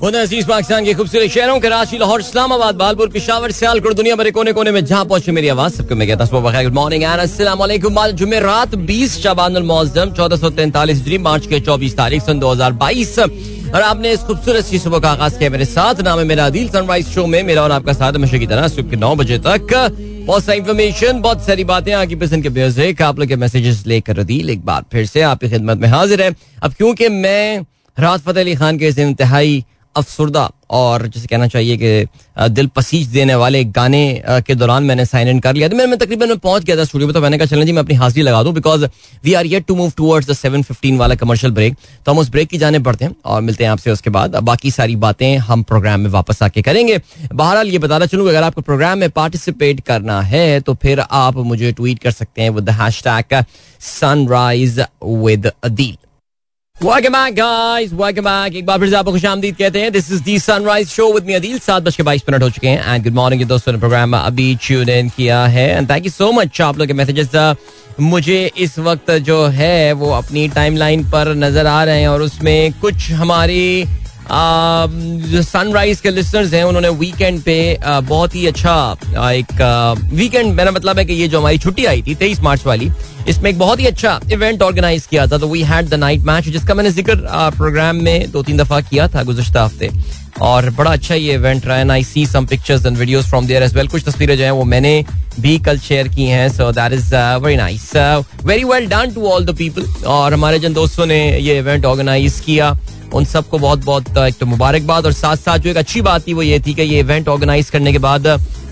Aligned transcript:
अज़ीज़ 0.00 0.46
पाकिस्तान 0.48 0.84
के 0.84 0.92
खूबसूरत 0.94 1.30
शहरों 1.30 1.58
कराची 1.60 1.98
लाहौर 1.98 2.20
इस्लामाबाद, 2.20 2.74
बालपुर, 2.74 3.08
पिशावर, 3.10 3.50
सियालकोट 3.52 3.94
दुनिया 3.96 4.14
भरे 4.16 4.30
कोने 4.30 4.52
कोने 4.52 4.70
में 4.72 4.84
जहाँ 4.84 5.04
पहुँचे 5.04 5.32
मेरी 5.32 5.48
आवाज़, 5.48 5.72
सबको 5.74 5.94
मैं 5.94 6.08
कहता 6.08 6.24
हूँ 6.26 6.42
गुड 6.42 6.72
मॉर्निंग 6.74 7.02
एंड 7.02 7.20
अस्सलाम 7.20 7.66
जुमे 8.12 8.40
रात 8.40 8.74
20 8.86 9.18
शबान 9.18 9.54
सौ 10.36 10.50
तैंतालीस 10.50 10.96
हिजरी, 10.96 11.18
मार्च 11.18 11.46
के 11.46 11.60
24 11.60 11.96
तारीख, 11.96 12.22
सन 12.22 12.40
2022 12.40 13.18
और 13.18 13.80
आपने 13.82 14.12
इस 14.12 14.20
खूबसूरत 14.20 14.64
सी 14.64 14.78
सुबह 14.78 14.98
का 14.98 15.10
आगाज़ 15.10 15.38
किया 15.38 15.50
मेरे 15.50 15.64
साथ। 15.66 16.00
नाम 16.02 16.18
है 16.18 16.24
मेरा 16.24 16.48
दिल 16.50 16.68
सनराइज 16.68 17.08
शो 17.08 17.26
में। 17.26 17.42
मेरा 17.42 17.62
और 17.62 17.72
आपका 17.72 17.92
साथ 17.92 18.12
हमेशा 18.12 18.38
की 18.38 18.46
तरह, 18.46 18.68
सुबह 18.68 18.90
के 18.90 18.96
नौ 18.96 19.14
बजे 19.16 19.38
तक। 19.38 19.74
बहुत 20.26 20.44
सारी 20.44 20.58
इन्फॉर्मेशन 20.58 21.20
बहुत 21.20 21.46
सारी 21.46 21.64
बातें 21.64 21.92
आपकी 21.94 22.14
पसंद 22.16 22.42
के 22.42 22.48
म्यूज़िक 22.50 23.02
आप 23.02 23.18
लोग 23.18 23.28
के 23.28 23.36
मैसेजेस 23.36 23.82
लेकर 23.86 24.22
दिल 24.22 24.50
एक 24.50 24.64
बार 24.64 24.84
फिर 24.92 25.06
से 25.06 25.22
आपकी 25.22 25.48
खिदमत 25.48 25.78
में 25.78 25.88
हाजिर 25.88 26.22
है। 26.22 26.34
अब 26.62 26.72
क्योंकि 26.72 27.08
मैं 27.08 27.64
राहत 27.96 28.20
फतेह 28.20 28.42
अली 28.42 28.54
खान 28.54 28.78
के 28.78 28.88
इस 28.88 28.98
इंतहाई 28.98 29.64
अफसरदा 30.00 30.50
और 30.72 31.06
जैसे 31.06 31.26
कहना 31.26 31.46
चाहिए 31.48 31.76
कि 31.76 32.48
दिल 32.50 32.66
पसीज 32.66 33.06
देने 33.08 33.34
वाले 33.34 33.62
गाने 33.66 34.22
के 34.46 34.54
दौरान 34.54 34.84
मैंने 34.84 35.04
साइन 35.06 35.28
इन 35.28 35.40
कर 35.40 35.54
लिया। 35.54 35.68
था 35.68 35.74
मैं 35.76 35.98
तकरीबन 35.98 36.28
मैं 36.28 36.36
पहुँच 36.38 36.64
गया 36.64 36.76
था 36.76 36.84
स्टूडियो 36.84 37.06
में 37.08 37.14
तो 37.14 37.20
मैंने 37.20 37.38
कहा, 37.38 37.46
चलें 37.46 37.64
जी, 37.66 37.72
मैं 37.72 37.82
अपनी 37.82 37.94
हाजिरी 37.94 38.22
लगा 38.22 38.42
दूँ 38.42 38.52
because 38.54 38.84
we 39.24 39.34
are 39.34 39.46
yet 39.46 39.66
to 39.66 39.74
move 39.76 39.92
towards 39.96 40.28
the 40.30 40.32
seven 40.32 40.62
fifteen 40.62 40.98
वाला 40.98 41.14
कमर्शियल 41.14 41.52
ब्रेक 41.52 41.76
तो 42.06 42.12
हम 42.12 42.18
उस 42.18 42.30
ब्रेक 42.30 42.48
की 42.48 42.58
जाने 42.58 42.78
पड़ते 42.80 43.04
हैं 43.04 43.14
और 43.24 43.40
मिलते 43.42 43.64
हैं 43.64 43.70
आपसे 43.70 43.90
उसके 43.90 44.10
बाद। 44.10 44.36
बाकी 44.42 44.70
सारी 44.70 44.96
बातें 44.98 45.36
हम 45.38 45.62
प्रोग्राम 45.62 46.00
में 46.00 46.10
वापस 46.10 46.42
आके 46.42 46.62
करेंगे। 46.62 47.00
बहरहाल, 47.24 47.68
ये 47.68 47.78
बताना 47.78 48.06
चलूँ 48.06 48.28
अगर 48.28 48.42
आपको 48.42 48.60
प्रोग्राम 48.62 48.98
में 48.98 49.08
पार्टिसिपेट 49.12 49.80
करना 49.80 50.20
है 50.22 50.60
तो 50.60 50.74
फिर 50.74 51.00
आप 51.00 51.36
मुझे 51.36 51.72
ट्वीट 51.72 51.98
कर 51.98 52.10
सकते 52.12 52.42
हैं 52.42 52.50
with 52.50 52.64
the 52.64 52.80
hashtag 53.02 53.42
sunrise 53.80 54.80
with 55.04 55.50
Adeel 55.64 55.96
Welcome 56.80 57.12
back, 57.12 57.34
guys. 57.34 57.90
Welcome 57.92 58.24
back. 58.24 58.54
एक 58.56 58.64
बार 58.66 58.78
फिर 58.78 58.88
से 58.90 58.96
आपको 58.96 59.12
खुश 59.12 59.24
आमदीद 59.26 59.56
कहते 59.56 59.80
हैं 59.80 59.90
this 59.92 60.10
is 60.12 60.22
the 60.24 60.38
sunrise 60.38 60.88
show 60.88 61.12
with 61.12 61.24
me 61.24 61.32
Adeel 61.34 61.58
सात 61.58 61.82
बज 61.82 61.96
के 61.96 62.02
बाईस 62.02 62.22
मिनट 62.28 62.42
हो 62.42 62.48
चुके 62.50 62.68
हैं 62.68 62.94
एंड 62.94 63.04
गुड 63.04 63.14
मॉर्निंग 63.14 63.44
दोस्तों 63.48 63.72
ने 63.72 63.78
प्रोग्राम 63.78 64.16
अभी 64.16 64.54
ट्यून 64.66 64.88
इन 64.88 65.08
किया 65.08 65.44
है 65.46 65.68
and 65.68 65.90
thank 65.90 66.04
you 66.04 66.10
so 66.10 66.30
much 66.32 66.60
आप 66.60 66.78
लोग 66.78 66.86
के 66.86 66.92
मैसेजेस 66.92 67.28
uh, 67.28 67.54
मुझे 68.00 68.40
इस 68.58 68.78
वक्त 68.78 69.10
जो 69.20 69.44
है 69.58 69.92
वो 69.92 70.10
अपनी 70.12 70.46
टाइमलाइन 70.48 71.04
पर 71.10 71.34
नज़र 71.36 71.66
आ 71.66 71.82
रहे 71.84 72.00
हैं 72.00 72.08
और 72.08 72.22
उसमें 72.22 72.72
कुछ 72.80 73.10
हमारी 73.12 73.84
सनराइज 74.30 76.00
के 76.00 76.10
लिसनर्स 76.10 76.52
हैं, 76.54 76.62
उन्होंने 76.64 76.88
वीकेंड 76.88 77.40
पे 77.42 77.78
बहुत 77.84 78.34
ही 78.34 78.46
अच्छा 78.46 78.74
एक 79.30 80.06
वीकेंड 80.12 80.52
मेरा 80.54 80.70
मतलब 80.70 80.98
है 80.98 81.04
कि 81.04 81.14
ये 81.14 81.28
जो 81.28 81.38
हमारी 81.40 81.58
छुट्टी 81.58 81.84
आई 81.84 82.02
थी, 82.02 82.14
तेईस 82.14 82.40
मार्च 82.40 82.66
वाली, 82.66 82.90
इसमें 83.28 83.50
एक 83.50 83.58
बहुत 83.58 83.80
ही 83.80 83.86
अच्छा 83.86 84.18
इवेंट 84.32 84.62
ऑर्गेनाइज 84.62 85.06
किया 85.06 85.26
था 85.26 85.38
तो 85.38 85.48
we 85.48 85.62
had 85.62 85.88
the 85.88 85.94
night 85.94 86.20
match 86.26 86.48
जिसका 86.48 86.74
मैंने 86.74 86.90
ज़िक्र 86.90 87.16
प्रोग्राम 87.56 87.96
में 88.04 88.30
दो 88.30 88.42
तीन 88.42 88.56
दफ़ा 88.56 88.80
किया 88.80 89.08
था 89.08 89.22
गुजशत 89.22 89.56
हफ़्ते। 89.56 89.90
और 90.40 90.68
बड़ा 90.70 90.92
अच्छा 90.92 91.14
ये 91.14 91.34
इवेंट 91.34 91.66
रहा 91.66 91.78
and 91.78 91.90
I 91.90 92.04
see 92.04 92.26
some 92.26 92.46
pictures 92.46 92.86
and 92.86 92.96
videos 92.98 93.26
from 93.30 93.46
there 93.46 93.62
as 93.62 93.74
well 93.76 93.88
कुछ 93.88 94.04
तस्वीरें 94.04 94.36
जो 94.36 94.44
हैं, 94.44 94.50
वो 94.50 94.64
मैंने 94.64 95.04
भी 95.40 95.58
कल 95.58 95.78
शेयर 95.78 96.08
की 96.08 96.24
हैं 96.26 96.48
so 96.48 96.70
that 96.72 96.92
is 96.92 97.14
very 97.14 97.56
nice 97.56 97.90
very 98.44 98.64
well 98.64 98.86
done 98.88 99.12
to 99.14 99.26
all 99.30 99.44
the 99.46 99.56
people 99.58 100.04
और 100.06 100.32
हमारे 100.34 100.58
जिन 100.58 100.72
दोस्तों 100.74 101.06
ने 101.06 101.20
ये 101.38 101.58
इवेंट 101.58 101.84
ऑर्गेनाइज 101.84 102.40
किया 102.46 102.76
उन 103.14 103.24
सबको 103.24 103.58
बहुत 103.58 103.84
बहुत 103.84 104.18
एक 104.18 104.34
तो 104.40 104.46
मुबारकबाद 104.46 105.06
और 105.06 105.12
साथ 105.12 105.36
साथ 105.36 105.58
जो 105.58 105.70
एक 105.70 105.76
अच्छी 105.76 106.00
बात 106.02 106.26
थी 106.26 106.34
वो 106.34 106.42
ये 106.42 106.60
थी 106.60 106.74
कि 106.74 106.82
ये 106.82 106.98
इवेंट 107.00 107.28
ऑर्गेनाइज 107.28 107.70
करने 107.70 107.92
के 107.92 107.98
बाद 107.98 108.26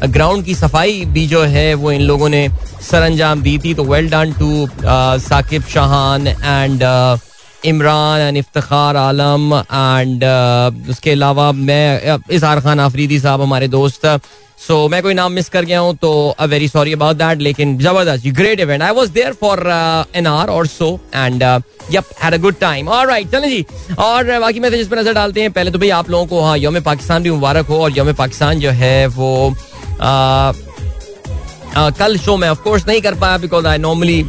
ग्राउंड 0.07 0.45
की 0.45 0.55
सफ़ाई 0.55 1.05
भी 1.07 1.27
जो 1.27 1.43
है 1.45 1.73
वो 1.75 1.93
इन 1.93 2.03
लोगों 2.03 2.29
ने 2.29 2.49
सर 2.91 3.03
अंजाम 3.03 3.43
दी 3.43 3.59
थी। 3.59 3.75
तो 3.75 3.85
well 3.85 4.11
done 4.11 4.33
to 4.39 4.69
Saqib 5.29 5.63
Shahan 5.65 6.27
and 6.27 6.83
Imran 7.65 8.21
and 8.21 8.37
Iftar 8.37 8.97
Alam 8.97 9.55
and 9.55 10.25
उसके 10.91 11.11
अलावा 11.11 11.51
मैं 11.53 12.19
इजहार 12.31 12.61
खान 12.61 12.81
आफरीदी 12.81 13.21
साहब 13.21 13.43
हमारे 13.43 13.69
दोस्त। 13.69 14.07
सो 14.59 14.75
so, 14.75 14.91
मैं 14.91 15.03
कोई 15.03 15.15
नाम 15.15 15.33
मिस 15.33 15.49
कर 15.49 15.65
गया 15.65 15.81
हूँ 15.81 15.95
तो 15.97 16.11
I 16.41 16.47
very 16.49 16.69
sorry 16.69 16.93
about 16.93 17.17
that 17.17 17.41
लेकिन 17.41 17.77
ज़बरदस्त 17.79 18.27
great 18.37 18.61
event 18.61 18.83
I 18.83 18.93
was 18.93 19.09
there 19.11 19.33
for 19.41 19.61
an 20.17 20.27
hour 20.27 20.51
और 20.53 20.67
so 20.67 20.89
and 21.15 21.43
yup 21.93 22.05
had 22.23 22.35
a 22.35 22.37
good 22.37 22.59
time 22.61 22.89
और 22.89 22.99
ऑलराइट 22.99 23.31
चलें 23.33 23.49
जी। 23.49 23.65
और 23.99 24.39
बाकी 24.41 24.61
मैसेजेस 24.61 24.89
पर 24.89 24.99
नज़र 24.99 25.15
डालते 25.15 25.41
हैं। 25.41 25.53
पहले 25.53 25.71
तो 25.71 25.79
भाई 25.79 25.91
आप 25.91 26.11
लोगों 26.11 26.27
को 26.27 26.41
हाँ 26.43 26.57
योम 26.59 26.81
पाकिस्तान 26.81 27.23
भी 27.23 27.31
मुबारक 27.31 27.67
हो 27.67 27.83
और 27.83 27.97
योम 27.99 28.13
पाकिस्तान 28.15 28.61
जो 28.61 28.71
है 28.73 29.07
वो 29.07 29.31
कल 31.77 32.17
शो 32.19 32.37
में 32.37 32.49
ऑफ़ 32.49 32.63
कोर्स 32.63 32.87
नहीं 32.89 33.01
कर 33.01 33.15
पाया 33.15 33.39
because 33.39 33.67
I 33.67 33.79
normally 33.79 34.23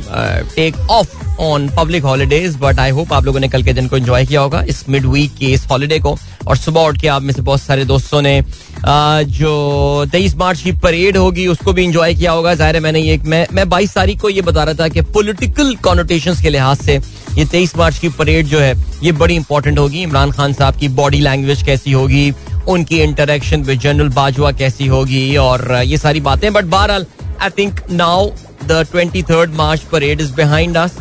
take 0.55 0.75
off 0.91 1.15
on 1.41 1.69
public 1.77 2.03
holidays 2.03 2.55
but 2.61 2.79
I 2.79 2.91
hope 2.91 3.13
आप 3.13 3.25
लोगों 3.25 3.39
ने 3.39 3.47
कल 3.49 3.63
के 3.63 3.73
दिन 3.73 3.87
को 3.87 3.97
एंजॉय 3.97 4.25
किया 4.25 4.41
होगा 4.41 4.61
इस 4.69 4.83
मिड 4.89 5.05
वीक 5.05 5.35
के 5.37 5.45
इस 5.45 5.65
हॉलीडे 5.71 5.99
को। 5.99 6.17
और 6.47 6.57
सुबह 6.57 6.81
उठ 6.81 6.99
के 7.01 7.07
आप 7.07 7.21
में 7.21 7.33
से 7.33 7.41
बहुत 7.41 7.61
सारे 7.61 7.85
दोस्तों 7.85 8.21
ने 8.21 8.41
जो 8.81 10.05
तेईस 10.11 10.35
मार्च 10.35 10.61
की 10.61 10.71
परेड 10.73 11.17
होगी, 11.17 11.47
उसको 11.47 11.73
भी 11.73 11.83
इंजॉय 11.83 12.13
किया 12.13 12.31
होगा। 12.31 12.53
ज़ाहिर 12.53 12.75
है 12.75 12.81
मैंने 12.81 12.99
ये, 12.99 13.17
मैं 13.25 13.45
मैं 13.53 13.67
बाईस 13.69 13.93
तारीख 13.93 14.21
को 14.21 14.29
ये 14.29 14.41
बता 14.41 14.63
रहा 14.63 14.73
था 14.73 14.87
कि 14.87 15.01
पॉलिटिकल 15.13 15.75
कॉनोटेशन 15.83 16.41
के 16.41 16.49
लिहाज 16.49 16.77
से 16.77 16.99
ये 17.37 17.45
तेईस 17.45 17.75
मार्च 17.77 17.97
की 17.99 18.09
परेड 18.09 18.47
जो 18.47 18.59
है, 18.59 18.73
ये 19.03 19.11
बड़ी 19.13 19.35
इंपॉर्टेंट 19.35 19.79
होगी। 19.79 20.01
इमरान 20.03 20.31
खान 20.31 20.53
साहब 20.53 20.77
की 20.79 20.87
बॉडी 20.89 21.19
लैंग्वेज 21.19 21.63
कैसी 21.63 21.91
होगी? 21.91 22.31
उनकी 22.69 22.99
इंटरेक्शन 23.01 23.63
विद 23.63 23.79
जनरल 23.79 24.09
बाजवा 24.09 24.51
कैसी 24.51 24.87
होगी 24.87 25.35
और 25.37 25.71
ये 25.85 25.97
सारी 25.97 26.19
बातें 26.21 26.51
बट 26.53 26.65
बहरहाल 26.65 27.05
I 27.41 27.49
think 27.49 27.81
now 27.91 28.29
the 28.67 28.85
twenty 28.91 29.23
third 29.23 29.53
March 29.55 29.81
parade 29.81 30.21
is 30.21 30.33
behind 30.33 30.77
us 30.77 30.97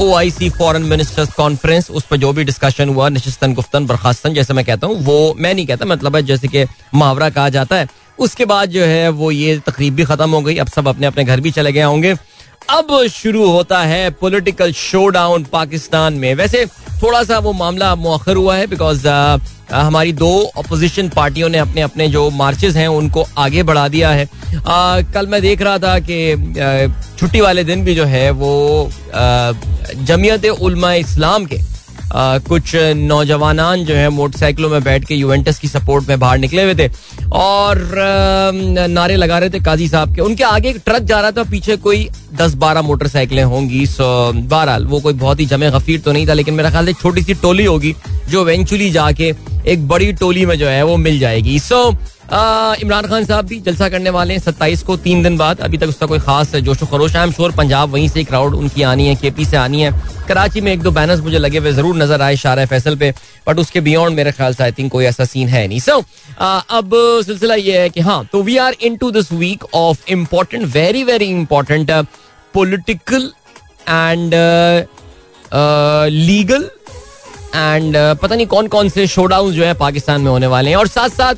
O 0.00 0.14
I 0.14 0.30
C 0.30 0.48
foreign 0.50 0.82
ministers 0.82 1.32
conference 1.32 1.90
उस 1.90 2.04
पर 2.04 2.16
जो 2.16 2.32
भी 2.32 2.44
डिस्कशन 2.44 2.88
हुआ 2.88 3.08
निशिस्तन 3.08 3.54
गुफ्तन 3.54 3.86
बर्खास्तन, 3.86 4.34
जैसे 4.34 4.54
मैं 4.54 4.64
कहता 4.64 4.86
हूँ, 4.86 4.96
वो, 5.04 5.34
मैं 5.38 5.54
नहीं 5.54 5.66
कहता 5.66 5.86
मतलब 5.86 6.16
है 6.16 6.22
जैसे 6.22 6.48
कि 6.48 6.64
मुहावरा 6.94 7.28
कहा 7.30 7.48
जाता 7.48 7.76
है। 7.76 7.88
उसके 8.18 8.44
बाद 8.44 8.70
जो 8.70 8.84
है, 8.84 9.08
वो 9.08 9.30
ये 9.30 9.58
तकरीब 9.58 9.94
भी 9.94 10.04
खत्म 10.04 10.30
हो 10.30 10.40
गई, 10.40 10.56
अब 10.56 10.68
सब 10.68 10.88
अपने 10.88 11.06
अपने 11.06 11.24
घर 11.24 11.40
भी 11.40 11.50
चले 11.50 11.72
गए 11.72 11.82
होंगे। 11.82 12.14
अब 12.70 13.06
शुरू 13.12 13.50
होता 13.50 13.80
है 13.82 14.10
पॉलिटिकल 14.10 14.72
शोडाउन 14.72 15.44
पाकिस्तान 15.44 16.14
में। 16.14 16.34
वैसे 16.34 16.64
थोड़ा 17.02 17.22
सा 17.24 17.38
वो 17.38 17.52
मामला 17.52 17.94
मुखर 17.94 18.36
हुआ 18.36 18.56
है 18.56 18.66
बिकॉज़ 18.66 19.06
हमारी 19.72 20.12
दो 20.12 20.30
अपोजिशन 20.58 21.08
पार्टियों 21.08 21.48
ने 21.48 21.58
अपने 21.58 21.80
अपने 21.80 22.08
जो 22.08 22.28
मार्चेस 22.30 22.76
हैं 22.76 22.88
उनको 22.88 23.26
आगे 23.38 23.62
बढ़ा 23.62 23.86
दिया 23.88 24.10
है। 24.10 24.24
आ, 24.56 25.00
कल 25.12 25.26
मैं 25.26 25.40
देख 25.42 25.62
रहा 25.62 25.78
था 25.78 25.98
कि 25.98 26.94
छुट्टी 27.18 27.40
वाले 27.40 27.64
दिन 27.64 27.84
भी 27.84 27.94
जो 27.94 28.04
है 28.04 28.30
वो 28.30 28.90
जमीयत 29.14 30.44
उलमा 30.46 30.92
इस्लाम 30.94 31.46
के 31.46 31.58
आ, 32.14 32.38
कुछ 32.38 32.74
नौजवान 32.96 33.84
जो 33.84 33.94
है 33.94 34.08
मोटरसाइकिलों 34.08 34.68
में 34.70 34.82
बैठ 34.84 35.04
के 35.04 35.14
यूवेंटस 35.14 35.58
की 35.58 35.68
सपोर्ट 35.68 36.08
में 36.08 36.18
बाहर 36.20 36.38
निकले 36.38 36.62
हुए 36.62 36.74
थे। 36.74 36.88
और 37.34 37.78
आ, 37.98 38.86
नारे 38.86 39.16
लगा 39.16 39.38
रहे 39.38 39.50
थे 39.50 39.60
काजी 39.60 39.88
साहब 39.88 40.14
के। 40.14 40.20
उनके 40.22 40.44
आगे 40.44 40.68
एक 40.68 40.80
ट्रक 40.86 41.02
जा 41.02 41.20
रहा 41.20 41.30
था 41.30 41.42
पीछे 41.50 41.76
कोई 41.76 42.08
दस 42.34 42.54
बारह 42.54 42.82
मोटरसाइकिलें 42.82 43.42
होंगी 43.44 43.84
सो 43.86 44.06
बहरहाल 44.34 44.86
वो 44.86 45.00
कोई 45.00 45.14
बहुत 45.14 45.40
ही 45.40 45.46
जमे 45.46 45.70
गफीर 45.70 46.00
तो 46.00 46.12
नहीं 46.12 46.26
था 46.28 46.32
लेकिन 46.32 46.54
मेरा 46.54 46.70
ख्याल 46.70 46.86
से 46.86 46.92
छोटी 46.92 47.22
सी 47.22 47.34
टोली 47.42 47.64
होगी 47.64 47.94
जो 48.28 48.42
इवेंचुअली 48.42 48.90
जाके 48.90 49.32
एक 49.66 49.86
बड़ी 49.88 50.12
टोली 50.14 50.44
में 50.46 50.56
जो 50.58 50.66
है 50.68 50.82
वो 50.84 50.96
मिल 50.98 51.18
जाएगी। 51.18 51.58
सो 51.60 51.88
इमरान 52.82 53.06
खान 53.06 53.24
साहब 53.24 53.46
भी 53.46 53.58
जलसा 53.60 53.88
करने 53.88 54.10
वाले 54.10 54.34
हैं। 54.34 54.40
सत्ताईस 54.40 54.82
को 54.82 54.96
तीन 54.98 55.22
दिन 55.22 55.36
बाद। 55.38 55.60
अभी 55.60 55.78
तक 55.78 55.88
उसका 55.88 56.06
कोई 56.06 56.18
खास 56.20 56.54
जोश 56.56 56.82
खरोश 56.82 57.16
है। 57.16 57.30
शोर 57.32 57.52
पंजाब 57.52 57.90
वहीं 57.90 58.08
से 58.08 58.24
क्राउड 58.24 58.54
उनकी 58.54 58.82
आनी 58.82 59.06
है, 59.08 59.14
केपी 59.14 59.44
से 59.44 59.56
आनी 59.56 59.82
है। 59.82 59.92
कराची 60.28 60.60
में 60.60 60.72
एक 60.72 60.82
दो 60.82 60.90
बैनर्स 60.90 61.20
मुझे 61.20 61.38
लगे 61.38 61.58
हुए 61.58 61.72
ज़रूर 61.72 61.96
नज़र 61.96 62.22
आए 62.22 62.36
शार 62.36 62.64
फैसल 62.66 62.96
पे 62.96 63.12
बट 63.46 63.58
उसके 63.58 63.80
बियॉन्ड 63.80 64.16
मेरे 64.16 64.32
ख्याल 64.32 64.54
से 64.54 64.62
आई 64.64 64.72
थिंक 64.72 64.90
कोई 64.92 65.04
ऐसा 65.04 65.24
सीन 65.24 65.48
है 65.48 65.66
नहीं। 65.68 65.80
सो 65.80 65.98
अब 66.38 66.90
सिलसिला 67.26 67.54
ये 67.54 67.80
है 67.80 67.88
कि 67.90 68.00
हाँ 68.00 68.24
तो 68.32 68.42
we 68.42 68.56
are 68.58 68.76
into 68.96 69.10
this 69.10 69.32
week 69.32 69.64
of 69.74 70.10
important 70.10 70.64
very 70.74 71.04
very 71.04 71.26
important 71.30 71.90
political 72.54 73.30
and 73.88 74.34
legal 76.10 76.68
and 77.54 77.96
पता 78.22 78.34
नहीं 78.34 78.46
कौन 78.46 78.66
कौन 78.66 78.88
से 78.88 79.06
शोडाउन 79.06 79.52
जो 79.52 79.64
है 79.64 79.74
पाकिस्तान 79.74 80.20
में 80.20 80.30
होने 80.30 80.46
वाले 80.46 80.70
हैं। 80.70 80.76
और 80.76 80.88
साथ 80.88 81.08
साथ 81.08 81.34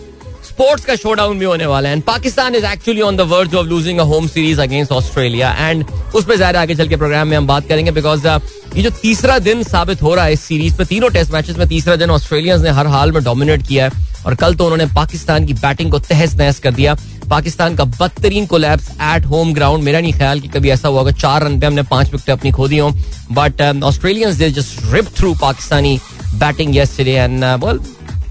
स्पोर्ट्स 0.57 0.85
का 0.85 0.95
शोडाउन 0.97 1.39
भी 1.39 1.45
होने 1.45 1.65
वाला 1.67 1.89
है 1.89 1.95
and 1.95 2.03
Pakistan 2.03 2.55
is 2.55 2.65
actually 2.67 3.01
on 3.03 3.17
the 3.17 3.21
word 3.31 3.55
of 3.55 3.67
losing 3.67 3.99
a 3.99 4.03
home 4.05 4.27
series 4.27 4.61
against 4.61 4.93
Australia 4.93 5.51
and 5.61 5.85
उस 6.15 6.25
पर 6.25 6.37
ज़्यादा 6.37 6.61
आगे 6.61 6.75
चल 6.75 6.89
के 6.89 6.97
प्रोग्राम 6.97 7.29
में 7.29 7.37
हम 7.37 7.47
बात 7.47 7.67
करेंगे 7.69 7.91
बिकॉज़ 7.91 8.27
ये 8.27 8.83
जो 8.83 8.91
तीसरा 8.93 9.39
दिन 9.41 9.63
साबित 9.65 10.03
हो 10.03 10.15
रहा 10.15 10.25
है 10.25 10.33
इस 10.33 10.41
सीरीज़ 10.43 10.77
पे 10.77 10.85
तीनों 10.85 11.11
टेस्ट 11.11 11.33
मैचेस 11.33 11.59
में 11.59 11.67
तीसरा 11.69 11.97
दिन 11.97 12.11
ऑस्ट्रेलियंस 12.11 12.63
ने 12.63 12.71
हर 12.71 12.87
हाल 12.87 13.13
में 13.13 13.23
डोमिनेट 13.25 13.67
किया 13.67 13.85
है 13.85 14.05
और 14.27 14.35
कल 14.35 14.55
तो 14.55 14.65
उन्होंने 14.65 14.87
पाकिस्तान 14.95 15.47
की 15.47 15.55
बैटिंग 15.57 15.91
को 15.91 15.99
तहस 16.01 16.35
नहस 16.37 16.59
कर 16.61 16.75
दिया 16.75 16.97
पाकिस्तान 17.29 17.77
का 17.77 17.85
बदतरीन 17.93 18.47
कोलैप्स 18.47 18.91
एट 19.05 19.27
होम 19.27 19.53
ग्राउंड 19.55 19.85
मेरा 19.85 20.01
नहीं 20.01 20.13
ख्याल 20.15 20.41
कि 20.41 20.49
कभी 20.49 20.71
ऐसा 20.71 20.89
हुआ 20.89 20.99
होगा 20.99 21.13
चार 21.19 21.43
रन 21.43 21.61
पे 21.61 21.67
हमने 21.67 21.83
पाँच 21.93 22.13
विकेट 22.13 22.31
अपनी 22.31 22.51
खो 22.53 22.69
दी 22.69 22.79
हो 22.79 22.91
but 23.35 23.63
Australians 23.85 24.37
they 24.37 24.51
just 24.55 24.93
rip 24.95 25.15
through 25.17 25.35
Pakistani 25.41 25.99
batting 26.37 26.77
yesterday 26.77 27.15
and 27.15 27.45
well 27.65 27.81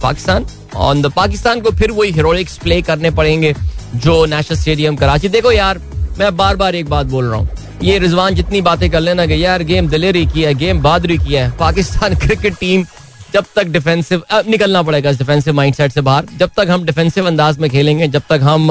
Pakistan 0.01 0.45
on 0.77 1.01
the 1.01 1.11
Pakistan 1.15 1.61
को 1.61 1.71
फिर 1.71 1.91
वही 1.91 2.11
हीरोइक्स 2.11 2.57
प्ले 2.57 2.81
करने 2.81 3.11
पड़ेंगे 3.11 3.53
जो 3.95 4.25
नेशनल 4.25 4.57
स्टेडियम 4.57 4.95
कराची। 4.95 5.29
देखो 5.29 5.51
यार, 5.51 5.81
मैं 6.19 6.35
बार 6.37 6.55
बार 6.55 6.75
एक 6.75 6.89
बात 6.89 7.05
बोल 7.05 7.25
रहा 7.25 7.39
हूँ। 7.39 7.49
ये 7.83 7.97
रिजवान 7.99 8.35
जितनी 8.35 8.61
बातें 8.61 8.89
कर 8.89 8.99
लेना 8.99 9.25
कि 9.25 9.43
यार 9.43 9.63
गेम 9.63 9.87
दलेरी 9.89 10.25
की 10.25 10.43
है 10.43 10.53
गेम 10.55 10.81
बहादुरी 10.81 11.17
की 11.17 11.33
है, 11.33 11.49
पाकिस्तान 11.57 12.15
क्रिकेट 12.25 12.55
टीम 12.59 12.85
जब 13.33 13.45
तक 13.55 13.67
डिफेंसिव 13.67 14.23
निकलना 14.47 14.81
पड़ेगा 14.81 15.09
इस 15.09 15.17
डिफेंसिव 15.17 15.53
माइंडसेट 15.53 15.91
से 15.91 16.01
बाहर। 16.01 16.25
जब 16.39 16.49
तक 16.57 16.67
हम 16.69 16.85
डिफेंसिव 16.85 17.27
अंदाज 17.27 17.57
में 17.59 17.69
खेलेंगे, 17.69 18.07
जब 18.07 18.21
तक 18.29 18.39
हम 18.43 18.67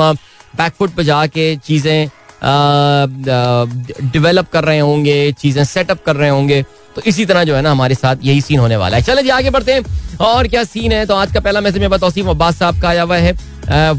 बैकफुट 0.56 0.94
पे 0.94 1.04
जाके 1.04 1.54
चीज़ें 1.56 2.08
डेवलप 4.12 4.48
कर 4.52 4.64
रहे 4.64 4.78
होंगे, 4.78 5.32
चीज़ें 5.32 5.64
सेटअप 5.64 6.02
कर 6.06 6.16
रहे 6.16 6.28
होंगे 6.30 6.64
तो 6.96 7.02
इसी 7.06 7.24
तरह 7.26 7.44
जो 7.44 7.54
है 7.56 7.62
ना 7.62 7.70
हमारे 7.70 7.94
साथ 7.94 8.16
यही 8.24 8.40
सीन 8.40 8.58
होने 8.58 8.76
वाला 8.76 8.96
है। 8.96 9.02
चले 9.02 9.22
जी 9.22 9.28
आगे 9.30 9.50
बढ़ते 9.50 9.72
हैं। 9.72 10.16
और 10.20 10.48
क्या 10.48 10.62
सीन 10.64 10.92
है? 10.92 11.04
तो 11.06 11.14
आज 11.14 11.32
का 11.32 11.40
पहला 11.40 11.60
मैसेज 11.60 11.82
में 11.82 11.98
तौसीफ 12.00 12.28
अब्बास 12.28 12.58
साहब 12.58 12.80
का 12.82 12.88
आया 12.88 13.02
हुआ 13.02 13.16
है। 13.16 13.32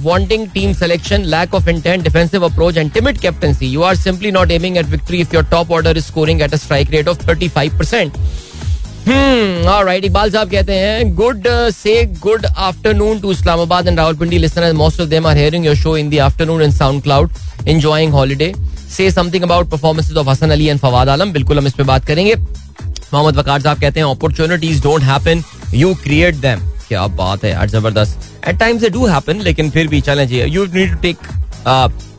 Wanting 0.03 0.47
team 0.53 0.73
selection 0.73 1.23
lack 1.25 1.53
of 1.55 1.69
intent 1.69 2.03
defensive 2.03 2.45
approach 2.45 2.77
and 2.77 2.91
timid 2.93 3.17
captaincy 3.19 3.67
you 3.67 3.81
are 3.83 3.95
simply 3.95 4.31
not 4.31 4.51
aiming 4.51 4.77
at 4.77 4.85
victory 4.87 5.21
if 5.21 5.35
your 5.35 5.45
top 5.51 5.71
order 5.71 5.97
is 5.97 6.05
scoring 6.05 6.41
at 6.41 6.53
a 6.53 6.57
strike 6.57 6.91
rate 6.91 7.07
of 7.07 7.25
35%. 7.25 8.19
Hmm, 9.05 9.67
all 9.71 9.83
right. 9.87 10.05
Iqbal 10.05 10.31
साहब 10.31 10.49
कहते 10.51 10.73
हैं 10.73 11.13
good 11.15 11.47
से 11.71 12.03
good 12.21 12.45
afternoon 12.45 13.19
to 13.19 13.31
Islamabad 13.31 13.87
and 13.87 13.99
Rawalpindi 13.99 14.37
listeners 14.37 14.73
most 14.75 15.01
of 15.01 15.09
them 15.09 15.27
are 15.27 15.37
hearing 15.37 15.65
your 15.65 15.75
show 15.75 15.95
in 15.97 16.09
the 16.09 16.19
afternoon 16.19 16.61
in 16.61 16.71
SoundCloud 17.03 17.31
enjoying 17.67 18.13
holiday 18.13 18.53
से 18.95 19.09
something 19.11 19.43
about 19.43 19.69
performances 19.69 20.17
of 20.17 20.29
Hasan 20.29 20.51
Ali 20.51 20.67
and 20.67 20.79
Fawad 20.79 21.09
Alam 21.09 21.31
बिल्कुल 21.31 21.57
हम 21.57 21.67
इस 21.67 21.73
पे 21.73 21.83
बात 21.83 22.05
करेंगे। 22.05 22.35
मोहम्मद 23.15 23.37
वकार 23.37 23.61
साहब 23.61 23.79
कहते 23.79 23.99
हैं 23.99 24.07
opportunities 24.07 24.81
don't 24.83 25.03
happen 25.03 25.43
you 25.73 25.93
create 26.03 26.35
them 26.39 26.59
क्या 26.87 27.05
बात 27.19 27.43
है 27.43 27.51
यार 27.51 27.69
ज़बरदस्त 27.69 28.47
at 28.47 28.59
times 28.59 28.81
they 28.81 28.89
do 28.89 29.05
happen 29.07 29.41
लेकिन 29.41 29.69
फिर 29.71 29.87
भी 29.87 30.01
चलें 30.01 30.27
जी 30.27 30.41
you 30.41 30.65
need 30.73 30.91
to 30.91 31.01
take 31.01 31.33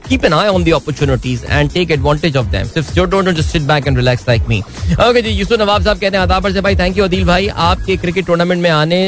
keep 0.08 0.24
an 0.24 0.32
eye 0.32 0.48
on 0.48 0.64
the 0.64 0.72
opportunities 0.72 1.40
and 1.46 1.70
take 1.70 1.90
advantage 1.90 2.36
of 2.36 2.50
them. 2.50 2.66
So 2.66 2.80
if 2.80 2.90
you 2.96 3.06
don't 3.06 3.30
just 3.34 3.50
sit 3.50 3.64
back 3.66 3.86
and 3.86 3.96
relax 3.96 4.26
like 4.28 4.48
me. 4.48 4.58
Okay 5.00 5.22
जी 5.22 5.30
यूसुफ 5.30 5.60
नवाब 5.60 5.82
साहब 5.82 5.98
कहते 5.98 6.16
हैं 6.16 6.22
अदाबर 6.22 6.52
से 6.52 6.60
भाई 6.60 6.76
थैंक 6.76 6.98
यू 6.98 7.04
अदील 7.04 7.24
भाई 7.26 7.48
आपके 7.64 7.96
क्रिकेट 7.96 8.26
टूर्नामेंट 8.26 8.62
में 8.62 8.70
आने 8.70 9.00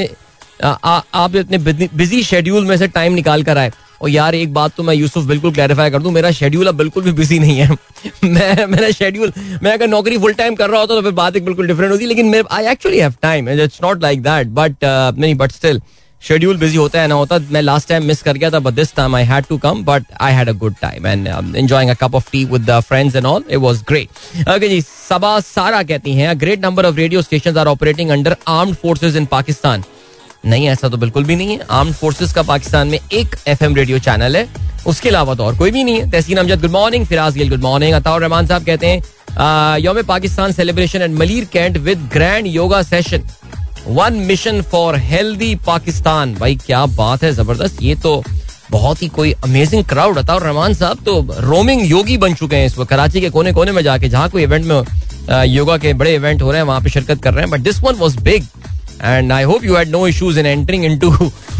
आ, 0.65 0.69
आ, 0.69 1.01
आप 1.15 1.37
इतने 1.37 1.59
बिज़ी 1.95 2.23
शेड्यूल 2.25 2.65
में 2.67 2.77
से 2.77 2.89
टाइम 2.89 3.13
निकाल 3.15 3.43
कर 3.43 3.59
आए 3.59 3.71
और 4.01 4.11
यार, 4.11 4.35
एक 4.35 4.53
बात 4.55 4.75
तो 4.77 4.83
मैं 4.83 4.95
यूसुफ 4.95 5.25
बिल्कुल 5.27 5.53
क्लैरिफाई 5.53 5.91
कर 5.91 6.03
दूँ, 6.03 6.13
मेरा 6.13 6.31
शेड्यूल 6.31 6.67
अब 6.67 6.77
बिल्कुल 6.77 7.03
भी 7.03 7.13
बिज़ी 7.13 7.39
नहीं 7.39 7.59
है। 7.59 7.69
मैं, 8.25 8.67
मेरा 8.67 8.91
शेड्यूल 8.91 9.33
मैं 9.63 9.73
अगर 9.73 9.89
नौकरी 9.89 10.19
फुल 10.19 10.33
टाइम 10.35 10.55
कर 10.55 10.71
रहा 10.71 10.81
होता 10.81 10.95
तो 10.95 11.03
फिर 11.03 11.13
बात 11.13 11.37
एक 11.37 11.45
बिल्कुल 11.45 11.67
डिफरेंट 11.67 11.93
होती, 11.93 12.07
लेकिन 12.07 12.35
I 12.51 12.67
actually 12.73 12.99
have 12.99 13.15
time 13.23 13.49
it's 13.51 13.81
not 13.83 14.03
like 14.03 14.23
that 14.23 14.49
but 14.59 14.85
नहीं 14.85 15.35
बट 15.35 15.53
स्टिल 15.53 15.81
शेड्यूल 16.23 16.57
बिज़ी 16.59 16.77
होता 16.77 17.01
है 17.01 17.09
ना 17.09 17.15
होता, 17.15 17.39
मैं 17.51 17.61
लास्ट 17.63 17.89
टाइम 17.89 18.05
मिस 18.05 18.23
कर 18.23 18.37
गया 18.37 18.51
था 18.51 18.59
but 18.59 18.75
this 18.75 18.95
time 18.95 19.15
I 19.17 19.25
had 19.25 19.45
to 19.49 19.59
come 19.59 19.83
but 19.85 20.05
I 20.21 20.33
had 20.35 20.49
a 20.49 20.53
good 20.63 20.75
time 20.81 21.07
and 21.07 21.27
enjoying 21.57 21.91
a 21.91 21.95
cup 22.01 22.15
of 22.15 22.31
tea 22.33 22.45
with 22.45 22.65
the 22.71 22.79
friends 22.89 23.17
and 23.17 23.27
all 23.27 23.45
it 23.51 23.59
was 23.59 23.83
great 23.89 24.49
okay 24.57 24.69
जी, 24.69 24.81
सबा 24.81 25.39
सारा 25.41 25.83
कहती 25.83 26.15
हैं 26.15 26.39
great 26.41 26.65
number 26.65 26.87
of 26.87 26.97
radio 26.97 27.23
stations 27.23 27.57
are 27.57 27.67
operating 27.67 28.11
under 28.11 28.37
armed 28.49 28.75
forces 28.77 29.17
in 29.17 29.27
Pakistan 29.27 29.85
नहीं, 30.45 30.69
ऐसा 30.69 30.89
तो 30.89 30.97
बिल्कुल 30.97 31.25
भी 31.25 31.37
नहीं 31.37 31.57
है। 31.57 31.67
Armed 31.71 31.95
forces 31.95 32.33
का 32.33 32.43
पाकिस्तान 32.45 32.89
में 32.89 32.99
एक 33.13 33.37
एफएम 33.49 33.75
रेडियो 33.77 33.99
चैनल 33.99 34.37
है। 34.37 34.47
उसके 34.87 35.09
अलावा 35.09 35.35
तो 35.35 35.45
और 35.45 35.57
कोई 35.59 35.71
भी 35.71 35.85
नहीं 35.85 36.01
है। 36.01 36.11
Tehseen 36.11 36.39
Amjad 36.39 36.61
good 36.61 36.71
morning 36.71 37.07
Firaz 37.07 37.35
Gill 37.37 37.49
good 37.49 37.63
morning 37.63 37.95
Ataur 37.95 38.21
Rehman 38.23 38.47
साहब 38.47 38.65
कहते 38.65 38.87
हैं 38.87 39.79
योम 39.81 40.03
Pakistan 40.05 40.53
celebration 40.53 41.03
and 41.03 41.19
Malir 41.19 41.45
cantt 41.53 41.77
with 41.79 42.09
grand 42.13 42.47
yoga 42.47 42.83
session 42.85 43.23
one 43.89 44.15
mission 44.27 44.61
for 44.63 44.97
healthy 44.99 45.55
Pakistan 45.67 46.35
भाई, 46.35 46.57
क्या 46.57 46.85
बात 46.87 47.23
है, 47.25 47.33
ज़बरदस्त। 47.33 47.83
ये 47.83 47.95
तो 47.97 48.23
बहुत 48.71 49.03
ही 49.03 49.09
कोई 49.09 49.33
अमेजिंग 49.45 49.85
क्राउड 49.85 50.19
अताउर 50.19 50.43
रहमान 50.43 50.75
साहब 50.75 50.99
तो 51.05 51.21
रोमिंग 51.41 51.83
योगी 51.83 52.17
बन 52.19 52.35
चुके 52.35 52.57
हैं 52.57 52.67
इस 52.67 52.79
वक्त। 52.79 52.91
कराची 52.91 53.21
के 53.21 53.31
कोने 53.31 53.53
कोने 53.53 53.73
में 53.73 53.83
जाके, 53.83 54.09
जहाँ 54.09 54.29
कोई 54.31 54.43
इवेंट 54.43 54.65
में 54.65 55.47
योगा 55.47 55.77
के 55.79 55.93
बड़े 55.95 56.15
इवेंट 56.15 56.43
हो 56.43 56.51
रहे 56.51 56.61
हैं, 56.61 56.67
वहाँ 56.67 56.81
पे 56.81 56.91
शिरकत 56.91 57.23
कर 57.23 57.35
रहे 57.35 57.45
हैं। 57.45 57.51
But 57.51 57.61
this 57.61 57.81
one 57.83 57.95
was 57.95 58.19
big 58.21 58.47
and 59.05 59.33
I 59.33 59.43
hope 59.45 59.65
you 59.65 59.77
had 59.77 59.89
no 59.89 60.07
issues 60.09 60.39
in 60.41 60.47
entering 60.47 60.85
into 60.85 61.11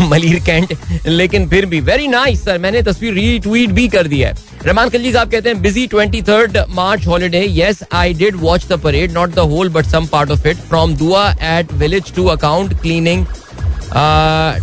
Malir 0.01 0.39
cantt 0.47 0.75
लेकिन 1.07 1.49
फिर 1.49 1.67
भी 1.67 1.81
वेरी 1.81 2.09
नाइस 2.09 2.45
सर 2.45 2.59
मैंने 2.59 2.83
तस्वीर 2.83 3.15
रीट्वीट 3.15 3.71
भी 3.73 3.89
कर 3.89 4.07
दी 4.07 4.21
है 4.21 4.35
रहमान 4.65 4.89
खलजी 4.91 5.13
साहब 5.13 5.31
कहते 5.31 5.49
हैं 5.49 5.61
busy 5.63 5.87
twenty 5.87 6.23
third 6.23 6.59
March 6.71 7.07
holiday 7.07 7.41
yes 7.41 7.83
I 7.95 8.15
did 8.15 8.37
watch 8.37 8.67
the 8.69 8.79
parade 8.83 9.13
not 9.13 9.35
the 9.35 9.49
whole 9.53 9.69
but 9.71 9.87
some 9.87 10.07
part 10.07 10.31
of 10.31 10.49
it 10.49 10.57
from 10.69 10.95
दुआ 10.97 11.29
at 11.51 11.73
village 11.75 12.13
to 12.15 12.25
account 12.29 12.81
cleaning 12.83 13.25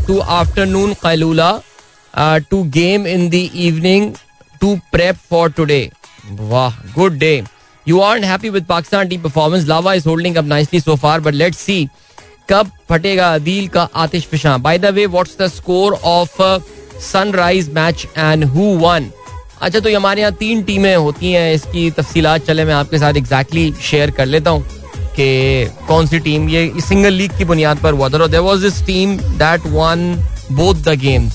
to 0.08 0.20
afternoon 0.20 0.94
कैलूला 1.04 1.52
to 2.50 2.64
game 2.74 3.08
in 3.08 3.30
the 3.30 3.50
evening 3.56 4.12
to 4.62 4.76
prep 4.92 5.16
for 5.30 5.52
today 5.52 5.90
वाह 6.42 6.80
good 6.96 7.18
day 7.20 7.42
you 7.86 8.00
are 8.02 8.24
happy 8.26 8.50
with 8.50 8.66
Pakistan 8.66 9.08
team 9.08 9.22
performance 9.22 9.66
lava 9.68 9.94
is 9.94 10.08
holding 10.10 10.36
up 10.36 10.46
nicely 10.46 10.80
so 10.80 10.96
far 10.96 11.20
but 11.20 11.34
let's 11.34 11.58
see 11.58 11.88
कब 12.50 12.72
फटेगा 12.90 13.34
अदील 13.36 13.68
का 13.68 13.88
आतिश 13.96 14.26
फिशा 14.28 14.58
by 14.60 14.78
the 14.80 14.94
way 14.96 15.06
what's 15.08 15.38
the 15.42 15.48
score 15.50 15.94
of 16.06 16.42
sunrise 17.04 17.70
match 17.74 18.08
and 18.18 18.44
who 18.46 18.74
won 18.80 19.10
अच्छा 19.62 19.80
तो 19.80 19.96
हमारे 19.96 20.22
यहाँ 20.22 20.34
तीन 20.34 20.62
टीमें 20.64 20.96
होती 20.96 21.32
हैं, 21.32 21.54
इसकी 21.54 21.90
तफसीलात 21.92 22.46
चले, 22.46 22.66
मैं 22.66 22.74
आपके 22.74 22.98
साथ 22.98 23.14
एग्जैक्टली 23.14 23.70
exactly 23.70 23.90
शेयर 23.90 24.12
कर 24.12 24.26
लेता 24.26 24.50
हूँ 24.50 24.64
कि 25.16 25.70
कौन 25.88 26.08
सी 26.08 26.20
टीम 26.20 26.50
ये 26.50 26.82
सिंगल 26.82 27.14
लीग 27.14 27.38
की 27.38 27.46
बुनियाद 27.46 27.78
पर 27.84 27.94
हुआ 27.94 28.10
था। 28.10 28.28
There 28.28 28.44
was 28.44 28.62
this 28.62 28.86
team 28.86 29.18
that 29.18 29.66
won 29.68 30.14
both 30.52 30.84
the 30.86 30.98
games 31.00 31.34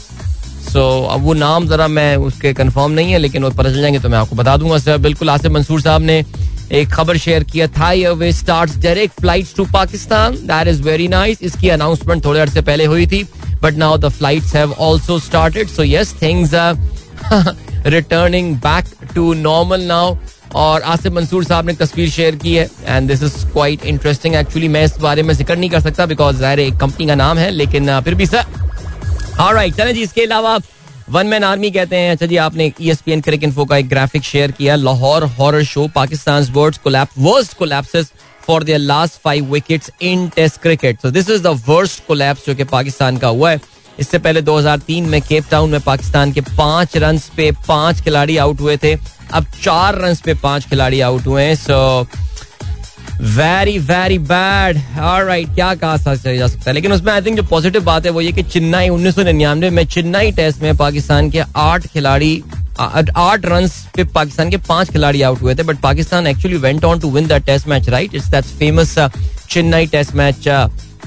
so 0.72 0.82
अब 1.10 1.22
वो 1.22 1.34
नाम 1.34 1.66
जरा 1.68 1.86
मैं 1.88 2.16
उसके 2.18 2.52
कंफर्म 2.54 2.92
नहीं 2.92 3.12
है, 3.12 3.18
लेकिन 3.18 3.44
वो 3.44 3.50
पता 3.50 3.70
चल 3.70 3.80
जाएँगे 3.80 3.98
तो 3.98 4.08
मैं 4.08 4.18
आपको 4.18 4.36
बता 4.36 4.56
दूँगा 4.56 4.78
सर 4.78 4.98
बिल्कुल, 4.98 5.30
आसिफ 5.30 5.52
मंसूर 5.52 5.80
साहब 5.80 6.02
ने 6.02 6.22
एक 6.70 6.88
खबर 6.92 7.16
शेयर 7.18 7.44
किया 7.44 7.66
था 7.68 7.90
airway 7.92 8.32
start 8.32 8.76
direct 8.82 9.20
flights 9.20 9.54
to 9.54 9.64
Pakistan 9.72 10.34
that 10.46 10.68
is 10.68 10.82
very 10.82 11.08
nice 11.08 11.42
इसकी 11.42 11.68
अनाउंसमेंट 11.68 12.24
थोड़े 12.24 12.40
अर्से 12.40 12.60
पहले 12.62 12.84
हुई 12.86 13.06
थी 13.06 13.22
but 13.62 13.74
now 13.76 13.96
the 13.98 14.08
flights 14.08 14.54
have 14.56 14.74
also 14.82 15.18
started 15.18 15.68
so 15.68 15.84
yes 15.84 16.14
things 16.22 16.54
returning 17.86 18.54
back 18.58 18.84
to 19.14 19.32
normal 19.34 19.80
now 19.84 20.16
और 20.56 20.82
आसिफ 20.92 21.12
मंसूर 21.12 21.44
साहब 21.44 21.66
ने 21.66 21.72
तस्वीर 21.74 22.08
शेयर 22.10 22.36
की 22.36 22.54
है 22.54 22.68
and 22.86 23.08
this 23.08 23.22
is 23.22 23.44
quite 23.52 23.84
interesting 23.86 24.34
actually 24.34 24.68
मैं 24.68 24.84
इस 24.84 24.98
बारे 25.00 25.22
में 25.22 25.34
ज़िक्र 25.34 25.56
नहीं 25.56 25.70
कर 25.70 25.80
सकता 25.80 26.06
बिकॉज़ 26.06 26.36
ज़ाहिर 26.36 26.60
एक 26.60 26.76
कंपनी 26.80 27.06
का 27.06 27.14
नाम 27.14 27.38
है, 27.38 27.50
लेकिन 27.50 28.00
फिर 28.00 28.14
भी 28.14 28.26
सर 28.26 28.44
ऑलराइट 29.40 29.74
चलें 29.74 29.92
जी, 29.94 30.02
इसके 30.02 30.22
अलावा 30.22 30.58
वन 31.10 31.26
मैन 31.26 31.44
आर्मी 31.44 31.70
कहते 31.70 31.96
हैं 31.96 32.10
अच्छा 32.12 32.26
जी, 32.26 32.36
आपने 32.36 32.72
E 32.80 32.90
S 32.90 33.00
P 33.02 33.12
N 33.12 33.20
cricinfo 33.44 33.64
का 33.64 33.76
एक 33.76 33.88
ग्राफिक 33.88 34.22
शेयर 34.24 34.50
किया। 34.52 34.74
Lahore 34.76 35.24
horror 35.38 35.62
show 35.64 35.86
Pakistan 35.94 36.42
worst 36.52 37.54
collapses 37.58 38.12
for 38.46 38.64
their 38.64 38.78
last 38.78 39.20
five 39.24 39.52
wickets 39.52 39.90
in 40.02 40.28
test 40.36 40.60
cricket 40.62 41.00
so 41.02 41.10
this 41.10 41.30
is 41.30 41.42
the 41.42 41.56
worst 41.68 42.06
collapse 42.06 42.46
जो 42.46 42.54
कि 42.54 42.64
पाकिस्तान 42.64 43.16
का 43.18 43.28
हुआ 43.28 43.50
है। 43.50 43.60
इससे 43.98 44.18
पहले 44.18 44.42
2003 44.42 45.06
में 45.06 45.20
केप 45.22 45.44
टाउन 45.50 45.70
में 45.70 45.80
पाकिस्तान 45.80 46.32
के 46.32 46.40
पाँच 46.40 46.96
रन 46.96 47.18
पे 47.36 47.50
पाँच 47.68 48.00
खिलाड़ी 48.00 48.36
आउट 48.36 48.60
हुए 48.60 48.76
थे। 48.82 48.94
अब 48.94 49.46
चार 49.62 49.98
रन 50.00 50.14
पे 50.24 50.34
पाँच 50.42 50.68
खिलाड़ी 50.68 51.00
आउट 51.00 51.26
हुए 51.26 51.42
हैं। 51.44 51.54
So 51.56 52.06
very 53.20 53.78
very 53.78 54.18
bad 54.18 54.78
right 54.98 55.54
क्या 55.54 55.74
कहा 55.74 56.14
जा 56.14 56.46
सकता 56.46 56.70
है 56.70 56.72
लेकिन 56.74 56.92
उसमें 56.92 57.12
आई 57.12 57.22
थिंक 57.22 57.36
जो 57.36 57.42
पॉजिटिव 57.42 57.84
बात 57.84 58.06
है 58.06 58.10
वो 58.10 58.20
ये 58.20 58.32
कि 58.32 58.42
चेन्नई 58.44 58.88
उन्नीस 58.88 59.14
सौ 59.14 59.22
निन्यानवे 59.22 59.70
में 59.70 59.84
चेन्नई 59.86 60.32
टेस्ट 60.32 60.62
में 60.62 60.76
पाकिस्तान 60.76 61.30
के 61.30 61.42
आठ 61.58 61.86
खिलाड़ी 61.86 62.42
आठ 62.80 63.46
रन 63.46 63.68
पे 63.96 64.04
पाकिस्तान 64.04 64.50
के 64.50 64.56
पाँच 64.68 64.90
खिलाड़ी 64.90 65.22
आउट 65.22 65.42
हुए 65.42 65.54
थे 65.54 65.62
but 65.62 65.80
Pakistan 65.80 66.26
actually 66.26 66.56
went 66.58 66.84
on 66.84 67.00
to 67.00 67.10
win 67.10 67.26
that 67.26 67.44
test 67.46 67.68
match 67.68 67.88
right 67.88 68.14
it's 68.14 68.30
that 68.30 68.44
famous 68.58 68.98
Chennai 69.50 69.86
test 69.86 70.14
match 70.14 70.48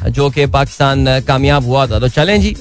जो 0.05 0.29
कि 0.29 0.45
पाकिस्तान 0.47 1.19
कामयाब 1.27 1.65
हुआ 1.65 1.85
था। 1.87 1.99
तो 1.99 2.07
चलें 2.09 2.39
जी 2.41 2.55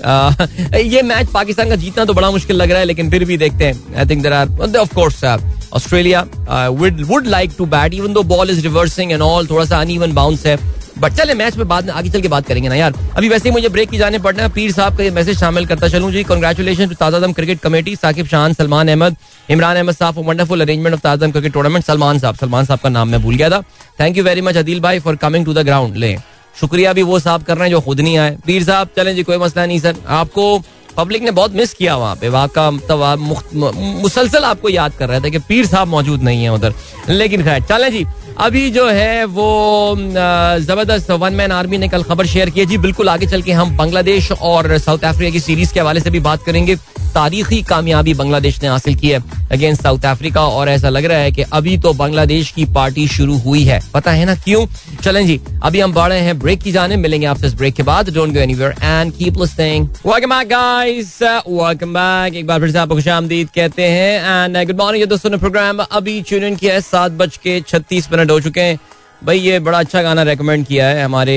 ये 0.88 1.02
मैच 1.04 1.28
पाकिस्तान 1.30 1.68
का 1.68 1.76
जीतना 1.76 2.04
तो 2.04 2.14
बड़ा 2.14 2.30
मुश्किल 2.30 2.56
लग 2.56 2.70
रहा 2.70 2.78
है, 2.78 2.84
लेकिन 2.84 3.10
फिर 3.10 3.24
भी 3.24 3.36
देखते 3.38 3.64
हैं। 3.64 3.96
I 3.96 4.06
think 4.06 4.22
there 4.22 4.32
are 4.32 4.76
of 4.76 4.94
course 4.94 5.24
Australia 5.24 6.20
would 6.70 7.26
like 7.26 7.50
to 7.58 7.66
bat 7.68 7.94
even 7.94 8.12
though 8.12 8.22
ball 8.24 8.50
is 8.50 8.62
reversing 8.62 9.12
and 9.12 9.22
all 9.22 9.46
थोड़ा 9.46 9.64
सा 9.64 9.80
अनइवन 9.80 10.12
बाउंस 10.14 10.46
है। 10.46 10.58
बट 10.98 11.12
चले, 11.12 11.34
मैच 11.34 11.56
में 11.56 11.66
बाद 11.68 11.86
में 11.86 11.92
आगे 11.92 12.10
चल 12.10 12.20
के 12.20 12.28
बात 12.28 12.46
करेंगे 12.46 12.68
ना 12.68 12.74
यार। 12.74 12.94
अभी 13.16 13.28
वैसे 13.28 13.48
ही 13.48 13.52
मुझे 13.52 13.68
ब्रेक 13.68 13.90
की 13.90 13.98
जाने 13.98 14.18
पड़ना 14.18 14.42
है। 14.42 14.48
पीर 14.52 14.72
साहब 14.72 14.96
का 14.96 15.04
ये 15.04 15.10
मैसेज 15.10 15.38
शामिल 15.38 15.66
करता 15.66 15.88
चलूँ 15.88 16.10
जी। 16.12 16.22
Congratulation 16.24 16.88
to 16.88 16.94
Tazadam 16.94 17.32
cricket 17.32 17.60
committee 17.60 17.94
Saqib 17.96 18.26
Shan, 18.26 18.52
Salman 18.54 18.88
Ahmed, 18.88 19.16
Imran 19.48 19.76
Ahmed 19.76 19.94
साहब 19.94 20.18
wonderful 20.18 20.60
arrangement 20.60 20.94
of 20.94 21.02
Tazadam 21.02 21.30
cricket 21.30 21.52
tournament 21.52 21.84
Salman 21.84 22.18
साहब 22.18 22.36
सलमान 22.36 22.64
साहब 22.64 22.80
का 22.80 22.88
नाम 22.88 23.08
मैं 23.08 23.22
भूल 23.22 23.36
गया 23.36 23.50
था। 23.50 23.62
Thank 24.00 24.16
you 24.16 24.24
very 24.24 24.40
much 24.40 24.56
Adil 24.56 24.80
भाई 24.80 24.98
for 25.00 25.16
coming 25.16 25.44
to 25.44 25.52
the 25.52 25.64
ground 25.66 25.96
ले। 25.96 26.16
शुक्रिया 26.54 26.92
भी 26.92 27.02
वो 27.02 27.18
साहब 27.18 27.42
कर 27.42 27.56
रहे 27.56 27.64
हैं 27.64 27.70
जो 27.70 27.80
खुद 27.80 28.00
नहीं 28.00 28.18
आए। 28.18 28.36
पीर 28.46 28.64
साहब, 28.64 28.88
चलें 28.96 29.14
जी, 29.16 29.22
कोई 29.22 29.36
मसला 29.36 29.66
नहीं, 29.66 29.80
सर। 29.80 29.96
आपको 30.08 30.62
पब्लिक 30.96 31.22
ने 31.22 31.30
बहुत 31.30 31.52
मिस 31.52 31.72
किया 31.74 31.96
वहाँ 31.96 32.16
पे। 32.16 32.28
वाका 32.28 32.70
मतलब 32.70 33.74
मुसलसल 34.02 34.44
आपको 34.44 34.68
याद 34.68 34.92
कर 34.94 35.08
रहे 35.08 35.20
थे 35.20 35.30
कि 35.30 35.38
पीर 35.38 35.66
साहब 35.66 35.88
मौजूद 35.88 36.22
नहीं 36.22 36.42
है 36.42 36.52
उधर। 36.52 36.74
लेकिन 37.08 37.42
खैर, 37.44 37.62
चलें 37.62 37.90
जी। 37.92 38.04
अभी 38.38 38.70
जो 38.70 38.86
है 38.88 39.24
वो 39.26 39.96
ज़बरदस्त 40.60 41.10
वन 41.10 41.34
मैन 41.34 41.52
आर्मी 41.52 41.78
ने 41.78 41.88
कल 41.88 42.02
खबर 42.02 42.26
शेयर 42.26 42.50
की 42.50 42.66
जी, 42.66 42.78
बिल्कुल 42.78 43.08
आगे 43.08 43.26
चल 43.26 43.42
के 43.42 43.52
हम 43.52 43.76
बांग्लादेश 43.76 44.30
और 44.32 44.76
साउथ 44.78 45.04
अफ्रीका 45.04 45.32
की 45.32 45.40
सीरीज़ 45.40 45.72
के 45.74 45.80
हवाले 45.80 46.00
से 46.00 46.10
भी 46.10 46.20
बात 46.20 46.42
करेंगे। 46.42 46.76
तारीखी 47.14 47.60
कामयाबी 47.62 48.14
बांग्लादेश 48.14 48.62
ने 48.62 48.68
हासिल 48.68 48.94
की 48.94 49.08
है 49.08 49.22
अगेंस्ट 49.52 49.82
साउथ 49.82 50.04
अफ्रीका 50.06 50.46
और 50.48 50.68
ऐसा 50.68 50.88
लग 50.88 51.04
रहा 51.04 51.18
है 51.18 51.32
कि 51.32 51.42
अभी 51.52 51.76
तो 51.78 51.92
बांग्लादेश 51.94 52.50
की 52.50 52.64
पार्टी 52.74 53.06
शुरू 53.08 53.36
हुई 53.38 53.62
है। 53.64 53.80
पता 53.94 54.10
है 54.10 54.24
ना 54.24 54.34
क्यों? 54.34 54.66
चलें 55.02 55.26
जी, 55.26 55.40
अभी 55.62 55.80
हम 55.80 55.92
बढ़ 55.92 56.08
रहे 56.08 56.20
हैं 56.20 56.38
ब्रेक 56.38 56.62
की 56.62 56.72
जाने, 56.72 56.96
मिलेंगे 56.96 57.26
आपसे 57.26 57.46
इस 57.46 57.54
ब्रेक 57.54 57.74
के 57.74 57.82
बाद। 57.82 58.10
Don't 58.14 58.34
go 58.34 58.40
anywhere 58.40 58.74
and 58.82 59.12
keep 59.12 59.38
listening 59.38 59.88
welcome 60.06 60.30
back 60.30 60.48
guys 60.48 61.18
welcome 61.22 61.92
back 61.94 62.34
एक 62.34 62.46
बार 62.46 62.60
फिर 62.60 62.70
से 62.70 62.78
आपको 62.78 62.94
खुशामदीद 62.94 63.48
कहते 63.54 63.88
हैं। 63.88 64.46
एंड 64.46 64.66
गुड 64.66 64.80
मॉर्निंग 64.80 65.04
दोस्तों 65.06 65.30
ने 65.30 65.36
प्रोग्राम 65.36 65.78
अभी 65.82 66.20
ट्यून 66.22 66.56
किया 66.56 66.74
है। 66.74 66.80
सात 66.82 67.12
बज 67.12 67.36
के 67.36 67.60
छत्तीस 67.68 68.10
मिनट 68.12 68.30
हो 68.30 68.40
चुके 68.40 68.60
हैं। 68.60 68.78
भाई 69.24 69.38
ये 69.38 69.58
बड़ा 69.60 69.78
अच्छा 69.78 70.00
गाना 70.02 70.22
रेकमेंड 70.22 70.66
किया 70.66 70.86
है 70.86 71.02
हमारे 71.02 71.34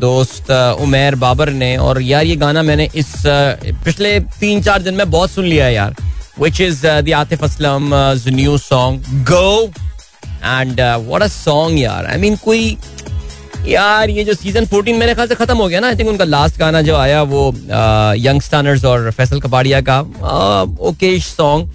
दोस्त 0.00 0.50
उमेर 0.80 1.14
बाबर 1.14 1.50
ने। 1.52 1.76
और 1.76 2.00
यार 2.02 2.24
ये 2.24 2.36
गाना 2.36 2.62
मैंने 2.62 2.88
इस 2.94 3.12
पिछले 3.84 4.18
तीन 4.40 4.62
चार 4.62 4.82
दिन 4.82 4.94
में 4.94 5.10
बहुत 5.10 5.30
सुन 5.30 5.44
लिया 5.44 5.64
है 5.66 5.74
यार। 5.74 5.94
Which 6.40 6.60
is 6.60 6.86
the 6.86 7.12
Atif 7.16 7.44
Aslam 7.44 7.88
new 8.36 8.58
song 8.58 9.24
go 9.30 9.72
and 10.44 10.80
what 10.80 11.22
a 11.22 11.26
song 11.28 11.80
यार। 11.80 12.06
आई 12.06 12.16
I 12.16 12.20
मीन 12.20 12.32
mean, 12.32 12.44
कोई 12.44 12.76
यार 13.68 14.10
ये 14.10 14.24
जो 14.24 14.34
सीज़न 14.34 14.66
14 14.66 14.98
मेरे 14.98 15.14
ख्याल 15.14 15.28
से 15.28 15.34
खत्म 15.34 15.56
हो 15.56 15.68
गया 15.68 15.80
ना। 15.80 15.88
आई 15.88 15.96
थिंक 15.98 16.08
उनका 16.08 16.24
लास्ट 16.24 16.58
गाना 16.58 16.82
जो 16.82 16.96
आया 16.96 17.22
वो 17.24 17.48
यंग 18.18 18.40
स्टानर्स 18.42 18.84
और 18.84 19.10
फैसल 19.10 19.40
कपाड़िया 19.40 19.80
का 19.88 20.00
Okesh 20.90 21.26
song 21.26 21.68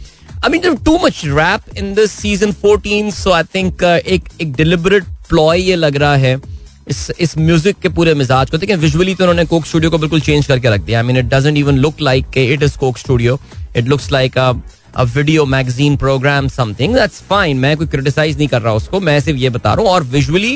I 0.44 0.50
mean, 0.50 0.62
there's 0.62 0.82
too 0.82 0.98
much 0.98 1.24
rap 1.28 1.62
in 1.76 1.94
this 1.94 2.12
season 2.12 2.52
14, 2.52 3.12
so 3.12 3.32
I 3.32 3.44
think 3.44 3.84
uh, 3.84 4.00
एक 4.14 4.30
एक 4.42 4.56
deliberate 4.56 5.10
ploy 5.30 5.58
ये 5.58 5.76
लग 5.76 5.98
रहा 6.04 6.16
है 6.16 6.40
इस 6.90 7.12
इस 7.20 7.38
म्यूज़िक 7.38 7.78
के 7.80 7.90
पूरे 7.90 8.14
मिजाज 8.14 8.50
को। 8.50 8.58
देखिए 8.58 8.76
विजुअली 8.76 9.14
तो 9.16 9.24
उन्होंने 9.24 9.46
कोक 9.46 9.66
स्टूडियो 9.66 9.92
को 9.92 9.98
बिल्कुल 9.98 10.22
चेंज 10.22 10.48
करके 10.48 10.70
रख 10.70 10.82
दिया। 10.82 11.00
I 11.00 11.06
mean 11.08 11.18
it 11.18 11.58
even 11.58 11.78
look 11.78 12.02
like 12.02 12.38
it 12.38 12.64
is 12.64 12.78
Coke 12.78 12.98
Studio 12.98 13.40
it 13.76 13.88
looks 13.88 14.12
like 14.12 14.38
a 14.38 14.52
a 14.96 15.04
video 15.16 15.46
magazine 15.46 15.98
program 15.98 16.48
something 16.58 16.96
that's 16.96 17.22
fine 17.30 17.58
मैं 17.58 17.76
कोई 17.78 17.88
क्रिटिसाइज 17.88 18.38
नहीं 18.38 18.48
कर 18.48 18.62
रहा 18.62 18.74
उसको। 18.74 19.00
मैं 19.00 19.20
सिर्फ़ 19.20 19.40
ये 19.40 19.50
बता 19.50 19.74
रहा 19.74 19.84
हूँ। 19.84 19.94
और 19.94 20.04
visually 20.18 20.54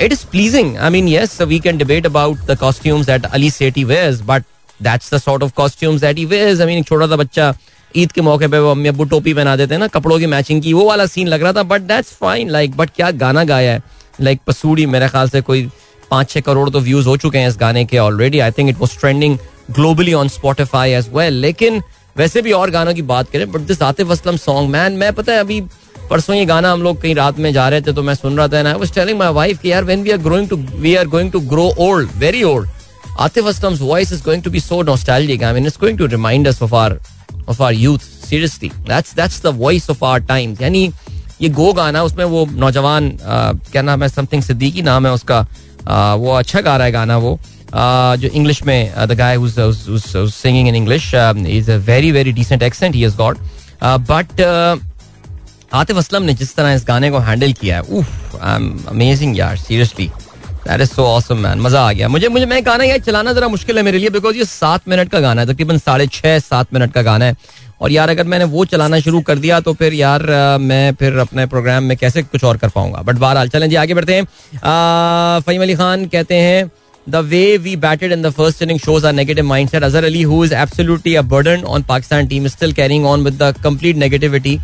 it 0.00 0.12
is 0.12 0.26
pleasing 0.30 0.76
I 0.76 0.90
mean 0.90 1.08
yes 1.08 1.40
we 1.42 1.60
can 1.60 1.78
debate 1.78 2.06
about 2.06 2.46
the 2.50 2.58
costumes 2.60 3.06
that 3.06 3.26
Ali 3.26 3.50
Sethi 3.50 3.84
wears 3.84 4.20
but 4.26 4.44
that's 4.82 5.14
the 5.14 5.18
sort 5.18 5.42
of 5.42 5.52
costumes 5.56 6.00
that 6.00 6.18
he 6.18 6.24
wears 6.24 6.60
I 6.60 6.74
mean 6.74 6.82
छोटा 6.82 7.06
सा 7.06 7.16
बच्चा 7.16 7.54
ईद 7.96 8.12
के 8.12 8.20
मौके 8.20 8.48
पे 8.48 8.58
वो 8.58 8.70
अम्मी 8.70 8.88
अबू 8.88 9.04
टोपी 9.04 9.34
पहना 9.34 9.56
देते 9.56 9.74
हैं 9.74 9.80
ना, 9.80 9.86
कपड़ों 9.88 10.18
की 10.18 10.26
मैचिंग 10.26 10.62
की, 10.62 10.72
वो 10.72 10.84
वाला 10.84 11.06
सीन 11.06 11.28
लग 11.28 11.42
रहा 11.42 11.52
था 11.52 11.62
but 11.62 11.80
that's 11.82 12.12
fine 12.20 12.50
like 12.50 12.76
but 12.76 12.90
क्या 12.96 13.10
गाना 13.22 13.44
गाया 13.44 13.72
है? 13.72 13.82
लाइक 14.20 14.40
पसूड़ी, 14.46 14.86
मेरे 14.86 15.08
ख्याल 15.08 15.28
से 15.28 15.40
कोई 15.40 15.68
पाँच 16.10 16.30
छह 16.30 16.40
करोड़ 16.40 16.68
तो 16.70 16.80
व्यूज़ 16.80 17.06
हो 17.08 17.16
चुके 17.16 17.38
हैं 17.38 17.48
इस 17.48 17.56
गाने 17.60 17.84
के 17.84 17.98
already 17.98 18.38
I 18.38 18.50
think 18.50 18.68
it 18.70 18.78
was 18.78 18.98
trending 19.00 19.38
globally 19.70 20.12
on 20.12 20.28
Spotify 20.28 20.92
as 20.92 21.08
well 21.14 21.34
लेकिन 21.40 21.82
वैसे 22.16 22.42
भी 22.42 22.52
और 22.52 22.70
गानों 22.70 22.94
की 22.94 23.02
बात 23.10 23.30
करें 23.30 23.50
but 23.52 23.60
this 23.66 23.82
Atif 23.82 24.10
Aslam 24.10 24.36
song 24.36 24.70
man 24.70 24.92
मैं 24.92 25.12
पता 25.12 25.32
है 25.32 25.40
अभी 25.40 25.60
परसों 26.10 26.36
ये 26.36 26.44
गाना 26.44 26.72
हम 26.72 26.82
लोग 26.82 27.00
कहीं 27.02 27.14
रात 27.14 27.38
में 27.38 27.52
जा 27.52 27.68
रहे 27.68 27.80
थे 27.80 27.92
तो 27.92 28.02
मैं 28.02 28.14
सुन 28.14 28.36
रहा 28.38 28.48
था 28.48 28.68
I 28.68 28.74
was 28.74 28.94
telling 28.94 29.18
my 29.18 29.28
wife 29.32 29.60
कि 29.60 29.70
यार 29.72 29.84
when 29.84 30.02
we 30.02 30.10
are 30.10 30.18
growing 30.18 30.48
to 30.48 30.56
we 30.56 30.94
are 30.94 31.06
going 31.06 31.30
to 31.32 31.40
grow 31.50 31.70
old 31.80 32.10
very 32.16 32.42
old 32.42 32.68
Atif 33.20 33.46
Aslam's 33.46 33.80
voice 33.80 34.12
is 34.12 34.24
going 34.24 34.42
to 34.42 34.50
be 34.50 34.60
so 34.60 34.82
nostalgic 34.82 35.42
I 35.42 35.54
mean 35.54 35.66
it's 35.66 35.78
going 35.80 35.98
to 35.98 36.06
remind 36.08 36.48
us 36.48 36.62
of 36.62 36.74
our 36.74 36.98
of 37.50 37.62
our 37.62 37.74
youth 37.74 37.98
seriously 38.28 38.68
that's 38.88 39.14
that's 39.14 39.42
the 39.42 39.54
voice 39.58 39.90
of 39.90 40.04
our 40.04 40.20
times 40.26 40.60
यानी 40.62 40.90
ये 41.40 41.48
गो 41.50 41.72
गाना 41.72 42.02
उसमें 42.02 42.24
वो 42.24 42.46
नौजवान 42.54 43.10
क्या 43.22 43.82
नाम 43.82 44.02
है 44.02 44.08
something 44.08 44.42
Siddiqui 44.42 44.82
नाम 44.82 45.06
है 45.06 45.12
उसका 45.12 45.40
वो 46.16 46.32
अच्छा 46.32 46.60
गा 46.60 46.76
रहा 46.76 46.86
है 46.86 46.92
गाना 46.92 47.16
वो 47.18 47.38
जो 47.74 48.28
इंग्लिश 48.28 48.62
में 48.64 48.92
the 49.08 49.12
guy 49.12 49.36
singing 49.48 50.68
in 50.68 50.74
English 50.74 51.12
is 51.14 51.70
a 51.70 51.76
very 51.86 52.12
very 52.12 52.32
decent 52.32 52.62
accent 52.62 52.94
he 52.94 53.02
has 53.02 53.16
got 53.16 53.38
but 53.82 54.40
Atif 55.72 55.96
Aslam 55.96 56.22
ने 56.22 56.34
जिस 56.34 56.54
तरह 56.56 56.72
इस 56.72 56.84
गाने 56.86 57.10
को 57.10 57.18
हैंडल 57.18 57.52
किया 57.52 57.76
है 57.76 57.98
उफ 57.98 58.34
अमेजिंग 58.88 59.38
यार 59.38 59.56
seriously 59.56 60.10
that 60.66 60.80
is 60.80 60.90
so 60.90 61.04
awesome 61.06 61.38
man 61.38 61.60
मज़ा 61.60 61.80
आ 61.80 61.92
गया। 61.92 62.08
मुझे 62.08 62.28
मुझे, 62.28 62.46
मैं 62.46 62.64
गाना 62.66 62.84
यार 62.84 62.98
चलाना 63.00 63.32
जरा 63.32 63.48
मुश्किल 63.48 63.76
है 63.76 63.82
मेरे 63.84 63.98
लिए 63.98 64.10
बिकॉज़ 64.10 64.36
ये 64.36 64.44
सात 64.46 64.88
मिनट 64.88 65.10
का 65.10 65.20
गाना 65.20 65.40
है, 65.40 65.46
तकरीबन 65.46 65.78
साढ़े 65.78 66.06
छः 66.08 66.38
सात 66.40 66.74
मिनट 66.74 66.92
का 66.92 67.02
गाना 67.02 67.24
है। 67.24 67.36
और 67.80 67.92
यार, 67.92 68.10
अगर 68.10 68.24
मैंने 68.26 68.44
वो 68.46 68.64
चलाना 68.64 68.98
शुरू 69.00 69.20
कर 69.22 69.38
दिया 69.38 69.60
तो 69.60 69.72
फिर 69.74 69.94
यार 69.94 70.22
मैं 70.60 70.94
फिर 70.94 71.16
अपने 71.18 71.46
प्रोग्राम 71.46 71.84
में 71.84 71.96
कैसे 71.96 72.22
कुछ 72.22 72.44
और 72.44 72.56
कर 72.56 72.68
पाऊँगा। 72.68 73.02
बट 73.02 73.16
बहरहाल, 73.16 73.48
चलें 73.48 73.68
जी, 73.70 73.76
आगे 73.76 73.94
बढ़ते 73.94 74.14
हैं। 74.14 74.24
फहीम 75.40 75.62
अली 75.62 75.74
खान 75.74 76.04
कहते 76.06 76.34
हैं 76.36 76.70
the 77.06 77.16
way 77.26 77.56
we 77.58 77.74
batted 77.78 78.12
in 78.12 78.22
the 78.22 78.30
first 78.30 78.62
inning 78.62 78.78
shows 78.80 79.06
our 79.06 79.12
negative 79.12 79.44
mindset 79.44 79.82
Azhar 79.82 80.04
Ali 80.04 80.22
who 80.22 80.44
is 80.44 80.54
absolutely 80.54 81.14
a 81.14 81.22
burden 81.30 81.62
on 81.66 81.82
Pakistan 81.84 82.26
team 82.26 82.46
still 82.48 82.72
carrying 82.72 83.06
on 83.06 83.24
with 83.24 83.42
the 83.42 83.54
complete 83.64 83.96
negativity 83.96 84.58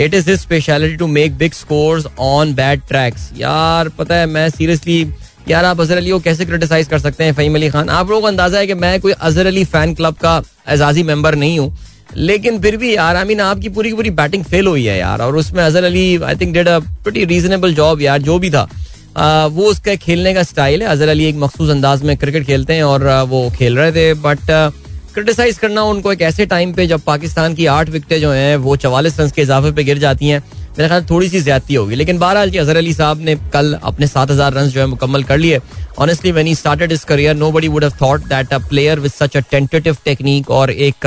it 0.00 0.14
is 0.14 0.30
his 0.30 0.40
speciality 0.40 0.96
to 0.96 1.06
make 1.08 1.36
big 1.38 1.52
scores 1.52 2.06
on 2.18 2.54
bad 2.54 2.80
tracks 2.88 3.30
यार, 3.36 3.88
पता 3.98 4.14
है, 4.14 4.26
मैं 4.26 4.48
seriously 4.50 5.04
यार 5.48 5.64
आप 5.64 5.80
अजहर 5.80 5.96
अली 5.96 6.10
को 6.10 6.18
कैसे 6.18 6.44
criticise 6.46 6.86
कर 6.88 6.98
सकते 6.98 7.24
हैं 7.24 7.32
फहीम 7.34 7.54
अली 7.54 7.68
खान? 7.70 7.88
आप 7.88 8.08
लोगों 8.08 8.20
को 8.20 8.28
अंदाज़ा 8.28 8.58
है 8.58 8.66
कि 8.66 8.74
मैं 8.74 9.00
कोई 9.00 9.12
अजहर 9.12 9.46
अली 9.46 9.64
फ़ैन 9.64 9.94
क्लब 9.94 10.14
का 10.14 10.42
एजाजी 10.68 11.02
मेंबर 11.02 11.34
नहीं 11.34 11.58
हूँ 11.58 11.76
लेकिन 12.16 12.58
फिर 12.60 12.76
भी 12.76 12.94
यार 12.94 13.16
आई 13.16 13.24
मीन 13.24 13.40
आपकी 13.40 13.68
पूरी 13.68 13.90
की 13.90 13.96
पूरी 13.96 14.10
बैटिंग 14.12 14.44
फेल 14.44 14.66
हुई 14.66 14.84
है 14.84 14.98
यार 14.98 15.22
और 15.22 15.36
उसमें 15.36 15.62
Azhar 15.64 15.84
Ali 15.84 16.22
I 16.22 16.36
think 16.36 16.52
did 16.54 16.68
a 16.68 16.78
pretty 16.78 17.24
reasonable 17.24 17.74
job 17.74 18.02
यार 18.02 18.22
जो 18.22 18.38
भी 18.38 18.50
था। 18.50 18.68
आ, 19.16 19.46
वो 19.46 19.62
उसका 19.62 19.94
खेलने 19.96 20.34
का 20.34 20.42
स्टाइल 20.42 20.82
है 20.82 20.88
अजहर 20.88 21.08
अली 21.08 21.24
एक 21.24 21.36
मखसूस 21.36 21.70
अंदाज 21.70 22.02
में 22.02 22.16
क्रिकेट 22.16 22.46
खेलते 22.46 22.74
हैं 22.74 22.82
और 22.84 23.06
वो 23.28 23.48
खेल 23.56 23.76
रहे 23.78 23.92
थे 23.92 24.12
बट 24.22 24.50
क्रिटिसाइज 25.14 25.58
करना 25.58 25.82
उनको 25.84 26.12
एक 26.12 26.22
ऐसे 26.22 26.46
टाइम 26.46 26.72
पे 26.74 26.86
जब 26.86 27.00
पाकिस्तान 27.00 27.54
की 27.54 27.66
आठ 27.66 27.88
विकटें 27.90 28.20
जो 28.20 28.30
हैं 28.30 28.56
वो 28.56 28.76
चवालीस 28.76 29.20
रन 29.20 29.30
के 29.30 29.42
इजाफे 29.42 29.70
पे 29.72 29.84
गिर 29.84 29.98
जाती 29.98 30.28
हैं 30.28 30.42
मेरे 30.78 30.88
ख्याल 30.88 31.04
थोड़ी 31.10 31.28
सी 31.28 31.40
ज्यादती 31.40 31.74
होगी। 31.74 31.94
लेकिन 31.94 32.18
बहरहाल 32.18 32.50
जी 32.50 32.58
अजहर 32.58 32.76
अली 32.76 32.92
साहब 32.94 33.20
ने 33.20 33.34
कल 33.52 33.72
अपने 33.82 34.06
सात 34.06 34.30
हज़ार 34.30 34.52
रन 34.54 34.68
जो 34.68 34.80
है 34.80 34.86
मुकम्मल 34.86 35.22
कर 35.24 35.38
लिए। 35.38 35.60
Honestly 35.98 36.32
when 36.32 36.46
he 36.46 36.54
started 36.54 36.92
his 36.92 37.04
career 37.04 37.36
nobody 37.36 37.68
would 37.68 37.84
have 37.84 37.92
thought 38.00 38.26
that 38.28 38.52
a 38.52 38.58
player 38.68 39.00
with 39.00 39.12
such 39.12 39.36
a 39.36 39.40
tentative 39.50 39.96
technique 40.04 40.50
और 40.50 40.70
एक 40.70 41.06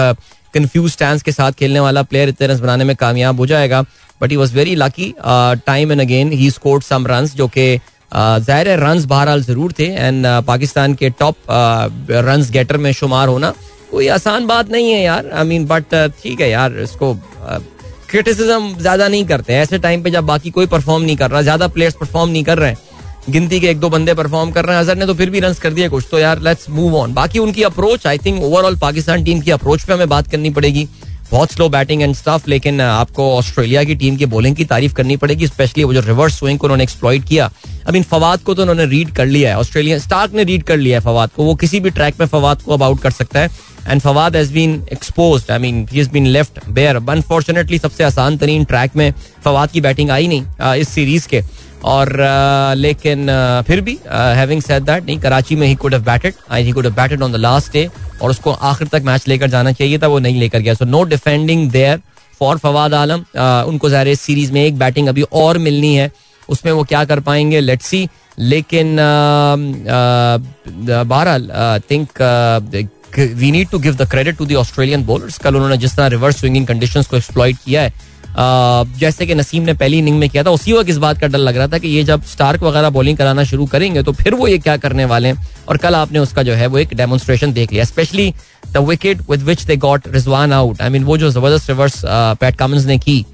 कंफ्यूज 0.53 0.91
स्टैंड 0.91 1.21
के 1.21 1.31
साथ 1.31 1.51
खेलने 1.59 1.79
वाला 1.79 2.03
प्लेयर 2.03 2.29
इतने 2.29 2.47
रन 2.47 2.59
बनाने 2.59 2.83
में 2.83 2.95
कामयाब 2.95 3.39
हो 3.39 3.45
जाएगा। 3.47 3.81
But 4.21 4.31
he 4.31 4.37
was 4.37 4.55
very 4.55 4.75
lucky 4.77 5.13
time 5.21 5.91
and 5.91 6.01
again 6.01 6.31
he 6.33 6.49
scored 6.51 6.83
some 6.83 7.07
run 7.07 7.25
जो 7.35 7.47
कि 7.49 7.69
ज़ाहिर 8.13 8.69
है 8.69 8.75
रन 8.77 9.05
बहरहाल 9.05 9.43
ज़रूर 9.43 9.73
थे। 9.79 9.85
एंड 9.85 10.25
पाकिस्तान 10.47 10.93
के 10.93 11.09
टॉप 11.19 11.35
रन 12.11 12.45
गेटर 12.51 12.77
में 12.77 12.91
शुमार 12.93 13.27
होना 13.27 13.53
कोई 13.91 14.07
आसान 14.09 14.47
बात 14.47 14.71
नहीं 14.71 14.91
है 14.91 15.01
यार। 15.01 15.29
आई 15.29 15.45
मीन 15.45 15.65
बट 15.67 15.95
ठीक 16.21 16.41
है 16.41 16.49
यार, 16.49 16.77
इसको 16.79 17.13
क्रिटिसिज्म 18.09 18.77
ज़्यादा 18.79 19.07
नहीं 19.07 19.25
करते 19.27 19.53
ऐसे 19.53 19.77
टाइम 19.77 20.03
पे 20.03 20.09
जब 20.09 20.23
बाकी 20.25 20.49
कोई 20.49 20.65
परफॉर्म 20.67 21.03
नहीं 21.03 21.15
कर 21.17 21.31
रहा, 21.31 21.41
ज़्यादा 21.41 21.67
प्लेयर्स 21.67 21.95
परफॉर्म 21.95 22.29
नहीं 22.31 22.43
कर 22.43 22.57
रहे 22.57 22.69
हैं, 22.69 22.77
गिनती 23.29 23.59
के 23.59 23.67
एक 23.67 23.79
दो 23.79 23.89
बंदे 23.89 24.13
परफॉर्म 24.13 24.51
कर 24.51 24.65
रहे 24.65 24.75
हैं 24.75 24.83
अजहर 24.83 24.97
ने 24.97 25.05
तो 25.05 25.13
फिर 25.13 25.29
भी 25.29 25.39
रन 25.39 25.53
कर 25.53 25.73
दिया 25.73 25.87
कुछ 25.89 26.05
तो 26.11 26.19
यार 26.19 26.41
लेट्स 26.41 26.69
मूव 26.69 26.95
ऑन 26.97 27.13
बाकी 27.13 27.39
उनकी 27.39 27.63
approach 27.63 28.07
I 28.07 28.17
think 28.25 28.41
overall 28.43 28.75
Pakistan 28.79 29.23
team 29.23 29.41
की 29.41 29.51
अप्रोच 29.51 29.83
पे 29.83 29.93
हमें 29.93 30.09
बात 30.09 30.27
करनी 30.31 30.49
पड़ेगी। 30.49 30.87
बहुत 31.31 31.51
स्लो 31.51 31.67
बैटिंग 31.69 32.01
एंड 32.01 32.15
स्टफ़ 32.15 32.49
लेकिन 32.49 32.81
आपको 32.81 33.31
ऑस्ट्रेलिया 33.37 33.83
की 33.83 33.95
टीम 33.95 34.15
की 34.17 34.25
बॉलिंग 34.25 34.55
की 34.55 34.65
तारीफ़ 34.65 34.93
करनी 34.95 35.17
पड़ेगी 35.17 35.47
स्पेशली 35.47 35.83
वो 35.83 35.93
जो 35.93 36.01
रिवर्स 36.01 36.37
स्विंग 36.39 36.59
को 36.59 36.67
उन्होंने 36.67 36.83
एक्सप्लॉइट 36.83 37.25
किया। 37.27 37.45
आई 37.45 37.91
मीन 37.93 38.03
फवाद 38.03 38.41
को 38.41 38.53
तो 38.53 38.61
उन्होंने 38.61 38.85
रीड 38.85 39.11
कर 39.15 39.25
लिया 39.25 39.49
है, 39.49 39.57
ऑस्ट्रेलिया 39.57 39.97
स्टार्क 39.99 40.33
ने 40.33 40.43
रीड 40.43 40.63
कर 40.63 40.77
लिया 40.77 40.97
है 40.97 41.03
फवाद 41.05 41.29
को, 41.35 41.43
वो 41.43 41.55
किसी 41.55 41.79
भी 41.79 41.89
ट्रैक 41.89 42.15
पे 42.15 42.25
फवाद 42.25 42.61
को 42.61 42.73
अब 42.73 42.83
आउट 42.83 43.01
कर 43.01 43.11
सकता 43.11 43.39
है। 43.39 43.49
And 43.87 44.01
Fawad 44.01 44.35
has 44.35 44.53
been 44.53 44.81
expose 44.93 45.45
I 45.51 45.59
mean 45.59 45.85
he 45.91 46.03
been 46.13 46.25
left 46.27 46.67
bare 46.69 46.95
unfortunately 47.09 47.77
सबसे 47.79 48.03
आसान 48.03 48.37
तरीन 48.37 48.65
ट्रैक 48.65 48.95
में 48.95 49.11
फवाद 49.45 49.71
की 49.71 49.81
बैटिंग 49.81 50.09
आई 50.11 50.27
नहीं 50.27 50.75
इस 50.75 50.89
सीरीज़ 50.89 51.27
के। 51.27 51.41
और 51.85 52.13
लेकिन 52.77 53.27
फिर 53.67 53.81
भी 53.81 53.97
हैविंग 54.09 54.61
सेड 54.61 54.83
दैट 54.83 55.05
नहीं, 55.05 55.19
कराची 55.19 55.55
में 55.55 55.67
he 55.67 55.75
could 55.75 55.93
have 55.93 56.03
batted 56.03 56.33
I 56.51 56.63
he 56.63 56.71
could 56.71 56.85
have 56.85 56.95
batted 56.95 57.21
on 57.23 57.31
the 57.31 57.35
last 57.35 57.73
day 57.73 57.87
और 58.21 58.29
उसको 58.29 58.51
आखिर 58.51 58.87
तक 58.87 59.01
मैच 59.05 59.27
लेकर 59.27 59.49
जाना 59.49 59.71
चाहिए 59.71 59.97
था, 59.99 60.07
वो 60.07 60.19
नहीं 60.19 60.39
लेकर 60.39 60.59
गया. 60.59 60.73
So 60.73 60.85
no 60.85 61.03
defending 61.05 61.69
there 61.71 62.01
for 62.41 62.57
Fawad 62.57 62.93
Alam 62.93 63.23
उनको 63.69 63.89
ज़ाहिर 63.89 64.07
इस 64.07 64.21
सीरीज़ 64.21 64.51
में 64.53 64.63
एक 64.63 64.77
बैटिंग 64.79 65.07
अभी 65.07 65.21
और 65.33 65.57
मिलनी 65.59 65.95
है. 65.95 66.11
उसमें 66.49 66.71
वो 66.71 66.83
क्या 66.83 67.03
कर 67.05 67.19
पाएँगे? 67.19 67.59
लेट्स 67.61 67.85
सी 67.85 68.07
लेकिन 68.39 68.95
बहरहाल 71.07 71.49
think 71.91 72.21
we 73.17 73.51
need 73.51 73.69
to 73.69 73.79
give 73.79 73.95
the 73.95 74.09
credit 74.09 74.37
to 74.37 74.45
the 74.45 74.55
Australian 74.55 75.03
bowlers 75.05 75.37
कल 75.37 75.55
उन्होंने 75.55 75.77
जिस 75.77 75.95
तरह 75.95 76.07
रिवर्स 76.07 76.39
स्विंगिंग 76.39 76.67
कंडीशंस 76.67 77.07
को 77.07 77.17
एक्सप्लॉइट 77.17 77.57
किया 77.65 77.81
है 77.81 77.93
जैसे 78.39 79.25
कि 79.25 79.35
नसीम 79.35 79.63
ने 79.63 79.73
पहली 79.73 79.97
इनिंग 79.97 80.17
में 80.19 80.29
किया 80.29 80.43
था, 80.43 80.49
उसी 80.51 80.73
वक्त 80.73 80.89
इस 80.89 80.97
बात 80.97 81.19
का 81.19 81.27
डर 81.27 81.37
लग 81.39 81.57
रहा 81.57 81.67
था 81.67 81.77
कि 81.77 81.87
ये 81.87 82.03
जब 82.03 82.23
स्टार्क 82.25 82.63
वगैरह 82.63 82.89
बॉलिंग 82.89 83.17
कराना 83.17 83.43
शुरू 83.43 83.65
करेंगे 83.67 84.03
तो 84.03 84.11
फिर 84.13 84.33
वो 84.33 84.47
ये 84.47 84.57
क्या 84.59 84.75
करने 84.77 85.05
वाले 85.05 85.27
हैं? 85.27 85.47
और 85.69 85.77
कल 85.77 85.95
आपने 85.95 86.19
उसका 86.19 86.43
जो 86.43 86.53
है, 86.53 86.67
वो 86.67 86.77
एक 86.77 86.93
डेमोन्स्ट्रेशन 86.95 87.53
देख 87.53 87.71
लिया 87.73 87.83
specially 87.85 88.33
the 88.67 88.77
wicket 88.87 89.21
with 89.29 89.43
which 89.43 89.63
they 89.63 89.75
got 89.77 90.07
Rizwan 90.07 90.53
out 90.53 90.81
I 90.81 90.89
mean 90.89 91.03
वो 91.03 91.17
जो 91.17 91.29
ज़बरदस्त 91.31 91.69
रिवर्स 91.69 92.01
पैट 92.05 92.55
कमिंस 92.57 92.85
ने 92.85 92.97
की। 92.99 93.25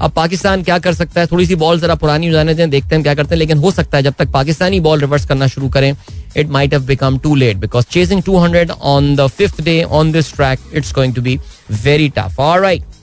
अब 0.00 0.10
पाकिस्तान 0.16 0.62
क्या 0.62 0.78
कर 0.78 0.94
सकता 0.94 1.20
है? 1.20 1.26
थोड़ी 1.26 1.46
सी 1.46 1.54
बॉल 1.56 1.80
जरा 1.80 1.94
पुरानी 1.94 2.30
जाने 2.30 2.54
दें, 2.54 2.68
देखते 2.70 2.94
हैं 2.94 3.02
क्या 3.02 3.14
करते 3.14 3.34
हैं, 3.34 3.38
लेकिन 3.38 3.58
हो 3.58 3.70
सकता 3.70 3.96
है 3.96 4.02
जब 4.02 4.14
तक 4.18 4.28
पाकिस्तानी 4.32 4.80
बॉल 4.80 5.00
रिवर्स 5.00 5.26
करना 5.26 5.46
शुरू 5.46 5.68
करें 5.68 5.94
it 6.36 6.48
might 6.48 6.72
have 6.72 6.82
become 6.86 7.18
too 7.18 7.34
late 7.34 7.56
because 7.56 7.86
chasing 7.90 8.22
200 8.22 8.70
on 8.70 9.14
the 9.16 9.26
fifth 9.28 9.62
day 9.62 9.82
on 9.82 10.12
this 10.12 10.34
track 10.34 10.70
it's 10.74 10.94
going 10.94 11.14
to 11.14 11.22
be 11.22 11.38
very 11.84 12.08
tough 12.16 12.40
alright 12.40 12.97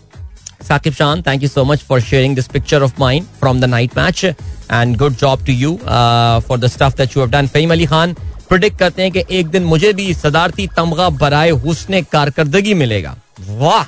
Shan, 0.68 1.22
thank 1.24 1.42
you 1.42 1.48
so 1.48 1.64
much 1.64 1.84
for 1.84 2.00
sharing 2.02 2.36
this 2.36 2.48
picture 2.48 2.84
of 2.84 2.98
mine 2.98 3.26
from 3.40 3.60
the 3.60 3.68
night 3.68 3.96
match. 3.96 4.26
And 4.70 4.98
good 4.98 5.18
job 5.18 5.46
to 5.46 5.54
you 5.54 5.80
uh, 5.86 6.40
for 6.42 6.58
the 6.58 6.68
stuff 6.68 6.96
that 6.96 7.14
you 7.14 7.22
have 7.22 7.30
done. 7.32 7.48
Fahim 7.48 7.72
Ali 7.72 7.86
Khan 7.88 8.16
predict 8.50 8.78
करते 8.80 9.02
हैं 9.02 9.12
कि 9.12 9.24
एक 9.38 9.48
दिन 9.50 9.64
मुझे 9.64 9.92
भी 9.94 10.14
सदारती 10.14 10.66
तमगा 10.76 11.10
बराए 11.22 11.50
हुस्न 11.64 12.02
कारकर्दगी 12.12 12.74
मिलेगा। 12.74 13.16
वाह! 13.50 13.84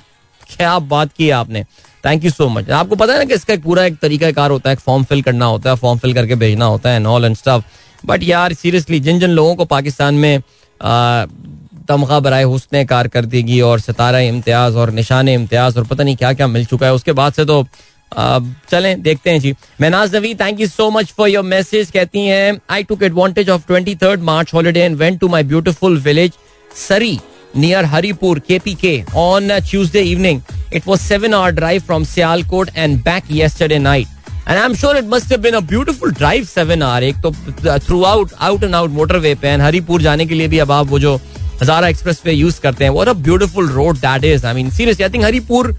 क्या 0.56 0.78
बात 0.80 1.12
की 1.18 1.30
आपने। 1.30 1.64
थैंक 2.06 2.24
यू 2.26 2.32
सो 2.32 2.48
मच 2.50 2.70
आपको 2.70 2.96
पता 2.96 3.14
है 3.14 3.20
ना 3.20 3.26
कि 3.26 3.34
इसका 3.34 3.54
एक 3.54 3.64
पूरा 3.64 3.84
एक 3.86 3.98
तरीका 4.02 4.32
कार 4.32 4.52
होता 4.52 4.70
है 4.70 4.76
फॉर्म 4.76 5.04
फिल 5.04 5.22
करना 5.22 5.46
होता 5.46 5.70
है 5.70 5.76
फॉर्म 5.76 6.00
फिल 6.00 6.14
करके 6.14 6.36
भेजना 6.36 6.66
होता 6.66 6.90
है 6.90 6.96
and 6.96 7.08
all 7.08 7.26
and 7.26 7.36
stuff 7.38 7.64
but 8.06 8.24
यार 8.24 8.54
सीरियसली 8.54 9.00
जिन 9.00 9.20
जिन 9.20 9.30
लोगों 9.30 9.56
को 9.56 9.66
पाकिस्तान 9.66 10.16
में 10.16 10.42
तमगा 11.90 12.20
बराए 12.20 12.44
हुसन 12.44 12.84
कारकर्दगी 12.86 13.60
और 13.62 13.80
सितारा 13.80 14.20
इम्तियाज़ 14.32 14.76
और 14.78 14.92
निशान 14.94 15.30
इम्तियाज़ 15.30 15.78
और 15.80 15.88
पता 15.88 16.04
नहीं 16.04 16.16
क्या 16.16 16.34
क्या 16.34 16.48
मिल 16.48 16.66
चुका 16.66 16.86
है 16.86 16.94
उसके 16.94 17.12
बाद 17.12 17.34
से 17.34 17.46
तो 17.46 17.64
चलें 18.72 19.02
देखते 19.02 19.30
हैं 19.30 19.40
जी 19.40 19.54
Mahnaz 19.82 20.16
Navi 20.16 20.34
thank 20.36 20.60
you 20.60 20.68
so 20.68 20.90
much 20.90 21.14
for 21.18 21.30
your 21.30 21.44
message 21.46 21.90
कहती 21.92 22.26
हैं 22.26 22.60
I 22.72 22.84
took 22.92 23.04
advantage 23.04 23.50
of 23.50 23.68
twenty 23.68 23.96
third 24.04 24.22
March 24.30 24.54
holiday 24.54 24.82
and 24.82 24.96
went 24.98 25.20
to 25.20 25.28
my 25.28 25.44
beautiful 25.44 25.98
village 26.02 26.38
Sari 26.72 27.18
near 27.56 27.84
Haripur, 27.84 28.36
KPK, 28.40 29.14
on 29.16 29.50
uh, 29.50 29.60
Tuesday 29.62 30.04
evening. 30.04 30.44
It 30.72 30.86
was 30.86 31.02
seven 31.02 31.34
hour 31.34 31.52
drive 31.52 31.84
from 31.84 32.04
Sialkot 32.04 32.70
and 32.76 33.04
back 33.04 33.24
yesterday 33.30 33.80
night. 33.80 34.08
And 34.46 34.60
I'm 34.60 34.74
sure 34.74 34.96
it 34.96 35.06
must 35.06 35.30
have 35.30 35.42
been 35.42 35.56
a 35.56 35.62
beautiful 35.62 36.12
drive 36.12 36.48
seven 36.48 36.82
hour. 36.82 37.02
एक 37.04 37.22
तो 37.24 37.32
through 37.80 38.04
out 38.04 38.32
out 38.40 38.64
and 38.64 38.76
out 38.76 38.90
motorway 38.92 39.34
पे 39.36 39.48
and 39.48 39.62
Haripur 39.62 40.02
जाने 40.02 40.26
के 40.26 40.36
लिए 40.36 40.48
भी 40.48 40.60
अब 40.60 40.72
आप 40.72 40.88
वो 40.88 41.00
जो 41.00 41.20
हजारा 41.62 41.88
एक्सप्रेस 41.88 42.22
वे 42.26 42.34
यूज़ 42.34 42.60
करते 42.62 42.84
हैं 42.84 42.92
what 42.92 43.08
a 43.08 43.14
beautiful 43.28 43.70
road 43.70 43.98
that 43.98 44.24
is 44.24 44.46
I 44.46 44.54
mean 44.54 44.70
seriously 44.72 45.04
I 45.04 45.10
think 45.14 45.24
Haripur 45.26 45.76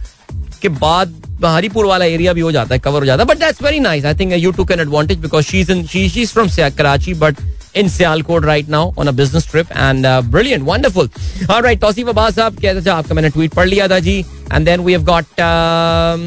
के 0.62 0.68
बाद 0.84 1.14
हरिपुर 1.44 1.86
वाला 1.86 2.04
एरिया 2.04 2.32
भी 2.32 2.40
हो 2.40 2.52
जाता 2.52 2.74
है 2.74 2.78
कवर 2.84 3.00
हो 3.00 3.06
जाता 3.06 3.22
है 3.22 3.28
but 3.28 3.38
that's 3.38 3.62
very 3.62 3.80
nice 3.80 4.04
I 4.04 4.14
think 4.20 4.32
you 4.32 4.52
too 4.52 4.64
can 4.64 4.80
advantage 4.80 5.18
because 5.18 5.46
she 5.46 5.60
is 5.60 5.72
in 5.72 5.86
she 5.86 6.08
she 6.08 6.22
is 6.22 6.32
from 6.32 6.48
Karachi 6.78 7.14
but 7.14 7.40
in 7.74 7.86
Sialkot 7.86 8.44
right 8.44 8.66
now 8.66 8.92
on 8.96 9.08
a 9.08 9.12
business 9.12 9.44
trip 9.44 9.68
and 9.76 10.06
uh, 10.06 10.22
brilliant, 10.22 10.64
wonderful. 10.64 11.08
All 11.48 11.62
right, 11.62 11.80
Tawseef 11.80 12.08
Abbas 12.08 12.34
sahab 12.36 12.60
कहते 12.60 12.84
थे 12.86 12.90
आपका 12.90 13.14
मैंने 13.14 13.30
tweet 13.30 13.54
पढ़ 13.54 13.68
लिया 13.68 13.88
था 13.88 13.98
जी 14.00 14.24
then 14.60 14.84
we 14.84 14.96
have 14.96 15.04
got 15.04 15.42
um, 15.46 16.24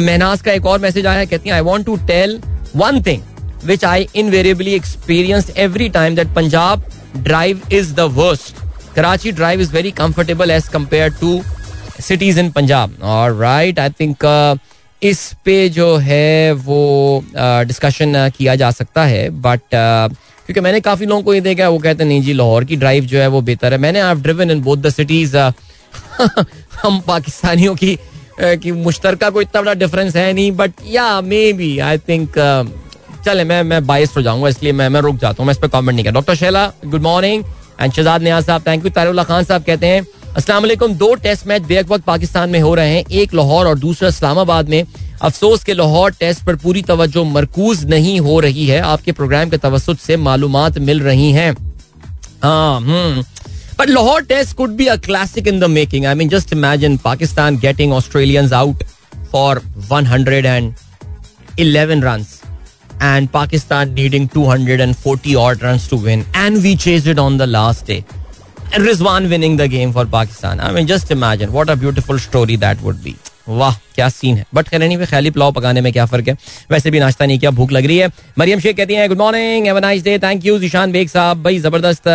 Mahnaz 0.00 0.42
का 0.42 0.52
एक 0.52 0.66
और 0.66 0.78
मैसेज 0.80 1.06
आया 1.06 1.24
कहती 1.24 1.50
हैं 1.50 1.56
I 1.56 1.64
want 1.70 1.86
to 1.86 1.96
tell 2.06 2.38
one 2.76 3.02
thing 3.02 3.22
which 3.64 3.84
I 3.84 4.06
invariably 4.14 4.74
experience 4.74 5.50
every 5.56 5.88
time 5.90 6.14
that 6.16 6.34
Punjab 6.34 6.84
drive 7.22 7.72
is 7.72 7.94
the 7.94 8.08
worst. 8.10 8.61
Karachi 8.96 9.32
drive 9.32 9.60
is 9.60 9.72
very 9.72 9.92
comfortable 9.92 10.50
as 10.50 10.68
compared 10.68 11.20
to 11.20 11.40
cities 12.00 12.40
in 12.40 12.50
Punjab 12.50 12.96
और 13.02 13.34
right 13.36 13.78
आई 13.78 14.14
uh, 14.14 14.58
इस 15.02 15.32
पे 15.44 15.68
जो 15.68 15.96
है 15.98 16.52
वो 16.52 17.24
discussion 17.34 18.12
uh, 18.14 18.28
uh, 18.28 18.36
किया 18.36 18.54
जा 18.54 18.70
सकता 18.70 19.04
है 19.04 19.28
बट 19.40 19.60
क्योंकि 19.72 20.60
मैंने 20.60 20.80
काफ़ी 20.80 21.06
लोगों 21.06 21.22
को 21.22 21.34
ये 21.34 21.40
देखा 21.40 21.68
वो 21.68 21.78
कहते 21.78 22.02
हैं 22.02 22.08
नहीं 22.08 22.22
जी 22.22 22.32
लाहौर 22.32 22.64
की 22.64 22.76
ड्राइव 22.76 23.04
जो 23.04 23.18
है 23.18 23.26
वो 23.26 23.40
बेहतर 23.40 23.72
है 23.72 23.78
मैंने 23.78 24.00
I 24.00 24.14
driven 24.22 24.50
in 24.50 24.62
both 24.62 24.76
the 24.76 24.90
cities 24.90 25.36
हम 26.82 27.00
पाकिस्तानियों 27.00 27.74
की 27.74 27.98
कि 28.40 28.72
मुश्तरका 28.72 29.30
को 29.30 29.42
इतना 29.42 29.62
बड़ा 29.62 29.74
डिफरेंस 29.76 30.16
है 30.16 30.32
नहीं 30.32 30.52
but 30.52 30.72
yeah 30.86 31.20
may 31.22 31.52
be 31.52 31.78
I 31.80 31.98
think 32.00 32.38
चले 33.24 33.44
मैं 33.44 33.62
मैं 33.62 33.84
बाइस 33.86 34.16
हो 34.16 34.22
जाऊँगा 34.22 34.48
इसलिए 34.48 34.72
मैं 34.72 34.88
मैं 34.88 35.00
रुक 35.00 35.16
जाता 35.16 35.42
हूँ 35.42 35.46
मैं 35.46 35.54
इस 35.54 35.58
पर 35.58 35.68
कमेंट 35.70 35.94
नहीं 35.94 36.04
कर 36.04 36.12
doctor 36.12 36.34
Shaila 36.34 36.66
good 36.84 37.02
morning 37.02 37.44
and 37.82 37.92
Shahzad 37.92 38.22
Niaz 38.22 38.44
sahab 38.44 38.62
thank 38.66 38.84
you 38.84 38.90
तारुल्ला 38.90 39.24
Khan 39.24 39.44
sahab 39.44 39.62
कहते 39.62 39.86
हैं 39.86 40.06
वालेकुम, 40.50 40.94
दो 40.94 41.14
टेस्ट 41.14 41.46
मैच 41.46 41.62
बेक 41.62 41.88
वक्त 41.88 42.04
पाकिस्तान 42.04 42.50
में 42.50 42.60
हो 42.60 42.74
रहे 42.74 42.90
हैं, 42.90 43.04
एक 43.04 43.34
लाहौर 43.34 43.66
और 43.66 43.78
दूसरा 43.78 44.08
इस्लामाबाद 44.08 44.68
में। 44.68 44.84
अफसोस 45.22 45.64
के 45.64 45.74
लाहौर 45.74 46.10
टेस्ट 46.20 46.44
पर 46.44 46.56
पूरी 46.56 46.82
तवज्जो 46.82 47.24
मरकूज 47.24 47.84
नहीं 47.90 48.20
हो 48.20 48.40
रही 48.40 48.66
है। 48.66 48.80
आपके 48.82 49.12
प्रोग्राम 49.12 49.50
के 49.50 49.56
तवसत 49.58 49.98
से 50.00 50.16
मालूम 50.18 50.56
मिल 50.80 51.00
रही 51.00 51.32
हैं. 51.32 51.54
But 53.78 53.88
Lahore 53.88 54.22
test 54.22 54.56
could 54.56 54.70
be 54.76 54.86
a 54.86 54.96
classic 54.98 55.48
in 55.48 55.60
the 55.60 55.64
making 55.70 56.06
I 56.06 56.14
mean 56.14 56.28
just 56.28 56.52
imagine 56.52 56.96
Pakistan 57.04 57.58
getting 57.58 57.92
Australians 57.92 58.52
out 58.52 58.82
for 59.32 59.62
111 59.90 62.02
runs. 62.02 62.41
And 63.10 63.30
Pakistan 63.32 63.94
needing 63.94 64.28
240 64.28 65.36
odd 65.44 65.62
runs 65.62 65.88
to 65.88 65.96
win. 65.96 66.24
And 66.34 66.62
we 66.62 66.76
chased 66.86 67.12
it 67.12 67.18
on 67.18 67.36
the 67.42 67.46
last 67.46 67.86
day. 67.86 68.04
And 68.72 68.84
Rizwan 68.88 69.28
winning 69.34 69.56
the 69.56 69.68
game 69.68 69.92
for 69.92 70.06
Pakistan. 70.06 70.60
I 70.60 70.72
mean, 70.72 70.86
just 70.86 71.10
imagine 71.10 71.52
what 71.52 71.70
a 71.76 71.76
beautiful 71.76 72.18
story 72.18 72.56
that 72.64 72.88
would 72.88 73.04
be. 73.04 73.14
वाह, 73.48 73.74
क्या 73.94 74.08
scene 74.08 74.36
है। 74.36 74.44
But 74.54 74.68
कहने 74.68 74.88
नहीं 74.88 75.06
ख्याली 75.06 75.30
पुलाव 75.30 75.52
पकाने 75.52 75.80
में 75.80 75.92
क्या 75.92 76.04
फ़र्क 76.06 76.28
है? 76.28 76.36
वैसे 76.70 76.90
भी 76.90 77.00
नाश्ता 77.00 77.26
नहीं 77.26 77.38
किया, 77.38 77.50
भूख 77.50 77.72
लग 77.72 77.86
रही 77.86 77.96
है। 77.98 78.08
मरियम 78.38 78.60
शेख 78.60 78.76
कहती 78.76 78.94
हैं 78.94 79.08
good 79.08 79.18
morning 79.18 79.66
have 79.66 79.78
nice 79.78 80.02
day 80.04 80.18
thank 80.18 80.44
you 80.46 80.58
Zeeshan 80.58 80.92
Baig 80.92 81.08
sahab, 81.08 81.42
भाई 81.42 81.58
ज़बरदस्त। 81.58 82.08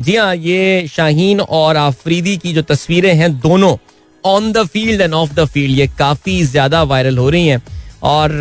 जी 0.00 0.16
हाँ 0.16 0.34
ये 0.36 0.86
शाहीन 0.94 1.40
और 1.40 1.76
आफरीदी 1.76 2.36
की 2.36 2.52
जो 2.52 2.62
तस्वीरें 2.62 3.14
हैं, 3.14 3.30
दोनों 3.40 3.76
on 4.24 4.52
the 4.52 4.64
field 4.72 5.00
and 5.00 5.14
off 5.14 5.34
the 5.34 5.44
field 5.44 5.78
ये 5.78 5.86
काफ़ी 5.98 6.42
ज़्यादा 6.44 6.82
वायरल 6.82 7.18
हो 7.18 7.28
रही 7.30 7.46
हैं। 7.48 7.62
और 8.02 8.32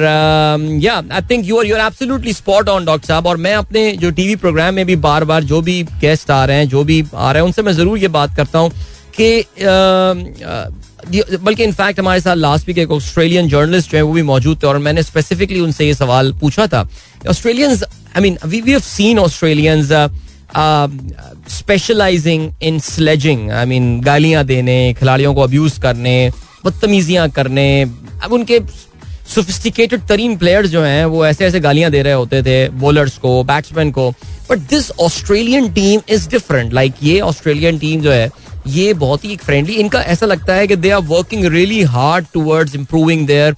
या 0.82 0.96
I 1.12 1.22
think 1.30 1.46
you 1.48 1.58
are 1.60 1.66
you 1.66 1.76
are 1.76 1.86
absolutely 1.86 2.34
spot 2.34 2.70
on 2.70 2.86
doctor 2.86 3.08
sahab, 3.08 3.28
और 3.28 3.38
मैं 3.38 3.54
अपने 3.56 3.92
जो 3.98 4.12
टीवी 4.12 4.36
प्रोग्राम 4.36 4.74
में 4.74 4.86
भी 4.86 4.96
बार 4.98 5.24
बार 5.24 5.44
जो 5.44 5.62
भी 5.62 5.82
गेस्ट 6.02 6.32
आ 6.32 6.44
रहे 6.46 6.58
हैं, 6.58 6.68
जो 6.70 6.84
भी 6.84 7.04
आ 7.16 7.32
रहे 7.32 7.42
हैं, 7.42 7.46
उनसे 7.46 7.62
मैं 7.62 7.74
ज़रूर 7.74 7.98
ये 7.98 8.08
बात 8.10 8.36
करता 8.38 8.60
हूँ 8.60 8.72
कि 9.20 9.46
बल्कि 11.36 11.64
इनफैक्ट 11.64 12.00
हमारे 12.00 12.22
साथ 12.22 12.36
लास्ट 12.36 12.68
वीक 12.68 12.78
एक 12.78 12.92
ऑस्ट्रेलियन 12.92 13.48
जर्नलिस्ट 13.50 13.94
है, 13.96 14.02
वो 14.02 14.14
भी 14.14 14.22
मौजूद 14.24 14.62
थे 14.64 14.68
और 14.68 14.78
मैंने 14.80 15.04
स्पेसिफिकली 15.04 15.60
उनसे 15.60 15.86
ये 15.88 15.94
सवाल 15.94 16.32
पूछा 16.42 16.68
था। 16.68 16.88
Australians 17.30 17.84
I 17.84 18.22
mean 18.22 18.38
we 18.46 18.62
we 18.62 18.72
have 18.72 18.80
seen 18.82 19.20
Australians 19.20 19.90
specialising 21.50 22.52
in 22.62 22.80
sledging 22.82 23.52
I 23.52 23.66
mean 23.66 24.00
गालियाँ 24.02 24.44
देने, 24.46 24.94
खिलाड़ियों 24.94 25.34
को 25.36 25.42
अब्यूज 25.42 25.78
करने, 25.82 26.32
बदतमीजियाँ 26.66 27.30
करने, 27.30 27.84
अब 28.24 28.34
उनके 28.34 28.60
सोफिस्टिकेटेड 29.34 30.02
तरीन 30.08 30.36
प्लेयर्स 30.38 30.70
जो 30.70 30.82
हैं, 30.82 31.06
वो 31.06 31.26
ऐसे 31.26 31.46
ऐसे 31.46 31.60
गालियाँ 31.60 31.92
दे 31.92 32.02
रहे 32.02 32.14
होते 32.14 32.42
थे 32.44 32.68
बॉलर्स 32.80 33.18
को 33.18 33.44
बैट्समैन 33.44 33.92
को। 33.92 34.10
But 34.50 34.60
this 34.70 34.92
Australian 35.00 35.72
team 35.74 36.02
is 36.10 36.30
different 36.30 36.74
like 36.74 36.94
ये 37.04 37.20
ऑस्ट्रेलियन 37.22 37.78
टीम 37.80 38.02
जो 38.02 38.12
है, 38.12 38.30
ये 38.68 38.94
बहुत 38.96 39.24
ही 39.26 39.36
फ्रेंडली 39.38 39.74
इनका 39.76 40.02
ऐसा 40.04 40.26
लगता 40.26 40.54
है 40.54 40.68
कि 40.68 40.76
they 40.76 40.90
are 40.90 41.02
working 41.08 41.46
really 41.46 41.82
hard 41.94 42.26
towards 42.34 42.76
improving 42.76 43.26
their 43.28 43.56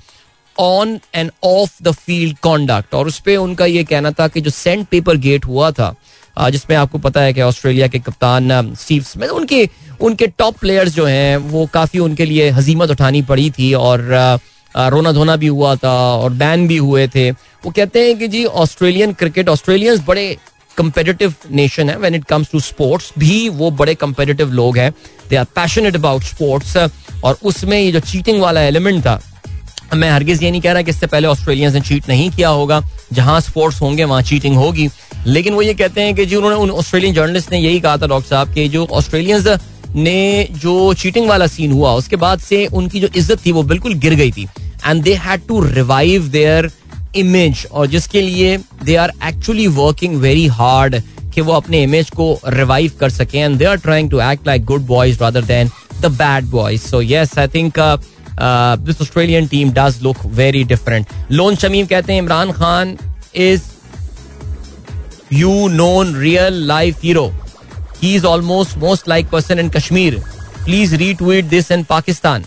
on 0.56 1.00
and 1.16 1.32
off 1.44 1.84
the 1.84 1.92
field 1.92 2.38
conduct 2.44 2.94
और 2.96 3.08
उस 3.08 3.20
पर 3.20 3.36
उनका 3.38 3.66
ये 3.66 3.84
कहना 3.84 4.12
था 4.12 4.28
कि 4.28 4.42
जो 4.42 4.50
सेंट 4.52 4.88
पेपर 4.88 5.18
गेट 5.18 5.46
हुआ 5.46 5.72
था 5.72 5.96
जिसमें 6.50 6.76
आपको 6.78 6.98
पता 6.98 7.22
है 7.22 7.34
कि 7.34 7.42
ऑस्ट्रेलिया 7.42 7.88
के 7.88 8.00
कप्तान 8.00 8.74
स्टीव 8.80 9.04
स्मिथ 9.04 9.30
उनके 9.30 9.68
उनके 10.02 10.28
टॉप 10.28 10.58
प्लेयर्स 10.60 10.96
जो 10.96 11.06
हैं, 11.06 11.38
वो 11.38 11.66
काफ़ी 11.74 12.00
उनके 12.00 12.26
लिए 12.26 12.50
हजीमत 12.52 12.92
उठानी 12.92 13.22
पड़ी 13.24 13.50
थी 13.52 13.74
और 13.74 14.40
रोना 14.76 15.12
धोना 15.12 15.36
भी 15.36 15.48
हुआ 15.48 15.76
था 15.76 15.92
और 16.16 16.34
बैन 16.34 16.68
भी 16.68 16.78
हुए 16.78 17.08
थे। 17.08 17.30
वो 17.32 17.72
कहते 17.72 18.06
हैं 18.06 18.18
कि 18.20 18.28
जी 18.28 18.44
ऑस्ट्रेलियन 18.46 19.14
क्रिकेट 19.14 19.50
ऑस्ट्रेलियंस 19.50 20.00
बड़े 20.08 20.36
कंपेटिटिव 20.78 21.34
नेशन 21.52 21.90
है। 21.90 21.98
When 21.98 22.16
it 22.16 22.24
comes 22.26 22.52
to 22.52 22.60
sports 22.62 23.12
भी 23.20 23.48
वो 23.52 23.70
बड़े 23.74 23.96
कंपेटिटिव 23.96 24.52
लोग 24.52 24.78
हैं। 24.78 24.92
They 25.30 25.36
are 25.36 25.46
passionate 25.56 25.96
about 25.96 26.24
sports 26.24 26.78
और 27.24 27.38
उसमें 27.44 27.80
ये 27.80 27.92
जो 27.92 28.00
चीटिंग 28.02 28.42
वाला 28.42 28.62
एलिमेंट 28.62 29.02
था, 29.02 29.22
मैं 29.94 30.10
हरगिज 30.12 30.42
ये 30.44 30.50
नहीं 30.52 30.62
कह 30.62 30.72
रहा 30.72 30.82
कि 30.82 30.92
इससे 30.92 31.08
पहले 31.08 31.28
ऑस्ट्रेलियंस 31.28 31.74
ने 31.74 31.82
चीट 31.82 32.08
नहीं 32.10 32.30
किया 32.32 32.50
होगा। 32.50 32.82
जहाँ 33.14 33.40
स्पोर्ट्स 33.42 33.82
होंगे, 33.82 34.04
वहाँ 34.04 34.22
चीटिंग 34.22 34.56
होगी। 34.56 34.90
लेकिन 35.26 35.54
वो 35.54 35.62
ये 35.62 35.74
कहते 35.74 36.02
हैं 36.02 36.16
कि 36.16 36.26
जी, 36.26 36.36
उन्होंने, 36.36 36.56
उन 36.58 36.72
ऑस्ट्रेलियन 36.72 37.14
जर्नलिस्ट 37.14 37.52
ने 37.52 37.60
यही 37.60 37.80
कहा 37.80 37.98
था, 37.98 38.08
डॉक्टर 38.08 38.30
साहब, 38.30 38.54
कि 38.54 38.68
जो 38.70 38.86
ऑस्ट्रेलियंस 38.92 39.48
ने 39.96 40.48
जो 40.52 40.94
चीटिंग 40.94 41.28
वाला 41.30 41.48
सीन 41.48 41.72
हुआ, 41.72 41.94
उसके 41.94 42.16
बाद 42.16 42.40
से 42.40 42.66
उनकी 42.66 43.00
जो 43.00 43.08
इज़्ज़त 43.16 43.46
थी, 43.46 43.52
वो 43.52 43.64
बिल्कुल 43.64 43.94
गिर 43.96 44.14
गई 44.14 44.32
थी। 44.32 44.48
And 44.86 45.04
they 45.04 45.14
had 45.24 45.48
to 45.48 45.60
revive 45.66 46.28
their 46.32 46.72
image 47.16 47.66
और 47.72 47.88
जिसके 47.88 48.22
लिए 48.22 48.58
they 48.84 48.96
are 48.96 49.12
actually 49.28 49.68
working 49.80 50.16
very 50.22 50.46
hard 50.60 51.02
कि 51.34 51.42
वो 51.42 51.54
अपने 51.54 51.82
इमेज 51.84 52.10
को 52.10 52.28
रिवाइव 52.48 52.92
कर 53.00 53.10
सके। 53.10 53.38
And 53.38 53.58
they 53.58 53.66
are 53.66 53.78
trying 53.78 54.10
to 54.12 54.20
act 54.22 54.48
like 54.48 54.66
good 54.66 54.86
boys 54.88 55.20
rather 55.20 55.46
than 55.46 55.70
the 56.02 56.12
bad 56.14 56.46
boys 56.50 56.82
so 56.82 57.02
yes 57.02 57.38
I 57.40 57.48
think 57.56 57.80
this 58.86 59.02
Australian 59.02 59.48
team 59.48 59.72
does 59.74 60.00
look 60.04 60.26
very 60.36 60.64
different 60.64 61.08
Lone 61.32 61.56
Shamim 61.56 61.86
कहते 61.86 62.14
हैं, 62.14 62.20
Imran 62.22 62.52
Khan 62.52 62.98
is 63.36 63.62
you 65.34 65.68
known 65.68 66.16
real 66.16 66.54
life 66.68 67.04
hero 67.04 67.32
he 68.02 68.16
is 68.16 68.26
almost 68.26 68.78
most 68.78 69.10
like 69.10 69.30
person 69.30 69.60
in 69.60 69.70
Kashmir 69.70 70.22
please 70.66 70.96
retweet 70.96 71.46
this 71.46 71.72
in 71.72 71.84
Pakistan 71.84 72.46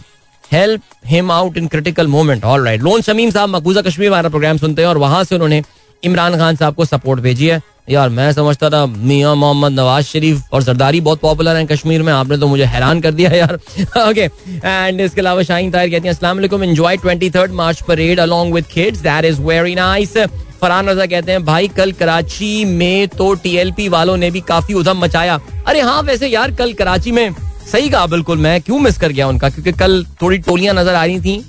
help 0.56 0.82
him 1.06 1.30
out 1.30 1.56
in 1.56 1.66
critical 1.66 2.06
moment 2.06 2.44
all 2.44 2.64
right 2.64 2.82
Lone 2.82 3.00
Shamim 3.02 3.30
sahab 3.30 3.48
मकबूजा 3.48 3.80
Kashmir 3.82 4.08
हमारा 4.08 4.28
programme 4.28 4.58
सुनते 4.58 4.82
हैं 4.82 4.88
और 4.88 4.98
वहाँ 4.98 5.24
से 5.24 5.34
उन्होंने 5.34 5.62
इमरान 6.02 6.36
खान 6.36 6.56
साहब 6.56 6.74
को 6.74 6.84
support 6.84 7.20
भेजी 7.20 7.46
है। 7.46 7.60
यार, 7.90 8.08
मैं 8.08 8.32
समझता 8.32 8.70
था 8.70 8.84
मियाँ 8.86 9.34
मोहम्मद 9.36 9.72
नवाज़ 9.72 10.06
शरीफ 10.06 10.52
और 10.52 10.62
जरदारी 10.62 11.00
बहुत 11.00 11.20
पॉपुलर 11.20 11.56
हैं 11.56 11.66
कश्मीर 11.66 12.02
में। 12.02 12.12
आपने 12.12 12.38
तो 12.38 12.46
मुझे 12.46 12.64
हैरान 12.64 13.00
कर 13.00 13.12
दिया 13.12 13.30
यार। 13.30 13.54
ओके 14.10 14.24
एंड 14.64 15.00
इसके 15.00 15.20
अलावा 15.20 15.42
शाहीन 15.42 15.70
ताहिर 15.70 15.90
कहती 15.90 16.08
हैं, 16.08 16.14
अस्सलाम 16.14 16.36
वालेकुम 16.36 16.64
enjoy 16.64 16.96
23rd 16.96 17.50
March 17.50 17.82
parade 17.82 18.20
along 18.20 18.52
with 18.54 18.66
kids 18.66 19.00
that 19.00 19.24
is 19.24 19.40
very 19.40 19.74
nice 19.74 20.16
Farhan 20.60 20.88
Raza 20.88 21.06
कहते 21.06 21.32
हैं, 21.32 21.44
भाई, 21.44 21.68
कल 21.68 21.92
कराची 21.92 22.64
में 22.64 23.08
तो 23.08 23.34
टीएलपी 23.34 23.88
वालों 23.88 24.16
ने 24.16 24.30
भी 24.30 24.40
काफ़ी 24.40 24.74
उधम 24.74 24.98
मचाया। 24.98 25.40
अरे 25.66 25.80
हाँ 25.80 26.02
वैसे 26.02 26.28
यार, 26.28 26.54
कल 26.54 26.72
कराची 26.72 27.12
में 27.12 27.30
सही 27.66 27.88
कहा, 27.90 28.06
बिल्कुल, 28.06 28.38
मैं 28.38 28.60
क्यों 28.62 28.78
मिस 28.80 28.98
कर 28.98 29.12
गया 29.12 29.26
उनका? 29.28 29.48
क्योंकि 29.50 29.72
कल 29.72 30.04
थोड़ी 30.22 30.38
टोलियाँ 30.38 30.74
नज़र 30.74 30.94
आ 30.94 31.04
रही 31.04 31.20
थी 31.20 31.42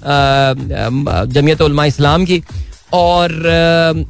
जमीयत 1.33 1.61
उलमा 1.61 1.85
इस्लाम 1.85 2.25
की। 2.25 2.41
और 2.93 3.31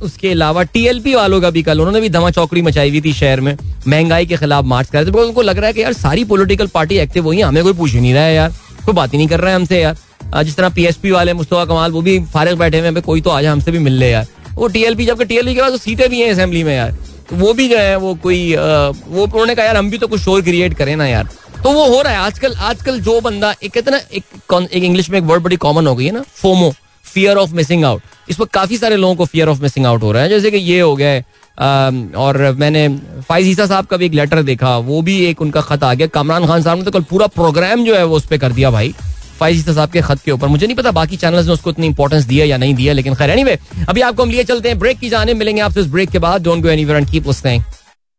उसके 0.04 0.32
अलावा 0.32 0.64
टीएलपी 0.64 1.14
वालों 1.16 1.40
का 1.42 1.50
भी 1.50 1.64
कल, 1.64 1.80
उन्होंने 1.80 2.02
भी 2.02 2.10
धमा 2.10 2.30
चौकड़ी 2.32 2.62
मचाई 2.62 2.90
हुई 2.90 3.02
थी 3.02 3.14
शहर 3.14 3.42
में, 3.42 3.56
महँगाई 3.88 4.26
के 4.26 4.38
खिलाफ 4.38 4.66
मार्च 4.66 4.90
कर 4.90 4.98
रहे 4.98 5.06
थे। 5.06 5.12
बिकॉज़ 5.12 5.28
उनको 5.28 5.42
लग 5.42 5.58
रहा 5.58 5.68
है 5.68 5.74
कि 5.74 5.82
यार, 5.82 5.94
सारी 5.94 6.24
पॉलिटिकल 6.24 6.68
पार्टी 6.68 6.98
एक्टिव 6.98 7.24
हुई 7.26 7.38
है, 7.38 7.44
हमें 7.44 7.64
कोई 7.64 7.74
पूछ 7.74 7.94
ही 7.94 8.02
नहीं 8.02 8.14
रहा 8.14 8.24
है 8.24 8.36
यार। 8.36 8.54
कोई 8.86 8.94
बात 8.96 9.14
ही 9.14 9.18
नहीं 9.18 9.28
कर 9.28 9.40
रहा 9.40 9.50
है 9.50 9.56
हमसे 9.56 9.82
यार। 9.82 10.44
जिस 10.44 10.56
तरह 10.58 10.70
पीएसपी 10.70 11.12
वाले, 11.12 11.34
मुस्तफ़ा 11.34 11.66
कमाल, 11.66 11.92
वो 11.92 12.02
भी 12.02 12.20
फारिग 12.34 12.58
बैठे 12.58 12.80
हुए 12.80 13.02
कोई 13.02 13.22
तो 13.22 13.30
आज 13.30 13.46
हमसे 13.46 13.72
भी 13.72 13.80
मिल 13.80 13.94
ले 13.94 14.10
यार। 14.10 14.28
वो 14.56 14.68
टीएलपी 14.68 15.06
जबकि 15.06 15.26
टीएलपी 15.26 15.56
के 15.56 15.62
बाद 15.62 15.72
तो 15.72 15.78
सीटें 15.78 16.10
भी 16.10 16.22
हैं 16.22 16.32
असेंबली 16.32 16.64
में 16.64 16.76
यार। 16.76 16.92
तो 17.30 17.36
वो 17.36 17.54
भी 17.54 17.68
जो 17.68 17.78
है, 17.78 17.96
वो 17.96 18.14
कोई 18.16 18.56
वो 18.56 19.24
उन्होंने 19.24 19.56
कहा, 19.56 19.66
यार, 19.66 19.78
हम 19.78 19.90
भी 19.90 19.98
तो 19.98 20.08
कुछ 20.08 20.22
शोर 20.22 20.42
क्रिएट 20.42 20.74
करें 20.74 20.96
ना 20.96 21.08
यार। 21.08 21.30
तो 21.68 21.72
वो 21.74 21.86
हो 21.86 22.02
रहा 22.02 22.14
है, 22.14 22.20
आजकल 22.20 22.54
आजकल 22.56 23.00
जो 23.02 23.20
बंदा, 23.22 23.54
एक 23.64 23.72
कहते 23.74 23.92
ना, 23.92 23.98
एक 23.98 24.68
एक 24.72 24.84
इंग्लिश 24.84 25.10
में 25.10 25.18
एक 25.20 25.24
वर्ड 25.26 25.44
बड़ी 25.44 25.56
कॉमन 25.58 25.88
हो 25.88 25.96
गई 25.96 26.06
है 26.06 26.12
ना, 26.12 26.22
FOMO 26.34 26.72
fear 27.06 27.38
of 27.38 27.54
missing 27.56 27.84
out 27.86 28.02
इस 28.30 28.40
वक्त 28.40 28.52
काफ़ी 28.54 28.78
सारे 28.78 28.96
लोगों 28.96 29.16
को 29.16 29.26
फियर 29.26 29.50
ऑफ़ 29.50 29.62
मिसिंग 29.62 29.86
आउट 29.86 30.04
हो 30.04 30.12
रहा 30.12 30.24
है, 30.24 30.30
जैसे 30.30 30.52
कि 30.52 30.58
ये 30.58 30.80
हो 30.80 30.96
गया 30.96 31.10
है 31.10 32.14
और 32.18 32.38
मैंने 32.60 32.88
फाइज 33.30 33.48
ईसा 33.48 33.66
साहब 33.66 33.86
का 33.86 33.98
भी 33.98 34.06
एक 34.06 34.14
लेटर 34.14 34.42
देखा, 34.44 34.78
वो 34.80 35.02
भी 35.02 35.20
एक 35.26 35.42
उनका 35.42 35.62
खत 35.62 35.84
आ 35.84 35.94
गया, 35.94 36.08
कामरान 36.10 36.46
खान 36.48 36.62
साहब 36.62 36.78
ने 36.78 36.84
तो 36.84 36.92
कल 36.92 37.02
पूरा 37.10 37.28
प्रोग्राम 37.30 37.84
जो 37.86 37.96
है 37.96 38.04
वो 38.06 38.16
उस 38.18 38.26
पर 38.28 38.38
कर 38.38 38.52
दिया 38.52 38.72
भाई 38.72 38.94
फाइज 39.40 39.60
ईसा 39.60 39.74
साहब 39.74 39.90
के 39.92 40.02
खत 40.02 40.22
के 40.26 40.32
ऊपर। 40.32 40.48
मुझे 40.48 40.66
नहीं 40.66 40.78
पता 40.78 40.92
बाकी 40.94 41.18
चैनल्स 41.18 41.48
ने 41.48 41.54
उसको 41.54 41.70
इतनी 41.70 41.88
इंपॉर्टेंस 41.88 42.26
दिया 42.26 42.46
या 42.46 42.58
नहीं 42.58 42.76
दिया, 42.76 42.94
लेकिन 42.94 43.16
खैर 43.16 43.30
एनीवे 43.30 43.58
अभी 43.90 44.02
आपको 44.02 44.24
हम 44.24 44.30
लिए 44.32 44.44
चलते 44.46 44.70
हैं 44.70 44.80
ब्रेक 44.80 45.00
की 45.00 45.10
जाने 45.10 45.34
मिलेंगे 45.34 45.62
आपसे 45.62 45.82
इस 45.82 45.88
ब्रेक 45.88 46.10
के 46.10 46.20
बाद 46.20 46.44
don't 46.44 46.64
go 46.64 46.70
anywhere 46.70 46.98
and 46.98 47.10
keep 47.10 47.28
listening 47.28 47.64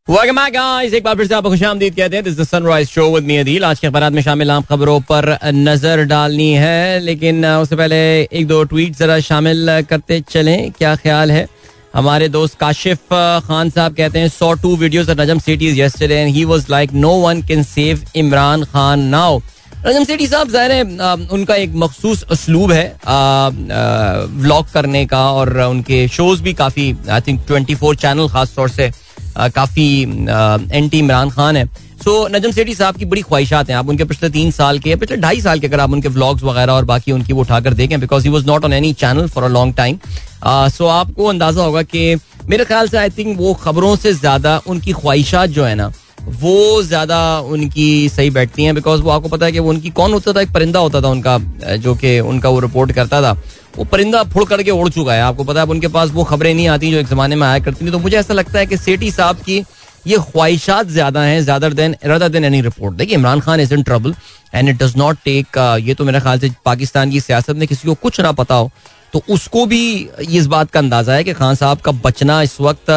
Back, 0.08 0.54
guys. 0.54 0.94
एक 0.94 1.02
बार 1.04 1.14
फिर 1.16 1.26
से 1.26 1.34
आपको 1.34 1.50
कहते 1.90 2.16
हैं। 2.16 2.24
This 2.24 2.36
the 2.36 2.44
sunrise 2.44 2.88
show 2.88 3.08
with 3.14 3.24
me 3.24 3.36
Adeel 3.36 3.64
आज 3.64 3.78
के 3.78 3.86
अखबार 3.86 4.10
में 4.10 4.20
शामिल 4.22 4.50
आम 4.50 4.62
खबरों 4.68 5.00
पर 5.08 5.26
नज़र 5.44 6.04
डालनी 6.04 6.52
है, 6.52 7.00
लेकिन 7.00 7.44
उससे 7.46 7.76
पहले 7.76 7.96
एक 8.22 8.46
दो 8.48 8.62
ट्वीट 8.64 8.96
जरा 8.96 9.18
शामिल 9.20 9.82
करते 9.90 10.20
चलें। 10.30 10.70
क्या 10.78 10.94
ख्याल 10.96 11.30
है? 11.30 11.46
हमारे 11.94 12.28
दोस्त 12.28 12.58
काशिफ 12.60 13.12
खान 13.46 13.70
साहब 13.70 13.94
कहते 13.96 14.18
हैं, 14.18 14.28
saw 14.28 14.52
two 14.54 14.74
videos 14.76 15.10
of 15.10 15.20
Najam 15.20 15.38
and 16.12 16.34
he 16.34 16.44
like 16.70 16.92
no 16.94 17.10
one 17.22 17.42
can 17.48 17.62
save 17.64 18.04
Imran 18.16 18.64
Khan 18.64 19.00
now 19.08 19.38
Najam 19.86 20.04
Sethi 20.04 20.26
sahab, 20.26 20.50
ज़ाहिर 20.50 20.72
है 20.72 21.28
उनका 21.32 21.54
एक 21.56 21.74
मखसूस 21.76 22.24
उसलूब 22.30 22.72
है 22.72 22.86
व्लॉग 24.38 24.72
करने 24.72 25.04
का 25.06 25.22
और 25.32 25.58
उनके 25.60 26.06
शोज़ 26.16 26.42
भी 26.42 26.52
काफ़ी 26.54 26.94
I 27.10 27.20
think 27.28 27.40
twenty 27.46 27.74
four 27.74 27.96
channel 27.96 28.28
खास 28.28 28.54
तौर 28.56 28.68
से 28.70 28.90
काफ़ी 29.38 30.02
एंटी 30.72 30.98
इमरान 30.98 31.30
खान 31.30 31.56
है। 31.56 31.66
सो 31.98 32.26
नजम 32.28 32.50
सेठी 32.52 32.74
साहब 32.74 32.96
की 32.96 33.04
बड़ी 33.04 33.22
ख्वाहिशात 33.22 33.70
हैं। 33.70 33.76
आप 33.76 33.88
उनके 33.88 34.04
पिछले 34.04 34.28
तीन 34.30 34.50
साल 34.50 34.78
के, 34.78 34.94
पिछले 34.96 35.16
ढाई 35.18 35.40
साल 35.40 35.60
के 35.60 35.66
अगर 35.66 35.80
आप 35.80 35.92
उनके 35.92 36.08
व्लॉग्स 36.08 36.42
वगैरह 36.42 36.72
और 36.72 36.84
बाकी 36.84 37.12
उनकी 37.12 37.32
वो 37.32 37.40
उठाकर 37.40 37.74
देखें 37.74 37.98
because 38.00 38.24
he 38.24 38.30
was 38.30 38.46
not 38.46 38.64
on 38.64 38.72
any 38.72 38.92
channel 38.94 39.28
for 39.28 39.44
a 39.44 39.48
long 39.48 39.74
time 39.76 39.98
so 40.70 40.86
आपको 40.88 41.26
अंदाज़ा 41.26 41.62
होगा 41.62 41.82
कि 41.84 42.14
मेरे 42.48 42.64
ख्याल 42.64 42.88
से 42.88 42.98
आई 42.98 43.10
थिंक 43.10 43.38
वो 43.38 43.54
खबरों 43.54 43.94
से 43.96 44.12
ज़्यादा 44.14 44.60
उनकी 44.66 44.92
ख्वाहिशात 44.92 45.50
जो 45.50 45.64
है 45.64 45.74
ना, 45.74 45.90
वो 46.30 46.82
ज़्यादा 46.82 47.18
उनकी 47.40 48.08
सही 48.08 48.30
बैठती 48.30 48.64
हैं 48.64 48.74
बिकॉज़ 48.74 49.02
वो 49.02 49.10
आपको 49.10 49.28
पता 49.28 49.46
है 49.46 49.52
कि 49.52 49.58
वो 49.58 49.70
उनकी 49.70 49.90
कौन 49.90 50.12
होता 50.12 50.32
था? 50.32 50.40
एक 50.40 50.52
परिंदा 50.52 50.78
होता 50.80 51.00
था 51.02 51.08
उनका 51.08 51.38
जो 51.78 51.94
कि 51.94 52.18
उनका 52.22 52.48
वो 52.48 52.60
रिपोर्ट 52.60 52.92
करता 52.92 53.20
था। 53.22 53.36
वो 53.78 53.84
परिंदा 53.86 54.22
फुड़ 54.26 54.44
करके 54.44 54.70
उड़ 54.72 54.88
चुका 54.90 55.12
है। 55.14 55.20
आपको 55.22 55.44
पता 55.44 55.60
है 55.60 55.66
उनके 55.68 55.88
पास 55.88 56.10
वो 56.10 56.24
खबरें 56.24 56.52
नहीं 56.54 56.68
आती 56.68 56.90
जो 56.92 56.98
एक 56.98 57.06
जमाने 57.08 57.36
में 57.36 57.46
आया 57.46 57.58
करती 57.60 57.86
थी। 57.86 57.90
तो 57.90 57.98
मुझे 57.98 58.16
ऐसा 58.18 58.34
लगता 58.34 58.58
है 58.58 58.66
कि 58.66 58.76
सेठी 58.78 59.10
साहब 59.10 59.36
की 59.38 59.62
ये 60.06 60.16
ख्वाहिशात 60.24 60.86
ज़्यादा 60.88 61.22
हैं, 61.22 61.40
ज़्यादा 61.42 61.68
then 61.70 61.94
rather 62.04 62.28
than 62.28 62.44
any 62.44 62.60
report 62.62 62.94
देखिए, 62.96 63.14
Imran 63.14 63.40
Khan 63.40 63.60
is 63.60 63.74
in 63.74 63.82
trouble 63.82 64.14
and 64.54 64.68
it 64.68 64.82
does 64.82 64.96
not 64.96 65.16
take 65.24 65.58
ये 65.82 65.94
तो 65.94 66.04
मेरे 66.04 66.20
ख्याल 66.20 66.38
से 66.38 66.50
पाकिस्तान 66.64 67.10
की 67.10 67.20
सियासत 67.20 67.56
में 67.56 67.66
किसी 67.68 67.88
को 67.88 67.94
कुछ 67.96 68.20
ना 68.20 68.32
पता 68.34 68.54
हो। 68.54 68.70
तो 69.12 69.22
उसको 69.30 69.64
भी 69.66 70.08
इस 70.30 70.46
बात 70.46 70.70
का 70.70 70.80
अंदाज़ा 70.80 71.14
है 71.14 71.24
कि 71.24 71.32
खान 71.34 71.54
साहब 71.54 71.78
का 71.80 71.92
बचना 72.04 72.40
इस 72.42 72.60
वक्त 72.60 72.90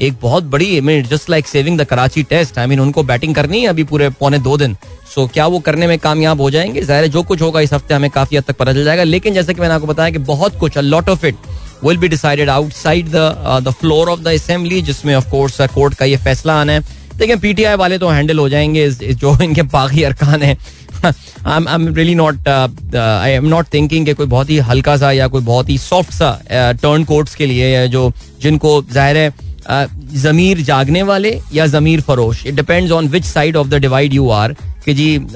एक 0.00 0.14
बहुत 0.22 0.44
बड़ी 0.46 1.02
just 1.02 1.30
like 1.30 1.46
saving 1.46 1.78
the 1.78 1.84
Karachi 1.86 2.22
test 2.24 2.58
I 2.58 2.66
mean 2.66 2.80
उनको 2.80 3.02
बैटिंग 3.04 3.34
करनी 3.34 3.60
है 3.60 3.66
अभी 3.68 3.84
पूरे 3.84 4.08
पौने 4.20 4.38
दो 4.40 4.56
दिन। 4.58 4.76
सो 5.10 5.26
क्या 5.26 5.46
वो 5.46 5.58
करने 5.60 5.86
में 5.86 5.98
कामयाब 5.98 6.40
हो 6.40 6.50
जाएँगे? 6.50 6.80
ज़ाहिर 6.82 7.06
जो 7.08 7.22
कुछ 7.22 7.42
होगा 7.42 7.60
इस 7.60 7.72
हफ़्ते 7.72 7.94
हमें 7.94 8.10
काफ़ी 8.10 8.36
हद 8.36 8.44
तक 8.44 8.56
पता 8.56 8.72
चल 8.72 8.84
जाएगा। 8.84 9.02
लेकिन 9.04 9.34
जैसे 9.34 9.54
कि 9.54 9.60
मैंने 9.60 9.74
आपको 9.74 9.86
बताया 9.86 10.10
कि 10.10 10.18
बहुत 10.26 10.58
कुछ 10.60 10.78
a 10.78 10.80
lot 10.80 11.08
of 11.08 11.26
it 11.26 11.36
will 11.84 11.96
be 11.98 12.08
decided 12.08 12.50
outside 12.50 13.08
the 13.10 13.62
the 13.64 13.70
floor 13.80 14.08
of 14.10 14.20
the 14.20 14.28
assembly 14.28 14.80
जिसमें 14.82 15.14
ऑफ़ 15.14 15.30
कोर्स 15.30 15.60
कोर्ट 15.74 15.94
का 15.94 16.04
ये 16.04 16.16
फैसला 16.18 16.60
आना 16.60 16.72
है। 16.72 16.98
लेकिन 17.20 17.38
पीटीआई 17.38 17.76
वाले 17.76 17.98
तो 17.98 18.08
हैंडल 18.08 18.38
हो 18.38 18.48
जाएँगे 18.48 18.88
जो 18.90 19.36
इनके 19.42 19.62
बाकी 19.72 20.02
अरकान 20.02 20.42
है। 20.42 20.56
I 21.04 21.74
am 21.74 21.94
really 21.94 22.14
not 22.14 22.48
I 22.48 23.30
am 23.30 23.46
not 23.48 23.66
thinking 23.74 24.06
कि 24.06 24.14
कोई 24.14 24.26
बहुत 24.28 24.50
ही 24.50 24.58
हल्का 24.70 24.96
सा 24.96 25.10
या 25.12 25.26
कोई 25.28 25.42
बहुत 25.42 25.68
ही 25.70 25.78
सॉफ्ट 25.78 26.12
सा 26.12 26.30
टर्न 26.50 27.00
uh, 27.00 27.08
कोर्ट्स 27.08 27.34
के 27.34 27.46
लिए 27.46 27.86
जो 27.88 28.12
जिनको 28.42 28.82
ज़ाहिर 28.92 29.16
है 29.16 29.32
जमीर 30.14 30.60
जागने 30.62 31.02
वाले 31.02 31.40
या 31.52 31.66
जमीर 31.68 32.00
फरोश? 32.00 32.46
It 32.46 32.54
depends 32.54 32.92
on 32.92 33.08
which 33.08 33.24
side 33.24 33.56
of 33.56 33.68
the 33.68 33.76
divide 33.76 34.14
you 34.14 34.28
are 34.30 34.52
कि 34.84 34.94
जी 34.94 35.16
उन, 35.16 35.26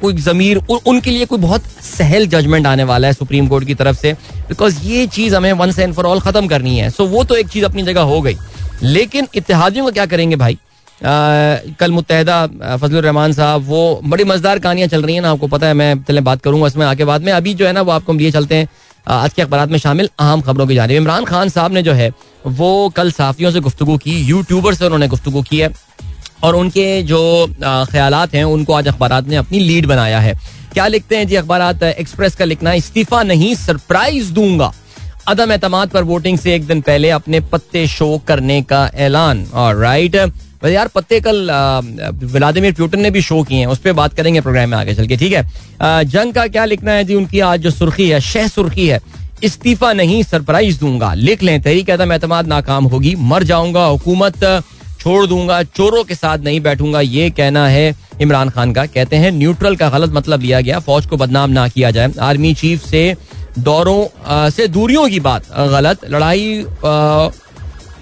कोई 0.00 0.14
जमीर 0.14 0.56
उनके 0.86 1.10
लिए 1.10 1.26
कोई 1.26 1.38
बहुत 1.38 1.62
सहल 1.84 2.26
जजमेंट 2.26 2.66
आने 2.66 2.84
वाला 2.84 3.08
है 3.08 3.14
सुप्रीम 3.14 3.48
कोर्ट 3.48 3.66
की 3.66 3.74
तरफ़ 3.74 3.96
से। 3.96 4.12
बिकॉज़ 4.48 4.82
ये 4.84 5.06
चीज़ 5.08 5.36
हमें 5.36 5.52
वंस 5.52 5.78
एंड 5.78 5.94
फॉर 5.94 6.06
ऑल 6.06 6.20
खत्म 6.20 6.46
करनी 6.48 6.78
है। 6.78 6.90
सो 6.90 7.06
वो 7.06 7.24
तो 7.24 7.34
एक 7.34 7.48
चीज़ 7.48 7.64
अपनी 7.64 7.82
जगह 7.82 8.02
हो 8.02 8.20
गई। 8.22 8.36
लेकिन 8.82 9.28
इतिहादियों 9.34 9.84
का 9.84 9.90
क्या 9.90 10.06
करेंगे 10.06 10.36
भाई? 10.36 10.58
कल 11.00 11.90
मुतहदा 11.90 12.76
फजल 12.76 12.96
रहमान 12.96 13.32
साहब, 13.32 13.64
वो 13.68 14.00
बड़ी 14.04 14.24
मज़ेदार 14.24 14.58
कहानियाँ 14.58 14.88
चल 14.88 15.02
रही 15.02 15.14
हैं 15.14 15.22
ना, 15.22 15.30
आपको 15.30 15.46
पता 15.46 15.66
है, 15.66 15.74
मैं 15.74 16.02
चले 16.02 16.20
बात 16.20 16.42
करूँगा 16.42 16.66
इसमें 16.66 16.86
आके 16.86 17.04
बाद 17.04 17.22
में 17.22 17.32
अभी 17.32 17.54
जो 17.54 17.66
है 17.66 17.72
ना, 17.72 17.82
वो 17.82 17.90
आपको 17.90 18.12
हम 18.12 18.18
लिए 18.18 18.30
चलते 18.30 18.54
हैं। 18.54 18.68
आज 19.08 19.32
के 19.32 19.42
अखबार 19.42 19.68
में 19.68 19.78
शामिल 19.78 20.08
अहम 20.18 20.40
खबरों 20.40 20.66
की 20.66 20.74
जानी 20.74 20.96
इमरान 20.96 21.24
खान 21.24 21.48
साहब 21.48 21.72
ने 21.72 21.82
जो 21.82 21.92
है, 21.92 22.12
वो 22.46 22.88
कल 22.88 23.12
साफियों 23.12 23.50
से 23.50 23.60
गुफ्तु 23.60 23.96
की, 23.96 24.20
यूट्यूबर 24.20 24.74
से 24.74 24.84
उन्होंने 24.84 25.08
गुफ्तु 25.08 25.42
की 25.42 25.58
है। 25.58 25.70
और 26.42 26.56
उनके 26.56 27.02
जो 27.02 27.54
ख्याल 27.64 28.14
हैं, 28.14 28.44
उनको 28.44 28.72
आज 28.72 28.88
अखबार 28.88 29.24
ने 29.24 29.36
अपनी 29.36 29.58
लीड 29.58 29.86
बनाया 29.86 30.20
है। 30.20 30.34
क्या 30.72 30.86
लिखते 30.86 31.16
हैं 31.16 31.26
जी 31.28 31.34
अखबार 31.34 31.84
एक्सप्रेस 31.84 32.36
का 32.36 32.44
लिखना, 32.44 32.72
इस्तीफा 32.72 33.22
नहीं, 33.22 33.54
सरप्राइज़ 33.54 34.32
दूँगा। 34.32 34.72
अदम 35.28 35.52
एतमाद 35.52 35.88
पर 35.88 36.02
वोटिंग 36.02 36.38
से 36.38 36.54
एक 36.54 36.66
दिन 36.66 36.80
पहले 36.80 37.10
अपने 37.10 37.40
पत्ते 37.40 37.86
शो 37.86 38.20
करने 38.28 38.62
का 38.62 38.90
ऐलान। 38.94 39.46
और 39.54 39.76
राइट 39.76 40.16
यार 40.64 40.88
पत्ते 40.88 41.20
कल 41.20 41.50
व्लादिमिर 42.24 42.72
प्यूटन 42.72 43.00
ने 43.00 43.10
भी 43.10 43.22
शो 43.22 43.42
किए 43.42 43.58
हैं, 43.58 43.66
उस 43.66 43.78
पर 43.78 43.92
बात 43.92 44.14
करेंगे 44.14 44.40
प्रोग्राम 44.40 44.70
में 44.70 44.76
आगे 44.78 44.94
चल 44.94 45.06
के, 45.06 45.16
ठीक 45.16 45.32
है? 45.32 45.42
जंग 46.04 46.34
का 46.34 46.46
क्या 46.48 46.64
लिखना 46.64 46.92
है 46.92 47.04
जी? 47.04 47.14
उनकी 47.14 47.40
आज 47.42 47.60
जो 47.60 47.70
सुर्खी 47.70 48.08
है, 48.08 48.20
शह 48.22 48.48
सुर्खी 48.48 48.86
है, 48.88 49.00
इस्तीफा 49.42 49.92
नहीं, 49.92 50.22
सरप्राइज़ 50.22 50.78
दूँगा। 50.80 51.12
लिख 51.14 51.42
लें, 51.42 51.60
तहरीक 51.62 51.90
अदम 51.90 52.12
एतमाद 52.12 52.46
नाकाम 52.46 52.84
होगी, 52.84 53.14
मर 53.16 53.42
जाऊँगा, 53.42 53.84
हुकूमत 53.84 54.44
छोड़ 55.00 55.26
दूँगा, 55.26 55.62
चोरों 55.64 56.02
के 56.04 56.14
साथ 56.14 56.38
नहीं 56.38 56.60
बैठूँगा, 56.60 57.00
ये 57.00 57.30
कहना 57.30 57.66
है 57.68 57.94
इमरान 58.20 58.50
खान 58.50 58.72
का। 58.72 58.84
कहते 58.86 59.16
हैं, 59.16 59.30
न्यूट्रल 59.32 59.76
का 59.76 59.88
गलत 59.88 60.12
मतलब 60.12 60.42
लिया 60.42 60.60
गया, 60.60 60.78
फौज 60.80 61.06
को 61.06 61.16
बदनाम 61.16 61.50
ना 61.50 61.66
किया 61.68 61.90
जाए। 61.90 62.12
आर्मी 62.20 62.52
चीफ 62.54 62.84
से 62.86 63.14
दौरों 63.58 64.50
से 64.50 64.66
दूरियों 64.68 65.08
की 65.08 65.20
बात, 65.20 65.46
गलत। 65.70 66.04
लड़ाई 66.10 66.64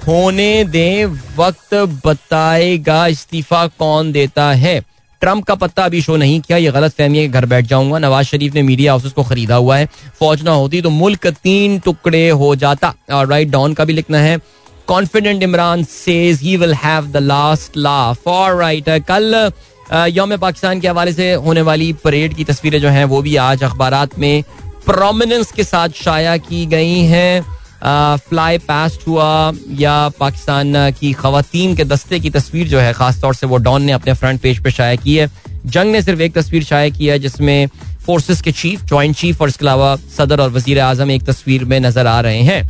होने 0.00 0.64
दें 0.66 1.04
वक्त 1.36 1.74
बताएगा, 2.06 3.06
इस्तीफा 3.06 3.66
कौन 3.68 4.12
देता 4.12 4.52
है? 4.52 4.80
ट्रंप 5.22 5.44
का 5.44 5.54
पत्ता 5.54 5.84
अभी 5.84 6.00
शो 6.02 6.16
नहीं 6.16 6.40
किया, 6.40 6.58
ये 6.58 6.70
गलत 6.72 6.92
फहमी 6.92 7.18
है 7.18 7.28
घर 7.28 7.46
बैठ 7.46 7.66
जाऊँगा। 7.66 7.98
नवाज़ 7.98 8.26
शरीफ 8.26 8.54
ने 8.54 8.62
मीडिया 8.62 8.92
हाउसेस 8.92 9.12
को 9.12 9.22
खरीदा 9.22 9.56
हुआ 9.56 9.76
है। 9.76 9.88
फौज 10.20 10.42
ना 10.42 10.52
होती 10.52 10.80
तो 10.82 10.90
मुल्क 10.90 11.26
तीन 11.42 11.78
टुकड़े 11.78 12.28
हो 12.30 12.54
जाता। 12.56 12.94
और 13.12 13.26
राइट 13.26 13.48
डॉन 13.48 13.74
का 13.74 13.84
भी 13.84 13.92
लिखना 13.92 14.18
है 14.18 14.38
confident 14.88 15.42
Imran 15.42 15.84
says 15.84 16.40
he 16.42 16.56
will 16.56 16.74
have 16.74 17.06
the 17.06 17.16
last 17.16 17.76
laugh 17.76 18.26
और 18.28 18.56
राइट 18.56 18.88
कल 19.08 19.50
योम 20.08 20.36
पाकिस्तान 20.36 20.80
के 20.80 20.88
हवाले 20.88 21.12
से 21.12 21.32
होने 21.34 21.62
वाली 21.62 21.92
परेड 22.04 22.34
की 22.34 22.44
तस्वीरें 22.44 22.80
जो 22.80 22.88
हैं, 22.88 23.04
वो 23.04 23.22
भी 23.22 23.36
आज 23.38 23.62
अखबार 23.64 24.08
में 24.18 24.42
प्रोमिनेंस 24.86 25.52
के 25.52 25.64
साथ 25.64 25.88
शाया 25.94 26.36
की 26.38 26.66
गई 26.66 27.00
हैं। 27.04 27.60
फ्लाई 28.29 28.59
पास्ट 28.59 29.07
हुआ 29.09 29.53
या 29.71 30.09
पाकिस्तान 30.09 30.90
की 30.90 31.12
खातन 31.12 31.75
के 31.75 31.85
दस्ते 31.85 32.21
की 32.21 32.31
तस्वीर 32.31 32.69
जो 32.69 32.79
है, 32.79 32.93
खासतौर 32.93 33.35
से 33.35 33.47
वो 33.47 33.57
डॉन 33.57 33.83
ने 33.83 33.93
अपने 33.93 34.12
फ्रंट 34.12 34.40
पेज 34.40 34.62
पर 34.64 34.71
शाया 34.71 34.97
की 34.97 35.16
है। 35.16 35.31
जंग 35.66 35.93
ने 35.93 36.03
सिर्फ़ 36.03 36.21
एक 36.21 36.35
तस्वीर 36.35 36.64
शाया 36.64 36.88
की 36.88 37.07
है, 37.07 37.19
जिसमें 37.19 37.69
फोर्सेस 38.00 38.40
के 38.42 38.52
चीफ 38.52 38.84
ज्वाइंट 38.84 39.16
चीफ 39.16 39.40
और 39.42 39.48
इसके 39.48 39.64
अलावा 39.64 39.94
सदर 40.16 40.40
और 40.40 40.50
वज़ीर 40.50 40.80
आज़म 40.80 41.10
एक 41.10 41.22
तस्वीर 41.24 41.64
में 41.64 41.78
नज़र 41.80 42.06
आ 42.06 42.20
रहे 42.20 42.42
हैं। 42.42 42.68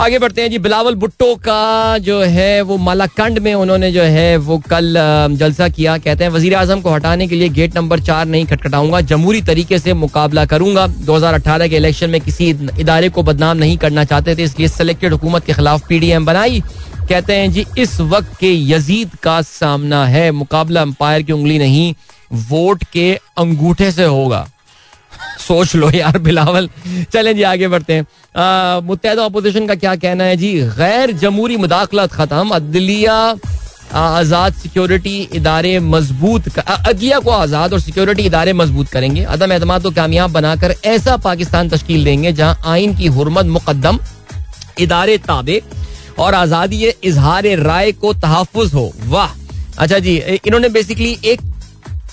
आगे 0.00 0.18
बढ़ते 0.18 0.42
हैं 0.42 0.50
जी, 0.50 0.58
बिलावल 0.58 0.94
भुट्टो 0.94 1.34
का 1.36 1.98
जो 1.98 2.20
है 2.20 2.62
वो 2.62 2.76
मालाकंड 2.78 3.38
में 3.38 3.52
उन्होंने 3.54 3.90
जो 3.92 4.02
है 4.02 4.36
वो 4.38 4.56
कल 4.60 4.94
जलसा 5.32 5.68
किया। 5.68 5.96
कहते 5.98 6.24
हैं 6.24 6.30
वज़ीर 6.30 6.54
आज़म 6.54 6.80
को 6.80 6.90
हटाने 6.90 7.26
के 7.28 7.34
लिए 7.34 7.48
गेट 7.48 7.76
नंबर 7.76 8.00
चार 8.00 8.26
नहीं 8.26 8.46
खटखटाऊँगा, 8.46 9.00
जमहूरी 9.02 9.42
तरीके 9.42 9.78
से 9.78 9.92
मुकाबला 9.94 10.44
करूँगा। 10.46 10.86
2018 10.86 11.68
के 11.68 11.76
इलेक्शन 11.76 12.10
में 12.10 12.20
किसी 12.20 12.48
इदारे 12.80 13.08
को 13.08 13.22
बदनाम 13.22 13.56
नहीं 13.56 13.76
करना 13.76 14.04
चाहते 14.04 14.36
थे, 14.36 14.42
इसलिए 14.42 14.68
सेलेक्टेड 14.68 15.12
हुकूमत 15.12 15.44
के 15.44 15.52
खिलाफ 15.52 15.86
पीडीएम 15.88 16.26
बनाई। 16.26 16.62
कहते 17.08 17.34
हैं 17.34 17.50
जी, 17.52 17.64
इस 17.78 18.00
वक्त 18.00 18.36
के 18.40 18.52
यजीद 18.66 19.10
का 19.22 19.40
सामना 19.44 20.04
है। 20.06 20.30
मुकाबला 20.32 20.82
अंपायर 20.82 21.22
की 21.22 21.32
उंगली 21.32 21.58
नहीं 21.58 21.94
वोट 22.44 22.84
के 22.92 23.12
अंगूठे 23.38 23.90
से 23.92 24.04
होगा। 24.06 24.46
सोच 25.40 25.74
लो 25.76 25.90
यार, 25.90 26.18
बिलावल। 26.20 26.68
चलें 27.12 27.34
जी, 27.36 27.42
आगे 27.44 27.68
बढ़ते 27.68 27.92
हैं। 27.92 28.06
मुतहदा 28.84 29.24
अपोजिशन 29.24 29.66
का 29.66 29.74
क्या 29.76 29.94
कहना 29.96 30.24
है 30.24 30.36
जी? 30.36 30.52
गैर 30.78 31.12
जमहूरी 31.14 31.56
मुदाखलत 31.56 32.12
खत्म, 32.12 32.48
अदलिया 32.50 33.34
आज़ाद 33.94 34.54
सिक्योरिटी 34.54 35.16
इदारे 35.34 35.78
मज़बूत 35.80 36.58
अदलिया 36.58 37.18
को 37.18 37.30
आज़ाद 37.30 37.72
और 37.72 37.80
सिक्योरिटी 37.80 38.22
इदारे 38.24 38.52
मज़बूत 38.52 38.88
करेंगे। 38.88 39.22
अदम 39.26 39.52
एतमाद 39.52 39.82
को 39.82 39.90
कामयाब 39.92 40.32
बनाकर 40.32 40.74
ऐसा 40.86 41.16
पाकिस्तान 41.18 41.68
तश्कील 41.68 42.04
देंगे 42.04 42.32
जहाँ 42.32 42.60
आइन 42.66 42.96
की 42.96 43.06
हुरमत 43.08 43.46
मुकदम 43.48 43.98
इदारे 44.80 45.16
ताबे 45.20 45.60
और 46.18 46.34
आज़ादी 46.34 46.84
इजहार 46.84 47.46
राय 47.58 47.92
को 47.94 48.12
तहफ़ 48.14 48.58
हो। 48.74 48.90
वाह। 49.06 49.30
अच्छा 49.78 49.98
जी 49.98 50.16
इन्होंने 50.16 50.68
बेसिकली 50.70 51.16
एक 51.24 51.40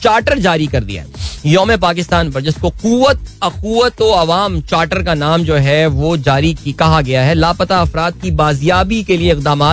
चार्टर 0.03 0.39
जारी 0.39 0.67
कर 0.67 0.83
दिया 0.83 1.03
है। 1.03 1.19
योम 1.45 1.75
पाकिस्तान 1.77 2.31
पर 2.31 2.41
जिसको 2.41 2.69
कुत 2.71 3.19
अकुत 3.43 4.01
अवाम 4.03 4.59
चार्टर 4.61 5.01
का 5.03 5.13
नाम 5.15 5.43
जो 5.43 5.55
है, 5.57 5.85
वो 5.87 6.15
जारी 6.19 6.53
की 6.53 6.73
कहा 6.73 7.01
गया 7.01 7.23
है। 7.23 7.33
लापता 7.33 7.79
अफराद 7.81 8.21
की 8.21 8.31
बाजियाबी 8.33 9.03
के 9.03 9.17
लिए 9.17 9.31
इकदाम 9.31 9.63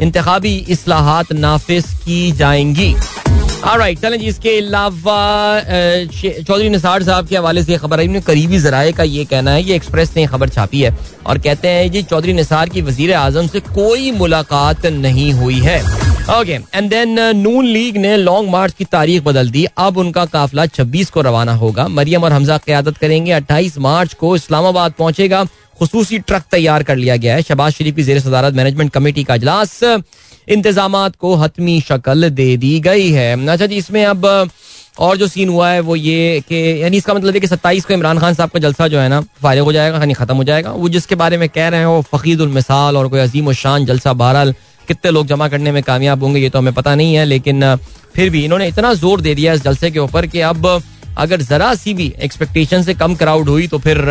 इंतबी 0.00 0.58
असलाहत 0.72 1.32
नाफिज 1.34 1.84
की 2.04 2.30
जाएँगी। 2.32 2.94
राइट 3.68 3.98
चलें 3.98 4.18
जी 4.20 4.26
इसके 4.26 4.56
अलावा 4.58 5.60
चौधरी 5.62 6.68
निसार 6.68 7.02
साहब 7.02 7.26
के 7.26 7.36
हवाले 7.36 7.62
से 7.64 7.76
खबर 7.78 7.98
आई। 7.98 8.08
उन्हें 8.08 8.22
करीबी 8.22 8.58
जराए 8.58 8.92
का 8.92 9.02
ये 9.02 9.24
कहना 9.24 9.50
है, 9.50 9.62
ये 9.62 9.74
एक्सप्रेस 9.76 10.12
ने 10.16 10.26
खबर 10.26 10.48
छापी 10.48 10.80
है 10.82 10.96
और 11.26 11.38
कहते 11.38 11.68
हैं 11.68 11.90
जी, 11.92 12.02
चौधरी 12.02 12.32
निसार 12.32 12.68
की 12.68 12.82
वज़ीर 12.82 13.12
आज़म 13.14 13.46
से 13.46 13.60
कोई 13.62 14.10
मुलाकात 14.12 14.86
नहीं 14.86 15.32
हुई 15.32 15.60
है। 15.60 15.82
Okay 16.30 16.52
and 16.52 16.88
then 16.90 17.18
Noon 17.36 17.66
league 17.66 17.96
ने 17.96 18.16
लॉन्ग 18.16 18.50
मार्च 18.50 18.74
की 18.74 18.84
तारीख 18.84 19.22
बदल 19.22 19.48
दी। 19.50 19.64
अब 19.78 19.96
उनका 19.96 20.24
काफिला 20.24 20.64
26 20.66 21.10
को 21.10 21.20
रवाना 21.20 21.54
होगा। 21.54 21.86
मरियम 21.88 22.24
और 22.24 22.32
हमजा 22.32 22.56
क्यादत 22.58 22.96
करेंगे। 22.98 23.32
28 23.32 23.76
मार्च 23.78 24.14
को 24.14 24.34
इस्लामाबाद 24.36 24.92
पहुंचेगा। 24.92 25.44
खसूसी 25.80 26.18
ट्रक 26.18 26.42
तैयार 26.50 26.82
कर 26.82 26.96
लिया 26.96 27.16
गया 27.16 27.34
है। 27.34 27.42
शबाज 27.42 27.72
शरीफ 27.72 27.96
की 27.96 28.02
जेर 28.02 28.20
सदारत 28.20 28.54
मैनेजमेंट 28.54 28.92
कमेटी 28.92 29.24
का 29.24 29.34
अजलास 29.34 29.82
इंतज़ाम 30.48 31.08
को 31.10 31.34
हतमी 31.34 31.80
शक्ल 31.80 32.30
दे 32.30 32.56
दी 32.56 32.78
गई 32.80 33.10
है। 33.10 33.46
अच्छा 33.48 33.66
जी, 33.66 33.76
इसमें 33.76 34.04
अब 34.04 34.50
और 34.98 35.16
जो 35.16 35.26
सीन 35.26 35.48
हुआ 35.48 35.70
है, 35.70 35.80
वो 35.80 35.96
ये 35.96 36.42
कि, 36.48 36.82
यानी 36.82 36.96
इसका 36.96 37.14
मतलब 37.14 37.34
है 37.34 37.40
कि 37.40 37.46
सत्ताईस 37.46 37.84
को 37.84 37.94
इमरान 37.94 38.18
खान 38.18 38.34
साहब 38.34 38.50
का 38.50 38.58
जलसा 38.58 38.88
जो 38.88 38.98
है 38.98 39.08
ना 39.08 39.20
फ़ायदे 39.20 39.60
हो 39.60 39.72
जाएगा, 39.72 39.98
यानी 39.98 40.14
खत्म 40.14 40.36
हो 40.36 40.44
जाएगा। 40.44 40.70
वो 40.70 40.88
जिसके 40.88 41.14
बारे 41.14 41.36
में 41.36 41.48
कह 41.48 41.68
रहे 41.68 41.80
हैं, 41.80 41.86
वो 41.86 42.02
फ़कीद 42.14 42.40
मिसाल 42.40 42.96
और 42.96 43.08
कोई 43.08 43.20
अजीम 43.20 43.52
शान 43.52 43.86
जलसा 43.86 44.12
बहरहाल 44.12 44.54
कितने 44.84 45.10
लोग 45.10 45.26
जमा 45.26 45.48
करने 45.48 45.72
में 45.72 45.82
कामयाब 45.82 46.22
होंगे 46.22 46.40
ये 46.40 46.50
तो 46.50 46.58
हमें 46.58 46.74
पता 46.74 46.94
नहीं 46.94 47.14
है 47.14 47.24
लेकिन 47.24 47.74
फिर 48.14 48.30
भी 48.30 48.44
इन्होंने 48.44 48.68
इतना 48.68 48.92
ज़ोर 48.94 49.20
दे 49.20 49.34
दिया 49.34 49.52
इस 49.52 49.62
जलसे 49.62 49.90
के 49.90 49.98
ऊपर 49.98 50.26
कि 50.26 50.40
अब 50.42 50.66
अगर 51.18 51.42
जरा 51.42 51.74
सी 51.74 51.94
भी 51.94 52.12
एक्सपेक्टेशन 52.22 52.82
से 52.82 52.94
कम 52.94 53.14
क्राउड 53.14 53.48
हुई 53.48 53.66
तो 53.66 53.78
फिर 53.78 54.04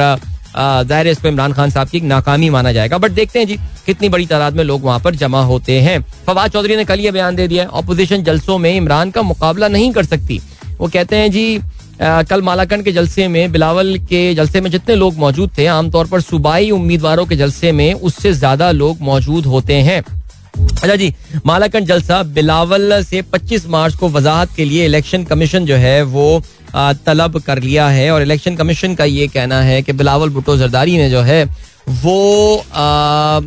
ज़ाहिर 0.55 1.07
इसको 1.07 1.27
इमरान 1.27 1.53
खान 1.53 1.69
साहब 1.69 1.89
की 1.89 1.99
नाकामी 2.01 2.49
माना 2.49 2.71
जाएगा। 2.71 2.97
बट 2.97 3.12
देखते 3.12 3.39
हैं 3.39 3.45
जी 3.47 3.55
कितनी 3.86 4.09
बड़ी 4.09 4.25
तादाद 4.25 4.55
में 4.55 4.63
लोग 4.63 4.83
वहाँ 4.83 4.99
पर 4.99 5.15
जमा 5.15 5.41
होते 5.43 5.79
हैं। 5.81 5.99
फवाद 6.27 6.51
चौधरी 6.51 6.75
ने 6.75 6.86
कल 6.86 6.99
ये 6.99 7.12
बयान 7.12 7.36
दे 7.36 7.47
दिया 7.47 7.65
अपोजिशन 7.73 8.23
जलसों 8.23 8.57
में 8.57 8.71
इमरान 8.71 9.12
का 9.12 9.21
मुकाबला 9.23 9.67
नहीं 9.67 9.91
कर 9.93 10.05
सकती। 10.05 10.39
वो 10.79 10.88
कहते 10.88 11.15
हैं 11.15 11.31
जी 11.31 11.62
आ, 12.01 12.21
कल 12.23 12.41
मालाकंड 12.41 12.83
के 12.86 12.91
जलसे 12.91 13.27
में 13.27 13.51
बिलावल 13.51 13.97
के 14.09 14.33
जलसे 14.36 14.62
में 14.62 14.69
जितने 14.71 14.95
लोग 14.95 15.17
मौजूद 15.17 15.51
थे 15.57 15.65
आमतौर 15.67 16.07
पर 16.07 16.21
सूबाई 16.21 16.71
उम्मीदवारों 16.71 17.25
के 17.25 17.36
जलसे 17.36 17.71
में 17.71 17.93
उससे 17.93 18.33
ज़्यादा 18.33 18.71
लोग 18.73 19.01
मौजूद 19.01 19.45
होते 19.45 19.73
हैं। 19.81 20.01
अच्छा 20.53 20.95
जी 20.95 21.13
मालाकंड 21.45 21.87
जलसा 21.87 22.21
बिलावल 22.37 23.01
से 23.03 23.21
25 23.33 23.65
मार्च 23.75 23.95
को 23.95 24.09
वजाहत 24.09 24.55
के 24.55 24.65
लिए 24.65 24.85
इलेक्शन 24.85 25.23
कमीशन 25.25 25.65
जो 25.65 25.75
है 25.75 26.01
वो 26.15 26.25
तलब 26.75 27.39
कर 27.45 27.61
लिया 27.61 27.87
है 27.89 28.09
और 28.11 28.21
इलेक्शन 28.21 28.55
कमीशन 28.55 28.95
का 28.95 29.05
ये 29.05 29.27
कहना 29.27 29.61
है 29.61 29.81
कि 29.81 29.93
बिलावल 29.93 30.29
भुट्टो 30.29 30.57
जरदारी 30.57 30.97
ने 30.97 31.09
जो 31.09 31.21
है 31.21 31.43
वो 31.89 32.57
आ, 32.57 33.39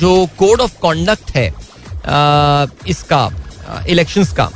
जो 0.00 0.26
कोड 0.38 0.60
ऑफ़ 0.60 0.78
कॉन्डक्ट 0.80 1.30
है 1.36 1.48
आ, 1.48 2.66
इसका 2.88 3.30
इलेक्शंस 3.88 4.32
का 4.32 4.50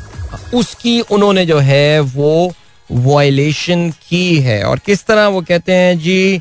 उसकी 0.55 1.01
उन्होंने 1.01 1.47
जो 1.47 1.59
है 1.59 2.01
वो 2.01 2.53
वायलेशन 2.91 3.91
की 4.09 4.37
है। 4.43 4.63
और 4.65 4.79
किस 4.87 5.05
तरह 5.07 5.27
वो 5.29 5.41
कहते 5.49 5.73
हैं 5.73 5.99
जी 5.99 6.41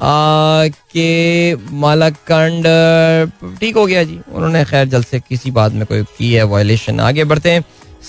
के 0.00 1.54
मालाकंड, 1.72 2.66
ठीक 3.60 3.76
हो 3.76 3.86
गया 3.86 4.02
जी। 4.04 4.18
उन्होंने 4.32 4.64
खैर 4.64 4.88
जल्द 4.88 5.06
से 5.06 5.20
किसी 5.20 5.50
बात 5.50 5.72
में 5.72 5.86
कोई 5.86 6.02
की 6.18 6.32
है 6.32 6.42
वायलेशन 6.44 7.00
आगे 7.00 7.24
बढ़ते 7.24 7.50
हैं। 7.50 7.64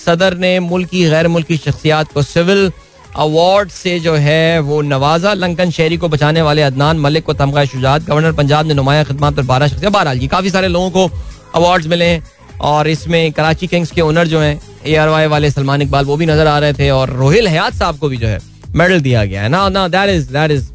सदर 0.06 0.36
ने 0.36 0.58
मुल्क 0.60 0.88
की, 0.88 1.04
गैर 1.04 1.28
मुल्की 1.28 1.56
शख्सियात 1.56 2.12
को 2.12 2.22
सिविल 2.22 2.70
अवार्ड 3.16 3.70
से 3.70 3.98
जो 4.00 4.14
है, 4.14 4.58
वो 4.60 4.80
नवाजा। 4.82 5.32
लंकन 5.34 5.70
शहरी 5.70 5.96
को 5.96 6.08
बचाने 6.08 6.42
वाले 6.42 6.62
अदनान 6.62 6.98
मलिक 6.98 7.24
को 7.24 7.32
तमगा 7.32 7.64
शुजात। 7.64 8.02
गवर्नर 8.02 8.32
पंजाब 8.32 8.66
ने 8.66 8.74
नुमाया 8.74 9.04
खदमात 9.04 9.34
पर 9.34 9.42
बारह 9.42 9.68
शख्सियात। 9.68 9.92
बहरहाल 9.92 10.18
जी, 10.18 10.26
काफ़ी 10.26 10.50
सारे 10.50 10.68
लोगों 10.68 10.90
को 10.90 11.10
अवार्ड 11.54 11.86
मिले 11.86 12.04
हैं। 12.04 12.24
और 12.60 12.88
इसमें 12.88 13.32
कराची 13.32 13.66
किंग्स 13.66 13.90
के 13.90 14.00
ओनर 14.00 14.26
जो 14.26 14.40
हैं 14.40 14.60
ए 14.86 14.94
आर 14.96 15.08
वाई 15.08 15.26
वाले 15.26 15.50
सलमान 15.50 15.82
इकबाल, 15.82 16.04
वो 16.04 16.16
भी 16.16 16.26
नज़र 16.26 16.46
आ 16.46 16.58
रहे 16.58 16.72
थे। 16.72 16.90
और 16.90 17.10
रोहिल 17.10 17.48
हयात 17.48 17.74
साहब 17.74 17.98
को 17.98 18.08
भी 18.08 18.16
जो 18.16 18.26
है 18.26 18.38
मेडल 18.74 19.00
दिया 19.00 19.24
गया 19.24 19.42
है। 19.42 19.48
ना 19.48 19.68
ना 19.68 19.88
दैट 19.88 20.10
इज़ 20.10 20.32
दैट 20.32 20.50
इज़ 20.50 20.70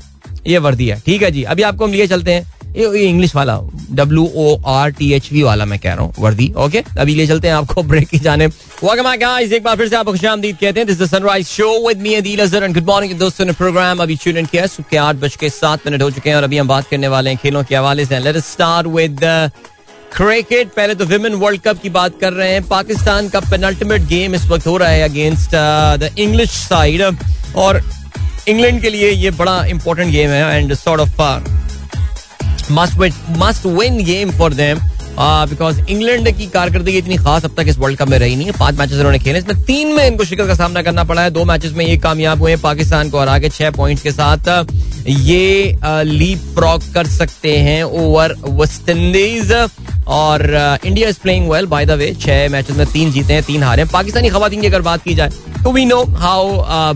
ये 0.47 0.58
वर्दी 0.60 0.88
है। 0.88 0.99
ठीक 1.06 1.23
है 1.23 1.32
जी, 1.32 1.43
अभी 1.43 1.63
आपको 1.63 1.86
हम 1.86 1.91
लिए 1.91 2.08
चलते 2.08 2.34
हैं। 2.34 2.49
ये 2.73 2.99
इंग्लिश 2.99 3.36
वाला 3.36 3.58
W 3.91 4.23
O 4.36 4.56
R 4.69 4.91
T 4.91 5.12
H 5.13 5.32
V 5.32 5.41
वाला 5.43 5.65
मैं 5.65 5.80
कह 5.80 5.93
रहा 5.93 6.04
हूँ, 6.04 6.13
वर्दी। 6.19 6.51
ओके 6.58 6.84
अभी 6.99 7.15
ले 7.15 7.25
चलते 7.27 7.47
हैं 7.47 7.56
आपको 7.56 7.84
ब्रेक 7.84 8.08
की 8.10 8.19
जाने। 8.19 8.45
एक 8.45 9.63
बार 9.63 9.75
फिर 9.77 9.89
से 9.89 9.95
आपको 9.95 10.12
खुशामदीद 10.12 10.58
कहते 10.58 10.80
हैं। 10.80 10.88
This 10.88 10.99
the 10.99 11.06
sunrise 11.08 11.47
show 11.47 11.88
with 11.88 12.01
me 12.01 12.13
Adeel 12.15 12.39
Azhar 12.39 12.63
and 12.63 12.73
good 12.73 12.88
morning 12.88 13.17
दोस्तों 13.19 13.45
ने 13.45 13.54
प्रोग्राम 13.54 14.01
अभी 14.04 14.15
ट्यून 14.15 14.45
किया 14.45 14.65
सुबह 14.67 14.89
के 14.91 14.97
आठ 14.99 15.15
बज 15.17 15.36
के 15.36 15.49
सात 15.51 15.88
मिनट 15.88 16.01
हो 16.01 16.10
चुके 16.12 16.30
हैं, 16.30 16.38
और 16.38 16.43
अभी 16.43 16.58
हम 16.58 16.67
बात 16.67 16.88
करने 16.89 17.08
वाले 17.08 17.30
हैं 17.30 17.39
खेलों 17.43 17.63
के 17.63 17.75
हवाले 17.75 18.06
से। 18.06 18.19
लेट 18.19 18.38
स्टार्ट 18.45 18.88
विद 18.88 19.19
क्रिकेट 20.13 20.67
पहले 20.69 20.95
तो 20.95 21.06
विमेन 21.06 21.34
वर्ल्ड 21.36 21.62
कप 21.62 21.82
की 21.82 21.89
बात 21.91 22.19
कर 22.21 22.34
रहे 22.34 22.51
हैं। 22.51 22.67
पाकिस्तान 22.67 23.30
का 23.30 23.39
पेनल्टीमेट 23.41 24.01
गेम 24.08 24.36
इस 24.36 24.45
वक्त 24.47 24.67
हो 24.67 24.77
रहा 24.77 24.89
है 24.89 25.04
अगेंस्ट 25.04 25.56
द 25.99 26.15
इंग्लिश 26.19 26.49
साइड 26.51 27.01
और 27.58 27.84
इंग्लैंड 28.47 28.82
के 28.82 28.89
लिए 28.89 29.12
ये 29.12 29.32
बड़ा 29.32 29.63
इंपॉर्टेंट 29.65 30.12
गेम 30.12 30.30
है 30.30 30.56
and 30.56 30.73
sort 30.75 31.01
of 31.01 31.21
must 32.71 32.99
must 33.38 33.65
win 33.65 34.04
game 34.06 34.32
for 34.38 34.54
them 34.54 34.80
because 35.49 35.80
England 35.82 36.30
की 36.38 36.45
कारकर्दगी 36.47 36.97
इतनी 36.97 37.15
खास 37.17 37.45
अब 37.45 37.56
तक 37.58 37.67
इस 37.67 37.77
वर्ल्ड 37.77 37.97
कप 37.99 38.08
में 38.10 38.17
रही 38.19 38.36
नहीं 38.36 38.45
है। 38.47 38.54
पाँच 38.60 38.75
मैचेस 38.75 38.97
उन्होंने 38.97 39.19
खेले, 39.19 39.39
इसमें 39.39 39.62
तीन 39.63 39.93
में 39.95 40.06
इनको 40.06 40.23
शिकस्त 40.25 40.47
का 40.47 40.54
सामना 40.56 40.82
करना 40.82 41.04
पड़ा 41.04 41.21
है। 41.21 41.32
दो 41.32 41.43
मैचेस 41.45 41.71
में 41.71 41.86
ये 41.86 41.97
कामयाब 41.97 42.41
हुए, 42.41 42.56
पाकिस्तान 42.58 43.10
को 43.10 43.19
हरा 43.19 43.38
के 43.39 43.49
छह 43.49 43.71
पॉइंट्स 43.71 44.04
के 44.04 44.12
साथ 44.12 44.65
ये 45.08 45.77
लीप 46.04 46.39
फ्रॉक 46.56 46.84
कर 46.93 47.08
सकते 47.08 47.58
हैं 47.58 47.84
ओवर 47.84 48.36
वेस्ट 48.49 48.89
इंडीज 48.89 49.51
और 50.12 50.41
India 50.86 51.10
is 51.10 51.19
playing 51.21 51.50
well 51.52 51.65
by 51.67 51.86
the 51.86 51.91
way 52.00 52.13
छह 52.21 52.47
मैचेस 52.52 52.78
में 52.78 52.86
तीन 52.88 53.12
जीते 53.12 53.34
हैं 53.34 53.43
तीन 53.43 53.63
हारे 53.63 53.82
हैं 53.82 53.91
पाकिस्तानी 53.91 54.30
खवातीन 54.30 54.62
की 54.62 54.67
अगर 54.67 54.82
बात 54.82 55.04
की 55.04 55.13
जाए 55.15 55.30
तो 55.63 55.71
we 55.71 55.86
know 55.86 56.02
how 56.17 56.47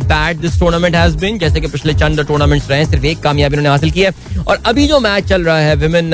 bad 0.04 0.40
this 0.40 0.60
tournament 0.60 0.96
has 0.96 1.18
been 1.18 1.38
जैसे 1.40 1.62
कि 1.62 1.68
पिछले 1.68 1.94
चंद 1.94 2.26
टूर्नामेंट्स 2.28 2.70
रहे 2.70 2.80
हैं 2.80 2.90
सिर्फ़ 2.90 3.06
एक 3.06 3.20
कामयाबी 3.22 3.58
उन्होंने 3.58 3.70
हासिल 3.70 3.92
की 3.92 4.02
है 4.02 4.44
और 4.48 4.62
अभी 4.66 4.88
जो 4.88 5.00
मैच 5.00 5.28
चल 5.28 5.44
रहा 5.44 5.58
है 5.60 5.76
विमेन 5.78 6.12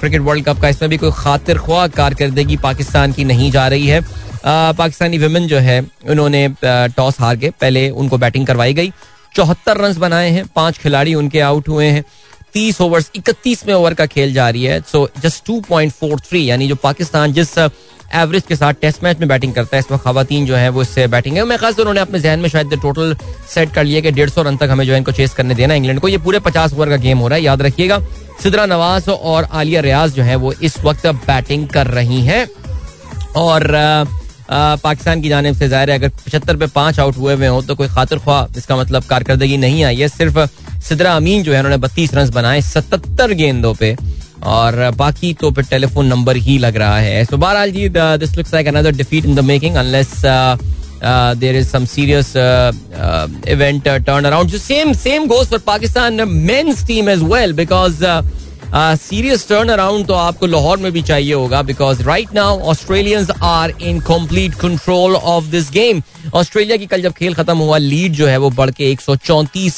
क्रिकेट 0.00 0.20
वर्ल्ड 0.20 0.44
कप 0.44 0.60
का 0.62 0.68
इसमें 0.68 0.88
भी 0.90 0.96
कोई 0.96 1.10
खातिर 1.16 1.58
ख्वाह 1.58 1.86
कारकर्दगी 1.96 2.56
पाकिस्तान 2.62 3.12
की 3.12 3.24
नहीं 3.24 3.50
जा 3.50 3.66
रही 3.68 3.86
है 3.86 4.00
पाकिस्तानी 4.44 5.18
विमेन 5.18 5.46
जो 5.46 5.58
है 5.60 5.80
उन्होंने 6.10 6.48
टॉस 6.62 7.20
हार 7.20 7.36
के 7.36 7.50
पहले 7.60 7.88
उनको 7.92 8.18
बैटिंग 8.18 8.46
करवाई 8.46 8.74
गई 8.74 8.92
चौहत्तर 9.34 9.76
रन 9.76 9.94
बनाए 9.98 10.30
हैं 10.30 10.44
पाँच 10.56 10.78
खिलाड़ी 10.78 11.14
उनके 11.14 11.40
आउट 11.42 11.68
हुए 11.68 11.86
हैं 11.86 12.04
तीस 12.54 12.80
ओवर्स 12.80 13.10
इकतीसवें 13.16 13.74
ओवर 13.74 13.94
का 13.94 14.06
खेल 14.06 14.32
जारी 14.34 14.64
है। 14.64 14.80
So 14.82 15.08
just 15.22 15.44
two 15.46 15.60
point 15.60 15.92
four 15.92 16.20
three 16.20 16.44
यानी 16.50 16.68
जो 16.68 16.74
पाकिस्तान 16.74 17.32
जिस 17.32 17.58
एवरेज 17.58 18.42
के 18.42 18.56
साथ 18.56 18.74
टेस्ट 18.74 19.02
मैच 19.04 19.18
में 19.18 19.28
बैटिंग 19.28 19.52
करता 19.54 19.76
है, 19.76 19.80
इस 19.80 19.90
वक्त 19.92 20.04
खातन 20.04 20.46
जो 20.46 20.56
है 20.56 20.68
वो 20.68 20.82
इससे 20.82 21.06
बैटिंग 21.06 21.36
है। 21.36 21.44
मैं 21.44 21.58
खास 21.58 21.78
उन्होंने 21.78 22.00
अपने 22.00 22.20
जहन 22.20 22.40
में 22.40 22.48
शायद 22.48 22.74
टोटल 22.82 23.14
सेट 23.50 23.72
कर 23.74 23.84
लिया 23.84 24.00
कि 24.00 24.10
डेढ़ 24.10 24.30
सौ 24.30 24.42
रन 24.42 24.56
तक 24.56 24.68
हमें 24.70 24.84
जो 24.86 24.92
है 24.92 24.98
इनको 24.98 25.12
चेस 25.12 25.34
करने 25.34 25.54
देना 25.54 25.74
इंग्लैंड 25.74 26.00
को। 26.00 26.08
ये 26.08 26.18
पूरे 26.18 26.38
पचास 26.40 26.72
ओवर 26.74 26.88
का 26.88 26.96
गेम 26.96 27.18
हो 27.18 27.28
रहा 27.28 27.36
है, 27.36 27.42
याद 27.44 27.62
रखिएगा। 27.62 27.98
सिदरा 28.42 28.64
नवाज़ 28.66 29.10
और 29.10 29.44
आलिया 29.44 29.80
रियाज 29.80 30.14
जो 30.14 30.22
है 30.22 30.36
वो 30.36 30.52
इस 30.52 30.78
वक्त 30.80 31.06
बैटिंग 31.06 31.68
कर 31.68 31.86
रही 31.88 32.20
हैं। 32.22 32.46
और 33.36 33.66
पाकिस्तान 34.50 35.20
की 35.22 35.28
जानब 35.28 35.54
से 35.54 35.68
ज़ाहिर 35.68 35.90
है, 35.90 35.98
अगर 35.98 36.08
पचहत्तर 36.08 36.56
पे 36.56 36.66
पाँच 36.68 36.98
आउट 37.00 37.16
हुए 37.16 37.34
हुए 37.34 37.46
हो 37.46 37.60
तो 37.62 37.74
कोई 37.74 37.88
खातिर 37.88 38.18
ख्वाह 38.18 38.58
इसका 38.58 38.76
मतलब 38.76 39.04
कारकर्दगी 39.08 39.56
नहीं 39.58 39.84
आई 39.84 39.96
है। 39.96 40.08
सिर्फ़ 40.10 40.38
सिदरा 40.80 41.14
अमीन 41.16 41.42
जो 41.42 41.52
है, 41.52 41.58
उन्होंने 41.58 41.76
बत्तीस 41.78 42.14
रन 42.14 42.30
बनाए, 42.34 42.60
सतहत्तर 42.62 43.32
गेंदों 43.34 43.74
पे, 43.74 43.94
और 44.44 44.90
बाकी 44.96 45.32
तो 45.40 45.50
फिर 45.52 45.64
टेलीफोन 45.66 46.06
नंबर 46.06 46.36
ही 46.38 46.58
लग 46.58 46.76
रहा 46.76 46.98
है। 46.98 47.24
सो 47.24 47.36
बहरहाल 47.36 47.70
जी 47.70 47.88
this 47.88 48.36
looks 48.36 48.54
like 48.54 48.68
another 48.68 48.96
defeat 48.96 49.24
in 49.24 49.34
the 49.34 49.40
making 49.46 49.76
unless 49.76 50.20
there 51.38 51.56
is 51.56 51.68
some 51.68 51.84
serious 51.86 52.32
event 53.48 53.84
turn 53.84 54.24
around 54.24 54.56
same 54.58 54.92
same 54.94 55.26
goes 55.26 55.46
for 55.48 55.58
Pakistan 55.66 56.28
men's 56.28 56.86
team 56.86 57.08
as 57.10 57.22
well 57.24 57.52
because 57.54 58.04
serious 58.74 59.48
turn 59.48 59.68
around 59.68 60.06
तो 60.06 60.14
आपको 60.14 60.46
लाहौर 60.46 60.78
में 60.78 60.90
भी 60.92 61.02
चाहिए 61.02 61.32
होगा 61.34 61.62
because 61.62 62.02
right 62.02 62.34
now 62.34 62.58
Australians 62.60 63.30
are 63.42 63.70
in 63.70 64.00
complete 64.00 64.54
control 64.54 65.16
of 65.16 65.44
this 65.44 65.70
game 65.70 66.02
Australia 66.34 66.76
की 66.76 66.86
कल 66.86 67.02
जब 67.02 67.12
खेल 67.12 67.34
खत्म 67.34 67.56
हुआ 67.58 67.78
लीड 67.78 68.12
जो 68.12 68.26
है 68.26 68.36
वो 68.36 68.50
बढ़ 68.50 68.70
के 68.70 68.90
एक 68.90 69.00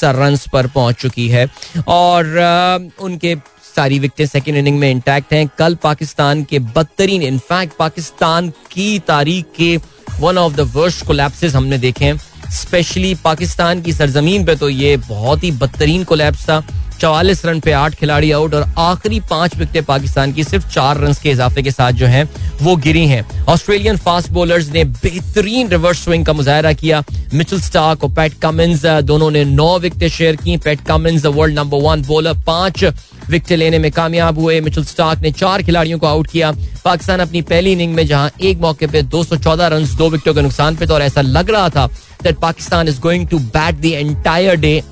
रन 0.04 0.36
पर 0.52 0.66
पहुँच 0.66 0.96
चुकी 0.96 1.28
है। 1.28 1.46
और 1.88 2.24
uh, 2.24 3.02
उनके 3.02 3.36
सारी 3.76 3.98
विकटें 3.98 4.26
सेकेंड 4.26 4.56
इनिंग 4.58 4.78
में 4.78 4.90
इंटैक्ट 4.90 5.32
हैं। 5.32 5.46
कल 5.58 5.74
पाकिस्तान 5.74 6.42
के 6.44 6.58
बदतरीन 6.58 7.22
इनफैक्ट 7.22 7.76
पाकिस्तान 7.76 8.50
की 8.70 8.98
तारीख 8.98 9.44
के 9.56 9.76
one 10.20 10.38
of 10.38 10.52
the 10.52 10.60
worst 10.74 11.06
collapses 11.06 11.54
हमने 11.54 11.78
देखे 11.78 12.04
हैं। 12.04 12.20
स्पेशली 12.50 13.14
पाकिस्तान 13.14 13.82
की 13.82 13.92
सरजमीन 13.92 14.44
पे 14.44 14.56
तो 14.56 14.68
ये 14.68 14.96
बहुत 14.96 15.44
ही 15.44 15.50
बदतरीन 15.50 16.04
कोलैप्स 16.04 16.44
था। 16.44 16.62
चवालीस 17.02 17.44
रन 17.46 17.60
पे 17.60 17.72
आठ 17.72 17.94
खिलाड़ी 17.94 18.30
आउट 18.32 18.54
और 18.54 18.64
आखिरी 18.78 19.18
पाँच 19.20 19.56
विकेटें 19.56 19.84
पाकिस्तान 19.84 20.32
की 20.32 20.42
सिर्फ़ 20.44 20.68
चार 20.72 20.98
रन 20.98 21.14
के 21.22 21.30
इजाफे 21.30 21.62
के 21.62 21.70
साथ 21.70 21.92
जो 21.92 22.06
है, 22.06 22.22
वो 22.62 22.74
गिरी 22.76 23.06
हैं। 23.06 23.44
ऑस्ट्रेलियन 23.44 23.96
फास्ट 23.96 24.30
बॉलर्स 24.32 24.68
ने 24.72 24.84
बेहतरीन 24.84 25.68
रिवर्स 25.68 26.04
स्विंग 26.04 26.26
का 26.26 26.32
मुजाहरा 26.32 26.72
किया। 26.72 27.02
मिचल 27.34 27.60
स्टार्क 27.60 28.04
और 28.04 28.10
पैट 28.10 28.34
कमिंस 28.42 28.84
दोनों 29.04 29.30
ने 29.30 29.44
नौ 29.44 29.78
विकेटें 29.78 30.08
शेयर 30.08 30.36
की। 30.36 30.56
Pat 30.56 30.84
Cummins 30.86 31.26
world 31.26 31.58
number 31.58 31.82
one 31.82 32.02
bowler 32.02 32.38
पाँच 32.46 32.84
विकेट 33.30 33.58
लेने 33.58 33.78
में 33.78 33.90
कामयाब 33.92 34.38
हुए। 34.38 34.60
मिचल 34.60 34.84
स्टार्क 34.84 35.22
ने 35.22 35.32
चार 35.32 35.62
खिलाड़ियों 35.62 35.98
को 35.98 36.06
आउट 36.06 36.30
किया। 36.30 36.52
पाकिस्तान 36.84 37.20
अपनी 37.20 37.42
पहली 37.42 37.72
इनिंग 37.72 37.94
में 37.94 38.06
जहाँ 38.06 38.30
एक 38.40 38.60
मौके 38.60 38.86
पे 38.86 39.02
214 39.14 39.66
रन 39.68 39.86
दो 39.96 40.08
विकेटों 40.10 40.34
के 40.34 40.42
नुकसान 40.42 40.76
पे 40.76 40.86
तो 40.86 40.94
और 40.94 41.02
ऐसा 41.02 41.20
लग 41.20 41.50
रहा 41.50 41.68
था 41.68 41.86
that 42.22 42.38
Pakistan 42.38 42.88
is 42.88 43.00
going 43.00 43.26
to 43.28 43.38
bat 43.38 43.80
the 43.80 43.84
entire 43.86 44.56
day 44.56 44.82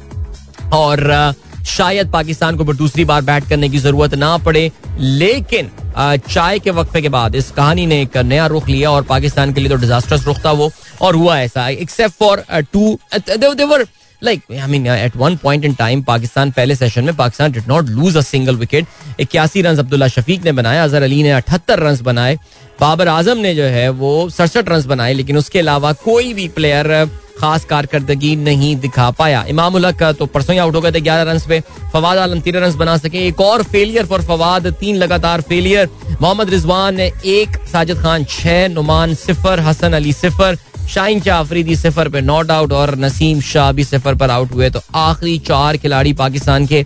और 0.73 1.09
शायद 1.66 2.11
पाकिस्तान 2.12 2.57
को 2.57 2.73
दूसरी 2.75 3.05
बार 3.05 3.23
बैट 3.23 3.49
करने 3.49 3.68
की 3.68 3.79
ज़रूरत 3.79 4.14
ना 4.14 4.37
पड़े। 4.38 4.70
लेकिन 4.99 5.70
चाय 6.29 6.59
के 6.59 6.70
वक्फे 6.70 7.03
के 7.03 7.09
बाद 7.09 7.35
इस 7.35 7.51
कहानी 7.51 7.87
ने 7.87 8.01
एक 8.03 8.16
नया 8.16 8.46
रुख 8.46 8.68
लिया 8.68 8.90
और 8.90 9.03
पाकिस्तान 9.05 9.53
के 9.53 9.61
लिए 9.61 9.68
तो 9.68 9.77
डिजास्टर्स 9.77 10.27
रुख 10.27 10.44
था 10.44 10.53
वो, 10.53 10.70
और 11.01 11.14
हुआ 11.14 11.38
ऐसा 11.38 11.68
except 11.68 12.18
for 12.18 12.44
to 12.73 12.99
they were 13.29 13.87
like 14.23 14.42
I 14.53 14.66
mean 14.68 14.87
at 14.87 15.16
one 15.16 15.37
point 15.37 15.64
in 15.64 15.75
time 15.75 16.03
Pakistan 16.03 16.51
पहले 16.51 16.75
सेशन 16.75 17.05
में 17.05 17.14
Pakistan 17.16 17.53
did 17.53 17.68
not 17.68 17.88
lose 17.88 18.16
a 18.16 18.20
single 18.23 18.57
wicket 18.57 19.20
इक्यासी 19.20 19.62
रन 19.62 19.79
अब्दुल्ला 19.79 20.09
शफीक 20.09 20.44
ने 20.44 20.53
बनाया 20.53 20.83
अजहर 20.85 21.03
अली 21.03 21.23
ने 21.23 21.31
अठहत्तर 21.33 21.79
रन 21.79 21.99
बनाए। 22.03 22.37
बाबर 22.81 23.09
आज़म 23.09 23.38
ने 23.38 23.55
जो 23.55 23.64
है 23.64 23.88
वो 23.90 24.29
सड़सठ 24.31 24.68
रन 24.68 24.83
बनाए, 24.88 25.12
लेकिन 25.14 25.37
उसके 25.37 25.59
अलावा 25.59 25.92
कोई 26.05 26.33
भी 26.35 26.49
प्लेयर 26.51 27.09
खास 27.40 27.64
कारकर्दगी 27.64 28.35
नहीं 28.38 28.74
दिखा 28.79 29.11
पाया। 29.12 29.44
इमाम 29.48 29.74
उलक 29.74 30.03
तो 30.18 30.26
परसों 30.29 30.55
ही 30.55 30.59
आउट 30.59 30.74
हो 30.74 30.81
गए 30.81 30.92
थे 30.92 31.00
ग्यारह 31.00 31.31
रन 31.31 31.38
पे। 31.48 31.61
फवाद 31.92 32.18
आलम 32.18 32.40
तेरह 32.40 32.66
रन 32.66 32.76
बना 32.79 32.96
सके। 32.98 33.26
एक 33.26 33.40
और 33.40 33.62
फेलियर 33.64 34.07
फॉर 34.07 34.22
फवाद, 34.22 34.66
तीन 34.70 34.96
लगातार 34.96 35.40
फेलियर 35.42 35.88
मोहम्मद 36.20 36.50
रिजवान 36.50 37.00
एक, 37.00 37.57
साजिद 37.72 37.98
खान 37.98 38.24
छह, 38.31 38.66
नुमान 38.70 39.14
सिफर, 39.16 39.61
हसन 39.61 39.92
अली 39.92 40.12
सिफर 40.14 40.59
शाइन 40.88 41.20
शाह 41.20 41.40
अफरीदी 41.40 41.74
सिफर 41.76 42.09
पे 42.09 42.20
नॉट 42.20 42.50
आउट 42.50 42.72
और 42.72 42.94
नसीम 42.98 43.40
शाह 43.42 43.70
भी 43.72 43.85
सिफर 43.85 44.14
पर 44.14 44.31
आउट 44.31 44.53
हुए। 44.53 44.70
तो 44.70 44.81
आखिरी 44.94 45.38
चार 45.38 45.76
खिलाड़ी 45.76 46.12
पाकिस्तान 46.14 46.66
के 46.66 46.85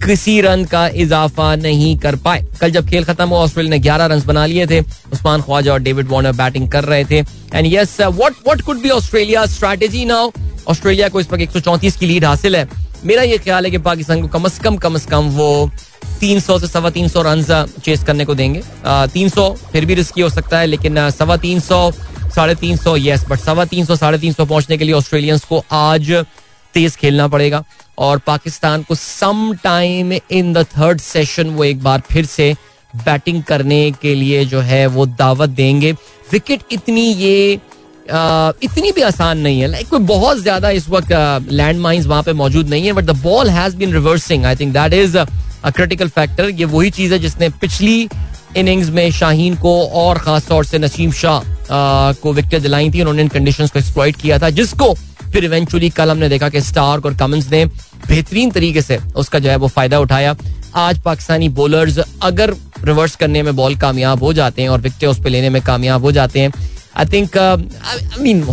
किसी 0.00 0.40
रन 0.40 0.64
का 0.64 0.86
इजाफा 0.96 1.54
नहीं 1.56 1.96
कर 1.98 2.16
पाए। 2.16 2.44
कल 2.60 2.70
जब 2.70 2.88
खेल 2.88 3.04
खत्म 3.04 3.28
हुआ, 3.28 3.38
ऑस्ट्रेलिया 3.38 3.70
ने 3.70 3.78
ग्यारह 3.78 4.06
रन 4.06 4.22
बना 4.26 4.44
लिए 4.46 4.66
थे। 4.66 4.80
उस्मान 5.12 5.42
ख्वाजा 5.42 5.72
और 5.72 5.80
डेविड 5.80 6.08
वार्नर 6.08 6.32
बैटिंग 6.34 6.68
कर 6.70 6.84
रहे 6.84 7.04
थे। 7.04 7.18
And 7.54 7.66
yes 7.66 7.96
what 8.00 8.32
what 8.46 8.60
could 8.62 8.80
be 8.82 8.90
Australia 8.90 9.44
strategy 9.48 10.04
now 10.04 10.30
Australia 10.68 11.08
को 11.08 11.20
इस 11.20 11.32
वक्त 11.32 11.42
एक 11.42 11.98
की 11.98 12.06
लीड 12.06 12.24
हासिल 12.24 12.56
है। 12.56 12.68
मेरा 13.04 13.22
ये 13.22 13.38
ख्याल 13.38 13.64
है 13.64 13.70
कि 13.70 13.78
पाकिस्तान 13.80 14.22
को 14.22 14.28
कम 14.28 14.44
अज 14.44 14.58
कम 14.58 14.76
कम 14.76 14.94
अज 14.94 15.04
कम 15.10 15.28
वो 15.36 15.70
तीन 16.20 16.40
सौ 16.40 16.58
से 16.58 16.66
सवा 16.66 16.90
तीन 16.90 17.08
सौ 17.08 17.22
रन 17.22 17.44
चेस 17.84 18.02
करने 18.04 18.24
को 18.24 18.34
देंगे। 18.34 18.62
तीन 18.86 19.28
सौ 19.28 19.48
फिर 19.72 19.84
भी 19.84 19.94
रिस्की 19.94 20.20
हो 20.20 20.28
सकता 20.30 20.58
है, 20.58 20.66
लेकिन 20.66 21.10
सवा 21.10 21.36
तीन 21.36 21.60
सौ, 21.60 21.90
साढ़े 22.34 22.54
तीन 22.54 22.76
सौ 22.76 22.96
यस 22.96 23.24
बट 23.28 23.40
सवा 23.40 23.64
तीन 23.64 23.84
सौ, 23.84 23.96
साढ़े 23.96 24.18
तीन 24.18 24.32
सौ 24.32 24.44
पहुँचने 24.44 24.76
के 24.78 24.84
लिए 24.84 24.94
ऑस्ट्रेलियंस 24.94 25.44
को 25.44 25.64
आज 25.72 26.12
तेज 26.74 26.96
खेलना 26.96 27.28
पड़ेगा। 27.28 27.64
और 28.00 28.18
पाकिस्तान 28.26 28.82
को 28.82 28.94
some 28.94 29.52
time 29.64 30.12
in 30.12 30.52
the 30.52 30.64
third 30.68 31.00
session 31.00 31.50
वो 31.50 31.64
एक 31.64 31.82
बार 31.82 32.02
फिर 32.10 32.26
से 32.26 32.54
बैटिंग 32.94 33.42
करने 33.42 33.90
के 34.02 34.14
लिए 34.14 34.44
जो 34.44 34.60
है 34.60 34.86
वो 34.88 35.06
दावत 35.06 35.50
देंगे। 35.50 35.92
विकेट 36.32 36.60
इतनी 36.72 37.02
ये 37.02 37.60
आ, 38.12 38.52
इतनी 38.62 38.90
भी 38.92 39.02
आसान 39.02 39.38
नहीं 39.38 39.60
है। 39.60 39.66
लाइक 39.66 39.88
कोई 39.88 40.00
बहुत 40.06 40.38
ज़्यादा 40.38 40.70
इस 40.70 40.88
वक्त 40.88 41.12
लैंड 41.50 41.80
माइंस 41.80 42.06
वहाँ 42.06 42.22
पे 42.22 42.32
मौजूद 42.32 42.68
नहीं 42.68 42.86
है 42.86 42.92
but 42.92 43.04
the 43.04 43.16
ball 43.22 43.50
has 43.50 43.76
been 43.76 43.92
reversing 43.92 44.44
I 44.46 44.56
think 44.56 44.72
that 44.74 44.92
is 44.94 45.16
a 45.18 45.26
critical 45.66 46.08
factor 46.08 46.50
ये 46.50 46.64
वही 46.66 46.90
चीज़ 46.90 47.12
है 47.12 47.18
जिसने 47.18 47.48
पिछली 47.60 48.08
इनिंग्स 48.56 48.88
में 48.90 49.10
शाहीन 49.12 49.56
को 49.56 49.74
और 49.86 50.18
खास 50.18 50.46
तौर 50.48 50.64
से 50.64 50.78
नसीम 50.78 51.12
शाह 51.12 52.12
को 52.22 52.32
विकेट 52.32 52.62
दिलाई 52.62 52.90
थी। 52.90 53.00
उन्होंने 53.00 53.22
इन 53.22 53.28
कंडीशन 53.28 53.66
को 53.66 53.78
एक्सप्लॉइट 53.78 54.16
किया 54.16 54.38
था 54.38 54.50
जिसको 54.50 54.94
फिर 55.32 55.44
इवेंचुअली 55.44 55.90
कल 55.90 56.10
हमने 56.10 56.28
देखा 56.28 56.48
कि 56.48 56.60
स्टार्क 56.60 57.06
और 57.06 57.14
कमंस 57.16 57.50
ने 57.50 57.64
बेहतरीन 58.08 58.50
तरीके 58.50 58.82
से 58.82 58.98
उसका 59.16 59.38
जो 59.38 59.50
है 59.50 59.56
वो 59.56 59.68
फ़ायदा 59.68 59.98
उठाया। 60.00 60.36
आज 60.78 60.98
पाकिस्तानी 61.02 61.48
बॉलर्स 61.50 61.98
अगर 62.22 62.54
रिवर्स 62.84 63.16
करने 63.16 63.42
में 63.42 63.54
बॉल 63.56 63.76
कामयाब 63.76 64.22
हो 64.22 64.32
जाते 64.32 64.62
हैं 64.62 64.68
और 64.68 64.80
विकटे 64.80 65.06
उस 65.06 65.20
पर 65.22 65.30
लेने 65.30 65.50
में 65.50 65.62
कामयाब 65.62 66.04
हो 66.04 66.12
जाते 66.12 66.40
हैं 66.40 66.52
I 66.96 67.06
think 67.12 67.36
I 67.38 68.22
mean 68.22 68.44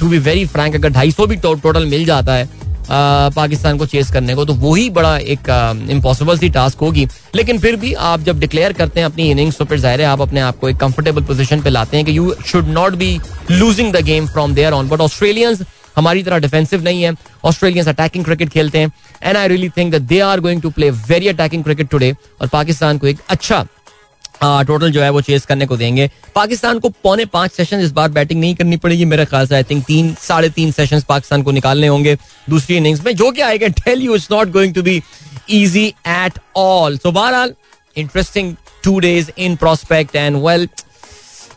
to 0.00 0.08
be 0.08 0.18
very 0.20 0.46
frank 0.46 0.74
अगर 0.74 0.88
ढाई 0.90 1.10
सौ 1.10 1.26
भी 1.26 1.36
टोटल 1.38 1.86
मिल 1.86 2.04
जाता 2.04 2.34
है 2.34 2.48
पाकिस्तान 2.90 3.78
को 3.78 3.86
चेस 3.86 4.10
करने 4.12 4.34
को 4.34 4.44
तो 4.44 4.54
वही 4.56 4.88
बड़ा 4.90 5.16
एक 5.32 5.48
इम्पॉसिबल 5.90 6.38
सी 6.38 6.48
टास्क 6.50 6.78
होगी। 6.80 7.06
लेकिन 7.34 7.58
फिर 7.60 7.76
भी 7.76 7.92
आप 8.10 8.20
जब 8.24 8.38
डिक्लेयर 8.40 8.72
करते 8.72 9.00
हैं 9.00 9.06
अपनी 9.06 9.30
इनिंग्स 9.30 9.58
तो 9.58 9.64
फिर 9.64 9.78
ज़ाहिर 9.78 10.00
है 10.00 10.06
आप 10.06 10.20
अपने 10.20 10.40
आप 10.40 10.58
को 10.58 10.68
एक 10.68 10.76
कंफर्टेबल 10.76 11.22
पोजीशन 11.24 11.60
पे 11.62 11.70
लाते 11.70 11.96
हैं 11.96 12.06
कि 12.06 12.16
you 12.16 12.34
should 12.46 12.68
not 12.68 12.94
be 12.94 13.18
losing 13.50 13.92
the 13.92 14.04
game 14.04 14.26
from 14.28 14.54
there 14.54 14.72
on 14.72 14.88
but 14.88 15.00
Australians 15.00 15.62
हमारी 15.98 16.22
तरह 16.22 16.38
डिफेंसिव 16.38 16.82
नहीं 16.84 17.02
है। 17.02 17.14
ऑस्ट्रेलियंस 17.44 17.88
अटैकिंग 17.88 18.24
क्रिकेट 18.24 18.48
खेलते 18.50 18.78
हैं। 18.78 18.92
And 19.22 19.36
I 19.36 19.48
really 19.48 19.68
think 19.68 19.92
that 19.92 20.02
they 20.04 20.20
are 20.20 20.40
going 20.40 20.62
to 20.62 20.70
play 20.70 20.90
very 20.90 21.28
attacking 21.28 21.64
cricket 21.64 21.88
today 21.90 22.14
और 22.40 22.48
पाकिस्तान 22.48 22.98
को 22.98 23.06
एक 23.06 23.18
अच्छा 23.28 23.66
टोटल 24.42 24.90
जो 24.92 25.00
है 25.02 25.08
वो 25.10 25.20
चेस 25.20 25.46
करने 25.46 25.66
को 25.66 25.76
देंगे। 25.76 26.10
पाकिस्तान 26.34 26.78
को 26.78 26.88
पौने 27.02 27.24
पाँच 27.26 27.52
सेशन 27.52 27.80
इस 27.80 27.92
बार 27.92 28.08
बैटिंग 28.10 28.40
नहीं 28.40 28.54
करनी 28.54 28.76
पड़ेगी 28.76 29.04
मेरे 29.04 29.24
ख्याल 29.24 29.46
से। 29.46 29.54
आई 29.54 29.62
थिंक 29.62 29.84
तीन, 29.84 30.14
साढ़े 30.22 30.48
तीन 30.50 30.70
सेशन 30.72 31.00
पाकिस्तान 31.08 31.42
को 31.42 31.50
निकालने 31.52 31.86
होंगे 31.86 32.16
दूसरी 32.50 32.76
इनिंग्स 32.76 33.04
में। 33.04 33.14
जो 33.16 33.30
कि 33.30 33.40
I 33.40 33.58
can 33.58 33.72
tell 33.84 34.02
you 34.02 34.14
it's 34.14 34.28
not 34.32 34.50
going 34.50 34.74
to 34.74 34.82
be 34.82 35.02
easy 35.50 35.86
at 36.08 36.38
all 36.56 36.98
so 36.98 37.12
बहरहाल 37.12 37.54
interesting 37.96 38.54
two 38.84 38.98
days 39.00 39.30
in 39.38 39.56
prospect 39.56 40.16
and 40.16 40.36
well 40.44 40.68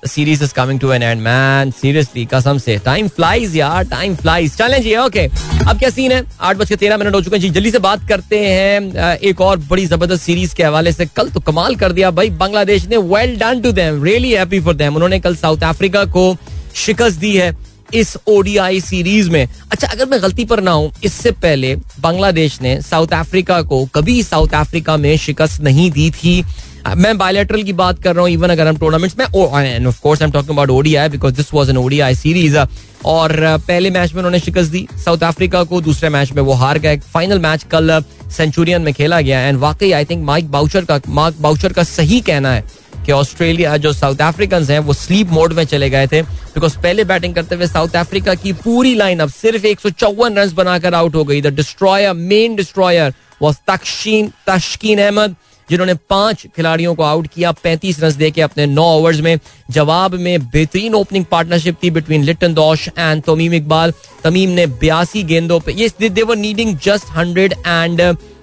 series 0.03 0.43
is 0.43 0.53
coming 0.53 0.79
to 0.79 0.91
an 0.91 1.03
end 1.03 1.21
man 1.21 1.71
seriously 1.71 2.25
कसम 2.33 2.57
से. 2.57 2.77
टाइम 2.85 3.07
फ्लाइज 3.07 3.55
यार 3.55 3.83
time 3.85 4.15
flies 4.15 4.55
चलें 4.57 4.81
जी 4.81 4.95
okay 4.97 5.25
अब 5.61 5.79
क्या 5.79 5.89
scene 5.89 6.11
है? 6.11 6.23
आठ 6.41 6.57
बज 6.57 6.69
के 6.69 6.75
तेरह 6.75 6.97
मिनट 6.97 7.15
हो 7.15 7.21
चुके 7.21 7.35
हैं। 7.35 7.41
जी, 7.41 7.49
जल्दी 7.49 7.71
से 7.71 7.79
बात 7.79 8.07
करते 8.09 8.39
हैं 8.39 9.17
एक 9.17 9.41
और 9.41 9.57
बड़ी 9.59 9.85
ज़बरदस्त 9.85 10.23
सीरीज़ 10.23 10.55
के 10.55 10.63
हवाले 10.63 10.91
से। 10.91 11.05
कल 11.07 11.29
तो 11.29 11.39
कमाल 11.41 11.75
कर 11.75 11.91
दिया 11.91 12.11
भाई। 12.11 12.29
बांग्लादेश 12.37 12.87
ने 12.89 12.97
well 12.97 13.37
done 13.39 13.61
to 13.61 13.71
them 13.71 14.03
really 14.03 14.31
happy 14.31 14.59
for 14.59 14.73
them 14.75 14.95
उन्होंने 14.95 15.19
कल 15.19 15.35
साउथ 15.35 15.63
अफ्रीका 15.65 16.05
को 16.07 16.35
शिकस्त 16.75 17.19
दी 17.19 17.35
है 17.35 17.55
इस 17.93 18.15
ओडीआई 18.29 18.79
सीरीज़ 18.81 19.29
में। 19.29 19.47
अच्छा 19.71 19.87
अगर 19.87 20.05
मैं 20.05 20.21
गलती 20.21 20.45
पर 20.45 20.61
ना 20.61 20.71
हूँ, 20.71 20.91
इससे 21.03 21.31
पहले 21.33 21.75
बांग्लादेश 21.99 22.61
ने 22.61 22.79
साउथ 22.81 23.13
अफ्रीका 23.13 23.61
को 23.61 23.85
कभी 23.95 24.21
साउथ 24.23 24.53
अफ्रीका 24.55 24.95
में 24.97 25.15
शिकस्त 25.17 25.61
नहीं 25.61 25.89
दी 25.91 26.09
थी। 26.13 26.43
मैं 26.87 27.17
बायोलेटरल 27.17 27.63
की 27.63 27.73
बात 27.73 28.01
कर 28.03 28.15
रहा 28.15 28.21
हूँ 28.21 28.29
इवन 28.29 28.49
अगर 28.49 28.67
हम 28.67 28.77
टूर्नामेंट्स 28.77 29.17
में 29.19 29.25
of 29.25 30.01
course 30.01 30.21
I 30.21 30.25
am 30.25 30.31
talking 30.31 30.49
about 30.49 30.69
ODI 30.69 31.09
because 31.09 31.35
this 31.35 31.53
was 31.53 31.69
an 31.69 31.77
ODI 31.77 32.15
series 32.15 32.57
और 33.05 33.31
पहले 33.67 33.89
मैच 33.89 34.13
में 34.13 34.17
उन्होंने 34.17 34.39
शिकस्त 34.39 34.71
दी 34.71 34.87
साउथ 35.05 35.23
अफ्रीका 35.23 35.63
को, 35.63 35.81
दूसरे 35.81 36.09
मैच 36.09 36.31
में 36.31 36.41
वो 36.43 36.53
हार 36.53 36.79
गए 36.79 36.97
फाइनल 37.13 37.39
मैच 37.39 37.63
कल 37.71 38.01
सेंचुरियन 38.31 38.81
में 38.81 38.93
खेला 38.93 39.21
गया 39.21 39.39
एंड 39.39 39.59
वाकई 39.59 39.91
आई 39.91 40.05
थिंक 40.05 40.23
माइक 40.25 40.51
बाउचर 40.51 40.85
का 40.85 40.99
मार्क 41.09 41.35
बाउचर 41.41 41.73
का 41.73 41.83
सही 41.83 42.19
कहना 42.21 42.53
है 42.53 42.63
कि 43.05 43.11
ऑस्ट्रेलिया 43.11 43.77
जो 43.77 43.91
साउथ 43.93 44.21
अफ्रीकन 44.21 44.63
हैं, 44.63 44.79
वो 44.79 44.93
स्लीप 44.93 45.29
मोड 45.31 45.53
में 45.53 45.63
चले 45.65 45.89
गए 45.89 46.07
थे 46.07 46.21
बिकॉज़ 46.21 46.77
पहले 46.77 47.03
बैटिंग 47.03 47.35
करते 47.35 47.55
हुए 47.55 47.67
साउथ 47.67 47.95
अफ्रीका 47.95 48.35
की 48.35 48.53
पूरी 48.53 48.93
लाइन 48.95 49.19
अब 49.19 49.29
सिर्फ़ 49.31 49.65
एक 49.65 49.79
सौ 49.79 49.89
चौवन 49.89 50.37
रन 50.37 50.51
बनाकर 50.55 50.93
आउट 50.93 51.15
हो 51.15 51.23
गई 51.23 51.41
the 51.41 51.53
destroyer 51.55 52.13
main 52.13 52.55
destroyer 52.55 53.13
was 53.41 53.57
Taskin 53.67 54.31
Taskin 54.49 54.99
Ahmed 55.01 55.35
जिन्होंने 55.71 55.93
पाँच 56.09 56.45
खिलाड़ियों 56.55 56.93
को 56.95 57.03
आउट 57.03 57.27
किया, 57.27 57.51
पैंतीस 57.53 57.99
रन 57.99 58.15
दे 58.17 58.29
के 58.31 58.41
अपने 58.41 58.65
नौ 58.67 58.85
ओवर्स 58.93 59.19
में। 59.19 59.37
जवाब 59.71 60.13
में 60.15 60.49
बेहतरीन 60.49 60.95
ओपनिंग 60.95 61.25
पार्टनरशिप 61.25 61.77
थी 61.83 61.91
बिटवीन 61.91 62.23
लिटन 62.23 62.53
दोश 62.53 62.87
एंड 62.89 63.23
तमीम 63.23 63.53
इकबाल 63.53 63.93
तमीम 64.23 64.49
ने 64.49 64.65
बयासी 64.81 65.23
गेंदों 65.23 65.59
पर 65.59 65.71
ये 65.71 66.09
they were 66.09 66.37
needing 66.37 66.77
just 66.83 67.15
hundred 67.17 67.53
and 67.57 68.01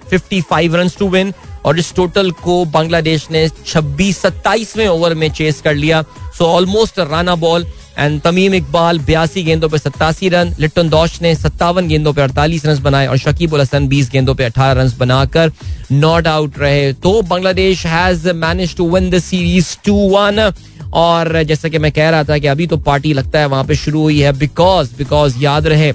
fifty 0.09 0.41
five 0.41 0.75
run 0.75 0.89
to 0.99 1.09
win 1.09 1.33
और 1.65 1.79
इस 1.79 1.93
टोटल 1.95 2.31
को 2.43 2.63
बांग्लादेश 2.73 3.27
ने 3.31 3.47
छब्बीस 3.65 4.17
सत्ताईसवें 4.17 4.87
ओवर 4.87 5.13
में 5.15 5.29
चेस 5.31 5.61
कर 5.61 5.73
लिया। 5.75 6.01
So 6.37 6.45
almost 6.47 6.99
run a 7.01 7.35
ball 7.37 7.65
and 7.99 8.19
Tamim 8.21 8.53
Iqbal 8.53 8.99
बयासी 9.07 9.43
गेंदों 9.43 9.69
पर 9.69 9.77
सत्तासी 9.77 10.29
रन 10.29 10.53
लिट्टन 10.59 10.89
दौश 10.89 11.21
ने 11.21 11.33
सत्तावन 11.35 11.87
गेंदों 11.87 12.13
पर 12.13 12.21
अड़तालीस 12.21 12.65
रन 12.65 12.79
बनाए 12.83 13.07
और 13.07 13.17
शकीब 13.17 13.53
उल 13.53 13.61
हसन 13.61 13.87
बीस 13.87 14.09
गेंदों 14.11 14.35
पर 14.35 14.43
अठारह 14.43 14.81
रन 14.81 14.91
बनाकर 14.99 15.51
नॉट 15.91 16.27
आउट 16.27 16.59
रहे। 16.59 16.91
तो 16.95 17.21
Bangladesh 17.23 17.85
has 17.85 18.29
manage 18.35 18.75
to 18.75 18.89
win 18.89 19.09
the 19.09 19.19
series 19.21 19.75
two 19.85 19.95
one 20.09 20.51
और 20.95 21.41
जैसा 21.43 21.69
कि 21.69 21.77
मैं 21.77 21.91
कह 21.91 22.09
रहा 22.09 22.23
था 22.23 22.37
कि 22.37 22.47
अभी 22.47 22.67
तो 22.67 22.77
पार्टी 22.79 23.13
लगता 23.13 23.39
है, 23.39 23.45
वहाँ 23.47 23.63
पे 23.63 23.75
शुरू 23.75 24.01
हुई 24.01 24.19
है 24.19 24.31
बिकॉज़ 24.37 24.95
बिकॉज़ 24.97 25.37
याद 25.39 25.67
रहे 25.67 25.91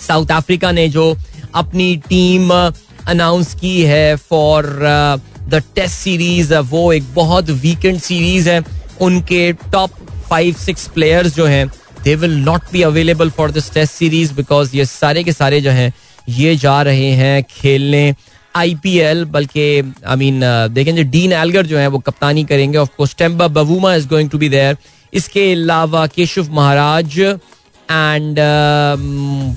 साउथ 0.00 0.30
अफ्रीका 0.32 0.72
ने 0.72 0.88
जो 0.88 1.14
अपनी 1.54 1.96
टीम 2.08 2.50
अनाउंस 2.50 3.54
की 3.60 3.80
है 3.84 4.16
फॉर 4.18 4.66
द 5.48 5.62
टेस्ट 5.74 5.94
सीरीज़ 5.94 6.54
वो 6.54 6.92
एक 6.92 7.14
बहुत 7.14 7.50
वीकेंड 7.50 7.98
सीरीज़ 8.00 8.48
है। 8.50 8.62
उनके 9.00 9.52
टॉप 9.72 9.90
फाइव 10.30 10.54
सिक्स 10.58 10.86
प्लेयर्स 10.94 11.34
जो 11.36 11.46
हैं 11.46 11.66
they 12.04 12.14
will 12.16 12.36
not 12.40 12.72
be 12.72 12.82
available 12.82 13.30
for 13.30 13.50
this 13.50 13.72
test 13.74 13.92
series 13.92 14.32
because 14.34 14.76
ये 14.76 14.84
सारे 14.86 15.24
के 15.24 15.32
सारे 15.32 15.60
जो 15.60 15.70
हैं, 15.70 15.92
ये 16.28 16.56
जा 16.56 16.80
रहे 16.82 17.10
हैं 17.14 17.42
खेलने 17.50 18.14
आईपीएल 18.54 19.24
बल्कि 19.32 19.62
आई 20.06 20.16
मीन 20.16 20.40
देखें 20.74 20.94
जो 20.96 21.02
डीन 21.10 21.32
एलगर 21.32 21.66
जो 21.66 21.78
है, 21.78 21.86
वो 21.86 21.98
कप्तानी 21.98 22.44
करेंगे। 22.44 22.78
Of 22.78 22.88
course 22.96 23.14
Temba 23.18 23.48
Bavuma 23.50 23.94
is 23.94 24.08
going 24.08 24.30
to 24.30 24.38
be 24.38 24.48
there 24.48 24.76
इसके 25.12 25.52
अलावा 25.52 26.06
Keshav 26.06 26.52
Maharaj 26.52 27.18
and 27.18 28.38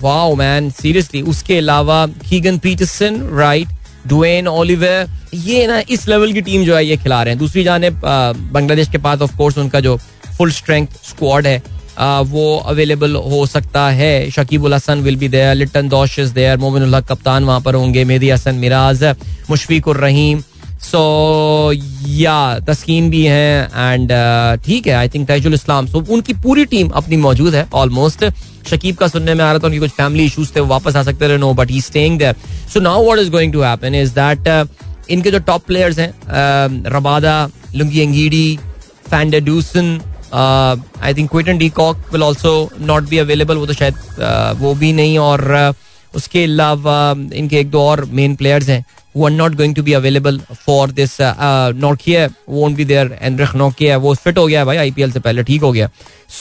wow 0.01 0.36
man 0.36 0.69
seriously 0.71 1.21
उसके 1.24 1.57
अलावा 1.57 2.05
Keegan 2.30 2.57
Petersen 2.59 3.21
right 3.34 3.67
Duanne 4.07 4.47
Olivier 4.47 5.07
ये 5.34 5.67
ना 5.67 5.82
इस 5.89 6.07
लेवल 6.07 6.34
की 6.34 6.41
टीम 6.41 6.63
जो 6.65 6.76
है, 6.76 6.86
ये 6.86 6.97
खिला 6.97 7.21
रहे 7.24 7.34
हैं। 7.34 7.39
दूसरी 7.39 7.63
जाने 7.63 7.89
बांग्लादेश 7.93 8.89
के 8.89 8.97
पास 8.99 9.21
ऑफ़ 9.21 9.38
कोर्स 9.38 9.57
उनका 9.57 9.80
जो 9.80 9.97
फुल 10.43 10.51
स्ट्रेंथ 10.51 10.87
स्क्वाड 11.05 11.47
है। 11.47 11.61
वो 12.27 12.45
अवेलेबल 12.67 13.15
हो 13.15 13.45
सकता 13.45 13.89
है। 13.91 14.29
Shakib 14.31 14.63
ul 14.63 14.73
Hasan 14.73 15.01
will 15.01 15.15
be 15.17 15.27
there 15.29 15.53
Liton 15.55 15.89
Das 15.89 16.17
is 16.19 16.33
there 16.33 16.57
Momin 16.57 16.99
कप्तान 17.01 17.43
वहाँ 17.43 17.61
पर 17.61 17.75
होंगे, 17.75 18.03
मेहदी 18.05 18.29
हसन, 18.29 18.55
मिराज 18.55 19.03
मुशफिक 19.49 19.87
रहीम। 19.97 20.41
सो 20.83 21.71
या, 21.73 22.59
तस्कीन 22.59 23.09
भी 23.09 23.23
हैं 23.25 23.93
एंड 23.93 24.11
ठीक 24.65 24.87
है 24.87 24.93
I 24.93 25.09
think 25.09 25.27
Taijul 25.27 25.53
Islam. 25.53 25.87
So 25.87 26.03
उनकी 26.09 26.33
पूरी 26.43 26.65
टीम 26.65 26.89
अपनी 26.91 27.17
मौजूद 27.17 27.55
है 27.55 27.67
ऑलमोस्ट 27.73 28.25
शकीब 28.69 28.95
का 28.95 29.07
सुनने 29.07 29.33
में 29.33 29.43
आ 29.43 29.51
रहा 29.51 29.59
था, 29.59 29.67
उनकी 29.67 29.79
कुछ 29.79 29.91
फैमिली 29.91 30.25
इशूज 30.25 30.55
थे, 30.55 30.59
वो 30.59 30.67
वापस 30.67 30.95
आ 30.95 31.03
सकते 31.03 31.27
रहे 31.27 31.37
no 31.37 31.53
but 31.53 31.71
he 31.71 31.81
staying 31.81 32.19
there 32.19 32.35
so 32.73 32.79
now 32.81 33.03
what 33.05 33.19
is 33.19 33.29
going 33.31 33.53
to 33.53 33.61
happen 33.61 33.95
is 33.95 34.11
that 34.19 34.67
इनके 35.09 35.31
जो 35.31 35.39
टॉप 35.41 35.65
प्लेयर्स 35.67 35.99
हैं 35.99 36.13
Rabada, 36.89 37.49
Lungi 37.75 37.99
Ngidi 38.01 38.57
van der Dussen 39.09 39.99
I 40.34 41.13
think 41.13 41.29
Quinton 41.31 41.57
de 41.57 41.69
Kock 41.69 41.97
will 42.13 42.23
also 42.23 42.69
not 42.81 43.09
be 43.09 43.17
available 43.17 43.57
वो 43.57 43.65
तो 43.67 43.73
शायद 43.73 43.93
uh, 43.93 44.61
वो 44.61 44.73
भी 44.75 44.91
नहीं 44.93 45.17
और 45.19 45.41
uh, 45.59 45.75
उसके 46.15 46.43
अलावा 46.43 47.15
इनके 47.36 47.59
एक 47.59 47.69
दो 47.71 47.81
और 47.81 48.03
मेन 48.11 48.36
प्लेयर्स 48.36 48.69
हैं 48.69 48.84
वो 49.15 49.25
are 49.25 49.31
not 49.31 49.55
going 49.55 49.75
to 49.75 49.84
be 49.84 49.93
available 49.93 50.39
for 50.65 50.89
uh, 50.89 51.05
uh, 51.21 51.71
Norkia 51.73 52.29
won't 52.47 52.77
be 52.77 52.84
there. 52.84 53.09
Enrich 53.21 53.55
Nokia 53.61 53.97
वो 54.01 54.13
फिट 54.15 54.38
हो 54.38 54.45
गया 54.47 54.65
भाई 54.65 54.77
आईपीएल 54.77 55.11
से 55.11 55.19
पहले 55.19 55.43
ठीक 55.43 55.61
हो 55.61 55.71
गया। 55.71 55.89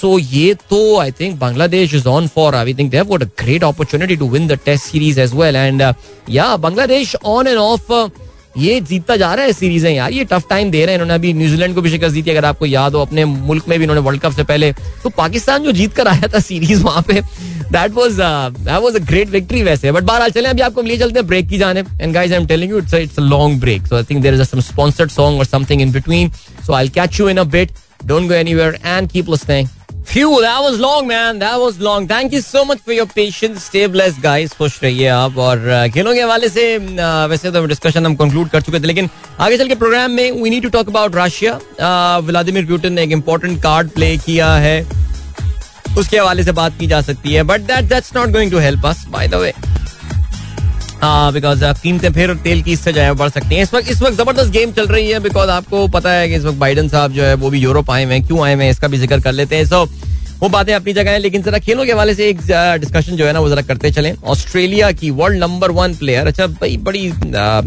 सो 0.01 0.18
so, 0.18 0.26
ये 0.32 0.55
तो 0.70 0.99
I 0.99 1.12
think 1.20 1.38
Bangladesh 1.38 1.95
is 1.95 2.09
on 2.09 2.28
for 2.34 2.55
I 2.55 2.74
think 2.74 2.90
they 2.90 2.97
have 2.97 3.07
got 3.07 3.22
a 3.22 3.26
great 3.40 3.64
opportunity 3.64 4.16
to 4.16 4.28
win 4.28 4.47
the 4.49 4.59
test 4.64 4.84
series 4.84 5.20
as 5.20 5.34
well 5.34 5.57
and 5.57 5.82
yeah 6.30 6.57
Bangladesh 6.57 7.14
on 7.24 7.47
end 7.47 7.59
of 7.59 7.93
ये 8.57 8.80
जीतता 8.80 9.16
जा 9.16 9.32
रहा 9.34 9.44
है 9.44 9.53
सीरीज़ 9.53 9.86
है 9.86 9.94
यार, 9.94 10.12
ये 10.12 10.24
टफ 10.24 10.48
टाइम 10.48 10.70
दे 10.70 10.78
रहे 10.78 10.94
हैं 10.94 10.94
इन्होंने। 10.94 11.14
अभी 11.14 11.32
न्यूजीलैंड 11.34 11.74
को 11.74 11.82
भी 11.82 11.90
शिकस्त 11.90 12.14
दी 12.14 12.22
थी, 12.22 12.30
अगर 12.30 12.44
आपको 12.44 12.66
याद 12.66 12.94
हो, 12.94 13.00
अपने 13.00 13.24
मुल्क 13.24 13.68
में 13.68 13.78
भी 13.78 13.84
इन्होंने 13.84 14.00
वर्ल्ड 14.00 14.20
कप 14.22 14.32
से 14.32 14.44
पहले। 14.44 14.72
तो 15.03 15.11
पाकिस्तान 15.11 15.62
जो 15.64 15.72
जीत 15.72 15.94
कर 15.94 16.09
आया 16.09 16.28
था 16.34 16.40
सीरीज़ 16.40 16.82
वहाँ 16.82 17.03
पे 17.09 17.20
that 17.20 17.92
was 17.92 18.12
that 18.12 18.82
was 18.82 18.96
a 18.96 19.05
great 19.05 19.28
victory 19.30 19.62
वैसे। 19.62 19.92
बट 19.92 20.03
बहरहाल 20.03 20.30
चले, 20.30 20.48
अभी 20.48 20.62
आपको 20.62 20.82
ले 20.82 20.96
चलते 20.98 21.18
हैं 21.18 21.26
ब्रेक 21.28 21.48
की 21.48 21.59
जाने 21.59 21.84
and 22.00 22.14
guys 22.14 22.32
I 22.32 22.38
am 22.38 22.46
telling 22.46 22.70
you 22.70 22.78
it's 22.78 22.94
it's 22.94 23.18
a 23.18 23.22
long 23.22 23.61
break 23.61 23.86
so 23.86 23.96
I 23.96 24.05
think 24.11 24.22
there 24.22 24.34
is 24.34 24.42
some 24.44 24.61
sponsored 24.62 25.11
song 25.11 25.38
और 25.38 25.44
something 25.46 25.82
in 25.82 25.92
between 25.92 26.30
so 26.66 26.72
I 26.72 26.84
will 26.84 26.92
catch 26.94 27.20
you 27.20 27.28
in 27.28 27.36
a 27.36 27.44
bit 27.53 27.70
don't 28.05 28.28
go 28.28 28.34
anywhere 28.34 28.78
and 28.86 29.11
keep 29.11 29.30
listening 29.30 29.68
Phew, 30.05 30.40
that 30.42 30.61
was 30.61 30.78
long, 30.78 31.07
man. 31.07 31.38
That 31.38 31.57
was 31.57 31.80
long. 31.80 32.07
Thank 32.07 32.32
you 32.32 32.40
so 32.40 32.64
much 32.64 32.80
for 32.80 32.92
your 32.92 33.07
patience. 33.07 33.64
Stay 33.64 33.86
blessed, 33.86 34.20
guys. 34.22 34.53
खुश 34.55 34.82
रहिए 34.82 35.07
आप 35.09 35.36
और 35.38 35.88
खेलों 35.94 36.14
के 36.14 36.20
हवाले 36.20 36.48
से 36.48 36.64
वैसे 37.30 37.50
तो 37.53 37.64
डिस्कशन 37.66 38.07
हम 38.07 38.14
कंक्लूड 38.16 38.48
कर 38.50 38.62
चुके 38.62 38.80
थे 38.80 38.86
लेकिन 38.86 39.09
आगे 39.40 39.59
चल 39.59 39.68
के 39.68 39.74
प्रोग्राम 39.74 40.11
में 40.11 40.42
we 40.42 40.50
need 40.50 40.62
to 40.62 40.68
talk 40.70 40.88
about 40.88 41.16
Russia 41.16 41.59
Vladimir 42.26 42.66
Putin 42.66 42.92
ने 42.92 43.03
एक 43.03 43.12
इंपॉर्टेंट 43.12 43.62
कार्ड 43.62 43.90
प्ले 43.90 44.16
किया 44.26 44.53
है 44.66 44.80
उसके 45.98 46.18
हवाले 46.18 46.44
से 46.44 46.53
बात 46.59 46.78
की 46.78 46.86
जा 46.86 47.00
सकती 47.11 47.32
है 47.34 47.42
but 47.53 47.61
that 47.70 47.88
that's 47.88 48.14
not 48.16 48.30
going 48.32 48.50
to 48.50 48.59
help 48.59 48.86
us 48.86 49.05
by 49.11 49.28
the 49.28 49.34
way 49.34 49.53
because 51.05 51.64
कीमतें 51.82 52.12
फिर 52.12 52.34
तेल 52.44 52.62
की 52.62 52.72
इससे 52.72 52.92
जो 52.92 53.00
है 53.00 53.12
बढ़ 53.14 53.28
सकती 53.30 53.55
हैं। 53.55 53.62
इस 53.62 53.72
वक्त 53.74 53.90
इस 53.90 54.03
वक्त 54.03 54.16
ज़बरदस्त 54.16 54.50
गेम 54.53 54.72
चल 54.72 54.86
रही 54.86 55.09
है 55.11 55.18
बिकॉज़ 55.20 55.50
आपको 55.50 55.86
पता 55.88 56.12
है 56.12 56.28
कि 56.28 56.34
इस 56.34 56.44
वक्त 56.44 56.59
बाइडन 56.59 56.88
साहब 56.88 57.12
जो 57.12 57.22
है 57.24 57.34
वो 57.34 57.50
भी 57.50 57.59
यूरोप 57.61 57.90
आए 57.90 58.05
हुए 58.05 58.14
हैं, 58.14 58.26
क्यों 58.26 58.44
आए 58.44 58.55
हुए 58.55 58.64
हैं, 58.64 58.70
इसका 58.70 58.88
भी 58.88 58.98
ज़िक्र 58.98 59.20
कर 59.20 59.32
लेते 59.32 59.57
हैं। 59.57 59.64
सो 59.66 59.84
वो 60.43 60.49
बातें 60.49 60.72
अपनी 60.74 60.93
जगह 60.93 61.11
है, 61.11 61.18
लेकिन 61.18 61.43
जरा 61.43 61.59
खेलों 61.59 61.84
के 61.86 61.93
हवाले 61.93 62.14
से 62.14 62.28
एक 62.28 62.40
डिस्कशन 62.80 63.16
जो 63.16 63.26
है 63.26 63.32
ना, 63.32 63.40
वो 63.40 63.49
जरा 63.49 63.62
करते 63.62 63.90
चले। 63.90 64.12
ऑस्ट्रेलिया 64.26 64.90
की 64.93 65.11
वर्ल्ड 65.12 65.38
नंबर 65.40 65.70
वन 65.70 65.95
प्लेयर 65.97 66.26
अच्छा 66.26 66.47
भाई, 66.47 66.76
बड़ी 66.78 67.05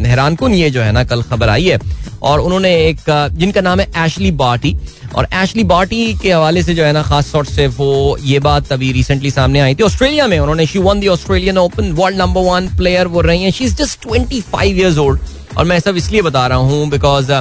हैरान 0.07 0.36
कन 0.36 0.53
ये 0.53 0.69
जो 0.69 0.82
है 0.82 0.91
ना, 0.91 1.03
कल 1.03 1.21
खबर 1.23 1.49
आई 1.49 1.65
है। 1.65 1.80
और 2.23 2.39
उन्होंने 2.39 2.73
एक 2.78 2.99
जिनका 3.34 3.61
नाम 3.61 3.80
है 3.80 3.88
एशली 3.97 4.32
बाटी 4.34 4.76
और 5.15 5.28
एशली 5.34 5.63
बाटी 5.63 6.13
के 6.21 6.32
हवाले 6.32 6.63
से 6.63 6.73
जो 6.76 6.84
है 6.84 6.91
ना, 6.93 7.01
खास 7.03 7.32
तौर 7.32 7.45
से 7.45 7.67
वो 7.69 8.17
ये 8.21 8.39
बात 8.41 8.71
अभी 8.73 8.91
रिसेंटली 8.91 9.32
सामने 9.32 9.59
आई 9.59 9.76
थी। 9.76 9.84
ऑस्ट्रेलिया 9.84 10.28
में 10.28 10.38
उन्होंने 10.39 10.65
she 10.65 10.80
won 10.80 10.99
the 10.99 11.07
Australian 11.07 11.57
Open 11.57 11.91
world 11.93 12.17
number 12.17 12.41
one 12.43 12.67
player 12.78 13.07
वो 13.07 13.21
रही 13.21 13.43
हैं। 13.43 13.51
She 13.51 13.65
is 13.65 13.76
just 13.76 14.01
twenty 14.01 14.41
five 14.43 14.80
years 14.80 14.97
old 14.97 15.19
और 15.57 15.65
मैं 15.65 15.80
सब 15.80 15.97
इसलिए 15.97 16.21
बता 16.21 16.47
रहा 16.47 16.57
हूँ 16.59 16.89
because 16.89 17.32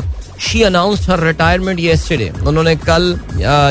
she 0.41 0.63
announce 0.63 1.09
her 1.11 1.21
retirement 1.21 1.81
yesterday 1.81 2.29
उन्होंने 2.47 2.75
कल 2.79 3.19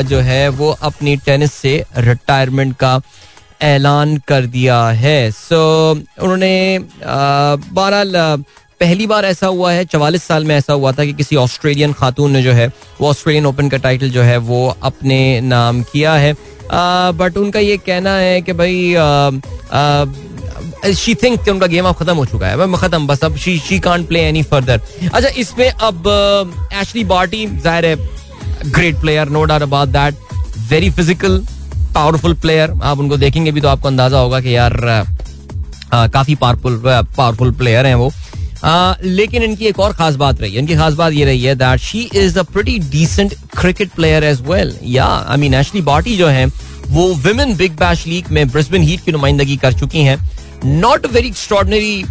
जो 0.08 0.18
है 0.20 0.48
वो 0.48 0.70
अपनी 0.82 1.16
टेनिस 1.16 1.52
से 1.52 1.84
रिटायरमेंट 1.98 2.76
का 2.76 3.00
ऐलान 3.62 4.16
कर 4.28 4.46
दिया 4.46 4.86
है। 4.88 5.30
सो 5.30 5.94
so, 5.94 6.22
उन्होंने 6.22 6.78
बहरहाल 7.02 8.12
पहली 8.80 9.06
बार 9.06 9.24
ऐसा 9.24 9.46
हुआ 9.46 9.72
है 9.72 9.84
चवालीस 9.84 10.22
साल 10.24 10.44
में 10.44 10.54
ऐसा 10.56 10.72
हुआ 10.72 10.92
था 10.92 11.04
कि 11.04 11.12
किसी 11.12 11.36
ऑस्ट्रेलियन 11.36 11.92
खातून 11.92 12.30
ने 12.30 12.42
जो 12.42 12.52
है 12.52 12.66
वो 13.00 13.08
ऑस्ट्रेलियन 13.08 13.46
ओपन 13.46 13.68
का 13.68 13.76
टाइटल 13.76 14.10
जो 14.10 14.22
है 14.22 14.36
वो 14.38 14.66
अपने 14.82 15.40
नाम 15.40 15.82
किया 15.82 16.14
है। 16.14 16.34
बट 17.18 17.36
उनका 17.36 17.60
ये 17.60 17.76
कहना 17.76 18.14
है 18.16 18.40
कि 18.42 18.52
भाई 18.52 18.94
शी 20.94 21.14
थिंक 21.14 21.48
उनका 21.48 21.66
गेम 21.66 21.84
अब 21.84 21.94
खत्म 21.94 22.16
हो 22.16 22.24
चुका 22.26 22.46
है। 22.46 22.72
खत्म 22.76 23.06
बस 23.06 23.24
अब 23.24 23.36
she 23.36 23.58
she 23.60 23.78
can't 23.80 24.06
play 24.08 24.20
any 24.20 24.42
further 24.44 24.80
अच्छा 25.04 25.28
इसमें 25.30 25.68
अब 25.68 26.08
एशली 26.72 27.04
बार्टी 27.06 27.46
ज़ाहिर 27.46 27.86
है 27.86 27.96
great 28.66 29.00
player 29.00 29.28
no 29.28 29.44
doubt 29.44 29.62
about 29.62 29.88
that 29.90 30.14
very 30.70 30.90
physical 30.90 31.38
powerful 31.94 32.34
player 32.36 32.70
आप 32.82 32.98
उनको 32.98 33.16
देखेंगे 33.16 33.52
भी 33.52 33.60
तो 33.60 33.68
आपको 33.68 33.88
अंदाज़ा 33.88 34.18
होगा 34.18 34.40
कि 34.40 34.56
यार 34.56 35.04
आ, 35.92 36.06
काफ़ी 36.08 36.34
पावरफुल 36.34 36.80
पावरफुल 37.16 37.52
प्लेयर 37.52 37.86
हैं 37.86 37.94
वो। 37.94 38.10
आ, 38.64 38.94
लेकिन 39.02 39.42
इनकी 39.42 39.66
एक 39.66 39.78
और 39.80 39.92
खास 39.92 40.14
बात 40.16 40.40
रही 40.40 40.52
है। 40.52 40.58
इनकी 40.58 40.76
खास 40.76 40.94
बात 40.94 41.12
ये 41.12 41.24
रही 41.24 41.42
है 41.42 41.54
that 41.54 41.80
she 41.80 42.00
is 42.14 42.38
a 42.38 42.42
pretty 42.44 42.78
decent 42.90 43.34
cricket 43.56 43.90
player 43.96 44.24
as 44.24 44.40
well 44.46 44.76
yeah 44.84 45.06
I 45.06 45.36
mean 45.36 45.54
Ashleigh 45.54 45.82
Barty 45.82 46.16
जो 46.16 46.28
है 46.28 46.46
वो 46.86 47.12
विमेन 47.16 47.56
बिग 47.56 47.76
बैश 47.76 48.06
लीग 48.06 48.24
में 48.30 48.48
ब्रिस्बेन 48.48 48.82
हीट 48.82 49.04
की 49.04 49.12
नुमाइंदगी 49.12 49.56
कर 49.56 49.72
चुकी 49.74 50.02
हैं। 50.02 50.16
Not 50.66 51.06
very 51.06 51.28
extraordinary 51.28 52.04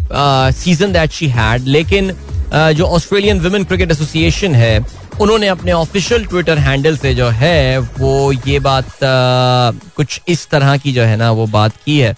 season 0.63 0.93
that 0.93 1.11
she 1.11 1.27
had 1.27 1.67
लेकिन 1.67 2.11
uh, 2.11 2.71
जो 2.71 2.85
ऑस्ट्रेलियन 2.85 3.39
वुमेन 3.39 3.63
क्रिकेट 3.63 3.91
एसोसिएशन 3.91 4.55
है 4.55 4.85
उन्होंने 5.21 5.47
अपने 5.47 5.71
ऑफिशियल 5.71 6.25
ट्विटर 6.25 6.57
हैंडल 6.57 6.97
से 6.97 7.13
जो 7.15 7.27
है 7.29 7.77
वो 7.79 8.31
ये 8.31 8.59
बात 8.59 8.85
uh, 8.85 9.93
कुछ 9.95 10.21
इस 10.27 10.47
तरह 10.49 10.77
की 10.77 10.93
जो 10.93 11.03
है 11.03 11.17
ना 11.17 11.31
वो 11.31 11.47
बात 11.47 11.73
की 11.85 11.99
है। 11.99 12.15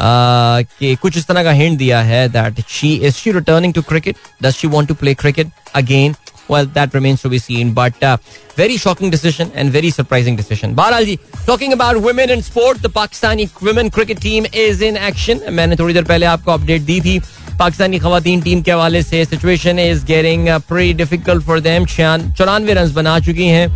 कि 0.00 0.94
कुछ 1.02 1.16
इस 1.16 1.26
तरह 1.26 1.44
का 1.44 1.52
हिंट 1.52 1.78
दिया 1.78 2.00
है 2.02 2.28
that 2.28 2.60
she 2.70 2.94
is 2.96 3.14
she 3.14 3.32
returning 3.32 3.74
to 3.74 3.82
cricket 3.82 4.16
does 4.42 4.54
she 4.54 4.68
want 4.68 4.88
to 4.88 4.94
play 4.94 5.14
cricket 5.14 5.50
again 5.76 6.14
that 6.48 6.94
remains 6.94 7.22
to 7.22 7.28
be 7.28 7.38
seen. 7.38 7.72
But 7.74 8.02
uh, 8.02 8.16
very 8.56 8.76
shocking 8.76 9.10
decision 9.10 9.50
and 9.54 9.70
very 9.70 9.90
surprising 9.90 10.36
decision. 10.36 10.74
Bahral 10.74 11.04
ji, 11.04 11.18
talking 11.46 11.72
about 11.72 12.00
women 12.00 12.30
in 12.30 12.42
sport, 12.42 12.80
the 12.80 12.88
Pakistani 12.90 13.48
women 13.62 13.90
cricket 13.90 14.20
team 14.20 14.46
is 14.54 14.80
in 14.82 14.96
action. 14.98 15.40
मैंने 15.50 15.76
थोड़ी 15.76 15.94
देर 15.94 16.04
पहले 16.04 16.26
आपको 16.26 16.52
update 16.52 16.82
दी 16.82 17.00
थी 17.00 17.18
पाकिस्तानी 17.58 17.98
खातन 17.98 18.40
team 18.42 18.62
के 18.62 18.70
हवाले 18.70 19.02
से 19.02 19.24
situation 19.24 19.78
is 19.78 20.04
getting 20.06 20.48
pretty 20.68 20.92
difficult 20.94 21.44
for 21.44 21.60
them 21.60 21.86
चौरानवे 21.86 22.74
रन 22.74 22.92
बना 22.94 23.18
चुकी 23.20 23.46
हैं 23.46 23.68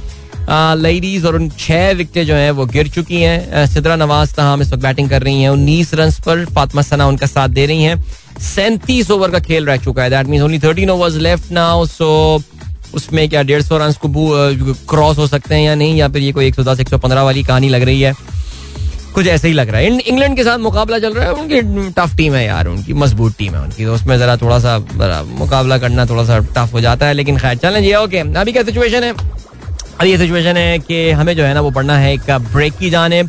लेडीज़ 0.49 1.27
और 1.27 1.37
उन 1.37 1.49
छह 1.51 1.91
विकेटें 1.93 2.27
जो 2.27 2.35
हैं, 2.35 2.51
वो 2.51 2.67
गिर 2.67 2.89
चुकी 2.89 3.21
हैं। 3.23 3.67
सिद्रा 3.67 3.97
नवाज़ 3.97 4.35
तहाम 4.35 4.63
इस 4.63 4.73
वक्त 4.73 4.83
बैटिंग 4.83 5.11
कर 5.11 5.23
रही 5.23 5.43
हैं। 5.43 5.51
उन्नीस 5.51 5.95
रन 5.95 6.11
पर 6.27 6.45
फातमा 6.47 6.83
सना 6.83 7.07
उनका 7.07 7.27
साथ 7.27 7.49
दे 7.51 7.67
रही 7.67 7.83
हैं। 7.83 8.03
सैंतीस 8.45 9.11
ओवर 9.11 9.31
का 9.31 9.39
खेल 9.41 9.67
रह 9.67 9.77
चुका 9.79 10.03
है। 10.03 10.11
That 10.11 10.27
mean 10.27 10.43
only 10.43 10.59
thirteen 10.59 10.91
overs 10.91 11.15
left 11.19 11.53
now 11.53 11.87
so 11.87 12.43
उसमें 12.95 13.29
क्या 13.29 13.43
डेढ़ 13.43 13.63
सौ 13.63 13.79
रन 13.79 13.93
को 14.03 14.75
क्रॉस 14.89 15.19
हो 15.19 15.27
सकते 15.27 15.55
हैं 15.55 15.63
या 15.63 15.75
नहीं, 15.75 15.97
या 15.97 16.09
फिर 16.09 16.23
ये 16.23 16.33
कोई 16.33 16.47
एक 16.47 16.55
सौ 16.55 16.63
दस, 16.65 16.81
एक 16.81 16.89
सौ 16.89 16.99
पंद्रह 16.99 17.23
वाली 17.23 17.43
कहानी 17.45 17.69
लग 17.69 17.83
रही 17.83 18.01
है। 18.01 18.15
कुछ 19.15 19.27
ऐसे 19.27 19.49
ही 19.49 19.55
लग 19.55 19.71
रहा 19.71 19.81
है। 19.81 19.99
इंग्लैंड 19.99 20.37
के 20.37 20.45
साथ 20.45 20.59
मुकाबला 20.59 20.99
चल 20.99 21.13
रहा 21.15 21.25
है। 21.25 21.33
उनकी 21.33 21.91
टफ 21.93 22.15
टीम 22.17 22.35
है 22.35 22.45
यार, 22.45 22.67
उनकी 22.67 22.93
मज़बूत 22.95 23.35
टीम 23.39 23.55
है 23.55 23.61
उनकी। 23.61 23.85
तो 23.85 23.95
उसमें 23.95 24.19
जरा 24.19 24.37
थोड़ा 24.37 24.59
सा 24.59 24.79
मुकाबला 25.39 25.79
करना 25.79 26.07
थोड़ा 26.07 26.25
सा 26.25 26.39
टफ 26.57 26.73
हो 26.75 26.81
जाता 26.81 27.07
है, 27.07 27.15
लेकिन 27.15 27.39
खैर 27.39 27.57
चलें 27.57 27.83
जी 27.83 27.95
ओके 27.95 28.19
अभी 28.19 28.53
क्या 28.53 28.63
सिचुएशन 28.63 29.05
है? 29.05 29.13
अभी 30.01 30.11
ये 30.11 30.17
सिचुएशन 30.19 30.57
है 30.57 30.79
कि 30.79 31.11
हमें 31.11 31.35
जो 31.37 31.45
है 31.45 31.55
ना 31.55 31.61
वो 31.61 31.71
पढ़ना 31.71 31.97
है 31.99 32.13
एक 32.15 32.31
ब्रेक 32.53 32.73
की 32.79 32.91
जाने 32.91 33.23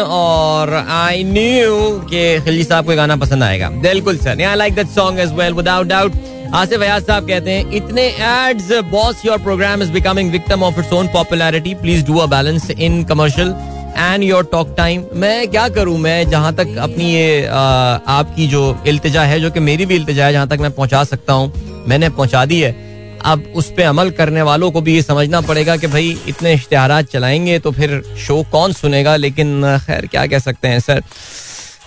और 0.00 0.70
I 0.90 1.22
knew 1.26 2.08
कि 2.10 2.40
खिल्जी 2.44 2.64
साहब 2.64 2.86
को 2.86 2.96
गाना 2.96 3.16
पसंद 3.16 3.42
आएगा। 3.42 3.68
बिल्कुल 3.82 4.16
sir. 4.18 4.42
I 4.42 4.56
like 4.56 4.74
that 4.74 4.88
song 4.88 5.20
as 5.20 5.32
well 5.34 5.52
without 5.54 5.86
doubt 5.86 6.12
Asif 6.54 6.80
Ayaz 6.82 7.02
साहब 7.06 7.28
कहते 7.28 7.50
हैं, 7.50 7.70
इतने 7.72 8.02
ads 8.02 8.72
boss 8.90 9.24
your 9.26 9.38
program 9.38 9.82
is 9.82 9.90
becoming 9.92 10.30
victim 10.32 10.62
of 10.62 10.80
its 10.80 10.92
own 10.92 11.08
popularity 11.08 11.74
please 11.82 12.04
do 12.06 12.18
a 12.18 12.26
balance 12.26 12.70
in 12.70 13.04
commercial 13.04 13.54
and 13.98 14.24
your 14.24 14.44
talk 14.52 14.74
time 14.76 15.04
मैं 15.14 15.48
क्या 15.50 15.68
करूँ? 15.68 15.98
मैं 15.98 16.28
जहाँ 16.30 16.54
तक 16.54 16.76
अपनी 16.80 17.12
ये 17.14 17.46
आपकी 17.46 18.46
जो 18.48 18.82
इल्तजा 18.86 19.22
है, 19.22 19.40
जो 19.40 19.50
कि 19.50 19.60
मेरी 19.60 19.86
भी 19.86 19.94
इल्तिजा 19.94 20.26
है, 20.26 20.32
जहाँ 20.32 20.48
तक 20.48 20.58
मैं 20.60 20.70
पहुँचा 20.72 21.04
सकता 21.04 21.32
हूँ, 21.32 21.52
मैंने 21.88 22.08
पहुँचा 22.10 22.44
दी 22.44 22.60
है। 22.60 22.89
अब 23.24 23.52
उस 23.54 23.70
पर 23.70 23.82
अमल 23.82 24.10
करने 24.10 24.42
वालों 24.42 24.70
को 24.70 24.80
भी 24.80 24.94
ये 24.94 25.02
समझना 25.02 25.40
पड़ेगा 25.40 25.76
कि 25.76 25.86
भाई 25.86 26.18
इतने 26.28 26.54
इश्तेहार 26.54 27.02
चलाएँगे 27.02 27.58
तो 27.58 27.70
फिर 27.70 28.02
शो 28.18 28.42
कौन 28.42 28.72
सुनेगा? 28.72 29.16
लेकिन 29.16 29.78
खैर, 29.86 30.06
क्या 30.06 30.26
कह 30.26 30.38
सकते 30.38 30.68
हैं, 30.68 30.80
सर? 30.80 31.02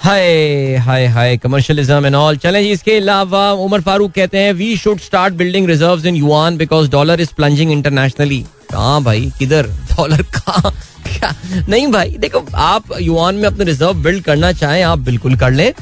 हाय 0.01 0.75
हाय 0.75 1.05
हाय 1.05 1.37
कमर्शियलिज्म 1.37 2.05
एंड 2.05 2.15
ऑल 2.15 2.37
चलें 2.37 2.61
इसके 2.61 2.97
अलावा 2.97 3.51
उमर 3.51 3.81
फारूक 3.81 4.11
कहते 4.11 4.37
हैं 4.37 4.53
we 4.53 4.77
should 4.77 4.99
start 4.99 5.33
building 5.33 5.67
reserves 5.67 6.05
in 6.05 6.15
yuan 6.15 6.57
because 6.57 6.89
dollar 6.89 7.21
is 7.21 7.29
plunging 7.37 7.71
internationally 7.71 8.45
कहाँ 8.71 9.03
भाई? 9.03 9.31
किधर? 9.39 9.67
डॉलर 9.67 10.21
कहाँ? 10.21 10.71
क्या? 11.07 11.35
नहीं 11.69 11.87
भाई, 11.87 12.09
देखो, 12.09 12.45
आप 12.55 12.83
युआन 13.01 13.35
में 13.35 13.43
अपने 13.43 13.65
रिज़र्व 13.65 13.93
बिल्ड 13.93 14.23
करना 14.23 14.51
चाहें, 14.51 14.83
आप 14.83 14.99
बिल्कुल 14.99 15.35
कर 15.35 15.51
लें। 15.51 15.73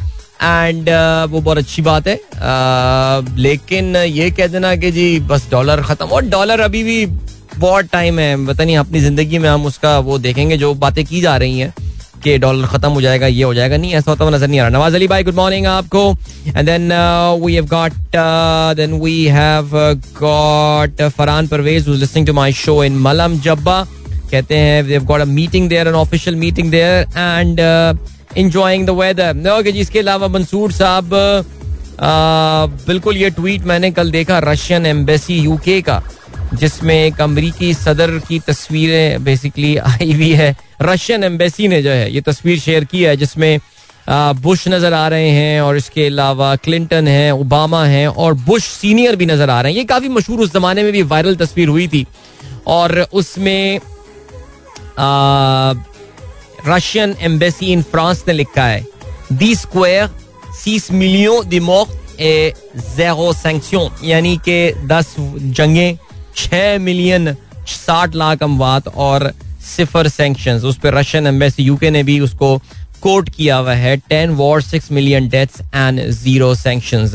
एंड 0.43 0.89
uh, 0.89 1.31
वो 1.31 1.41
बहुत 1.41 1.57
अच्छी 1.57 1.81
बात 1.81 2.07
है। 2.07 2.15
Uh, 2.17 3.37
लेकिन 3.37 3.95
ये 3.95 4.29
कह 4.31 4.47
देना 4.47 4.75
कि 4.75 4.91
जी 4.91 5.19
बस 5.29 5.47
डॉलर 5.51 5.81
खत्म। 5.83 6.05
और 6.07 6.25
डॉलर 6.29 6.59
अभी 6.61 6.83
भी 6.83 7.05
बहुत 7.57 7.85
टाइम 7.91 8.19
है। 8.19 8.45
पता 8.47 8.63
नहीं 8.63 8.77
अपनी 8.77 8.99
ज़िंदगी 8.99 9.37
में 9.37 9.49
हम 9.49 9.65
उसका 9.65 9.97
वो 9.99 10.17
देखेंगे 10.19 10.57
जो 10.57 10.73
बातें 10.75 11.03
की 11.05 11.21
जा 11.21 11.35
रही 11.37 11.59
हैं 11.59 11.73
कि 12.23 12.37
डॉलर 12.37 12.67
खत्म 12.67 12.89
हो 12.91 13.01
जाएगा 13.01 13.27
ये 13.27 13.43
हो 13.43 13.53
जाएगा। 13.53 13.77
नहीं 13.77 13.93
ऐसा 13.93 14.11
होता 14.11 14.23
हुआ 14.23 14.33
नज़र 14.35 14.47
नहीं 14.47 14.59
आ 14.59 14.63
रहा। 14.63 14.77
नवाज़ 14.77 14.95
अली 14.95 15.07
भाई 15.07 15.23
गुड 15.23 15.35
मॉर्निंग 15.35 15.65
आपको। 15.67 16.11
And 16.47 16.65
then 16.65 16.91
we 17.43 17.53
have 17.55 17.67
then 18.75 18.93
we 19.01 19.23
have 19.27 19.69
got 20.19 21.01
Farhan 21.17 21.47
Pervez 21.47 21.87
listening 21.89 22.27
to 22.27 22.33
my 22.33 22.53
show 22.53 22.83
in 22.83 22.97
Malam 22.99 23.39
Jabba 23.41 23.81
कहते 24.31 24.57
हैं 24.57 25.05
got 25.05 25.21
a 25.21 25.25
meeting 25.25 25.69
there 25.69 25.87
an 25.87 25.93
official 25.95 26.35
meeting 26.35 26.71
there 26.71 27.05
and 27.17 27.59
enjoying 28.37 28.85
the 28.87 28.89
weather 28.91 29.49
okay 29.51 29.71
जी, 29.71 29.79
इसके 29.79 29.99
अलावा 29.99 30.27
मंसूर 30.29 30.71
साहब 30.71 31.09
बिल्कुल 32.87 33.17
ये 33.17 33.29
tweet 33.29 33.65
मैंने 33.65 33.91
कल 33.91 34.11
देखा 34.11 34.39
रशियन 34.41 34.85
एम्बेसी 34.85 35.35
यूके 35.35 35.81
का, 35.81 36.01
जिसमें 36.53 36.95
एक 36.95 37.21
अमरीकी 37.21 37.73
सदर 37.73 38.17
की 38.27 38.39
तस्वीरें 38.39 39.23
बेसिकली 39.23 39.75
आई 39.77 40.11
हुई 40.13 40.31
है। 40.33 40.55
रशियन 40.81 41.23
एम्बेसी 41.23 41.67
ने 41.67 41.81
जो 41.81 41.89
है, 41.89 42.11
ये 42.13 42.21
तस्वीर 42.21 42.59
शेयर 42.59 42.83
की 42.85 43.03
है, 43.03 43.15
जिसमें 43.17 43.59
बुश 44.09 44.67
नज़र 44.67 44.93
आ 44.93 45.07
रहे 45.07 45.29
हैं 45.29 45.61
और 45.61 45.77
इसके 45.77 46.05
अलावा 46.07 46.55
क्लिंटन 46.57 47.07
है 47.07 47.31
ओबामा 47.33 47.83
हैं 47.85 48.07
और 48.07 48.33
बुश 48.45 48.63
सीनियर 48.63 49.15
भी 49.15 49.25
नज़र 49.25 49.49
आ 49.49 49.61
रहे 49.61 49.71
हैं। 49.71 49.77
ये 49.79 49.85
काफ़ी 49.85 50.09
मशहूर 50.09 50.39
उस 50.39 50.53
जमाने 50.53 50.83
में 50.83 50.91
भी 50.91 51.01
वायरल 51.03 51.35
तस्वीर 51.35 51.67
हुई 51.67 51.87
थी। 51.87 52.05
और 52.67 52.99
उसमें 53.13 53.79
रशियन 56.67 57.15
एम्बेसी 57.21 57.71
इन 57.73 57.81
फ्रांस 57.81 58.23
ने 58.27 58.33
लिखा 58.33 58.65
है। 58.65 58.85
दी 59.33 59.53
स्क्वायर 59.55 60.09
सीस 60.55 60.91
मिलियो 60.91 61.41
दिमोक 61.43 61.87
जेरो 62.19 63.31
सेंक्शन 63.33 64.05
यानी 64.05 64.35
के 64.47 64.59
दस 64.87 65.15
जंगे, 65.19 65.97
छह 66.35 66.77
मिलियन 66.79 67.35
साठ 67.67 68.15
लाख 68.15 68.43
अमवात 68.43 68.87
और 68.87 69.31
सिफर 69.65 70.07
सेंक्शन 70.07 70.61
उस 70.65 70.77
पर 70.79 70.93
रशियन 70.93 71.27
एम्बेसी 71.27 71.63
यूके 71.63 71.89
ने 71.91 72.03
भी 72.03 72.19
उसको 72.19 72.57
कोट 73.01 73.29
किया 73.29 73.55
हुआ 73.57 73.73
है। 73.75 73.95
Ten 73.99 74.29
war 74.35 74.61
six 74.61 74.91
million 74.91 75.27
deaths 75.29 75.61
and 75.65 76.01
zero 76.11 76.53
sanction 76.55 77.07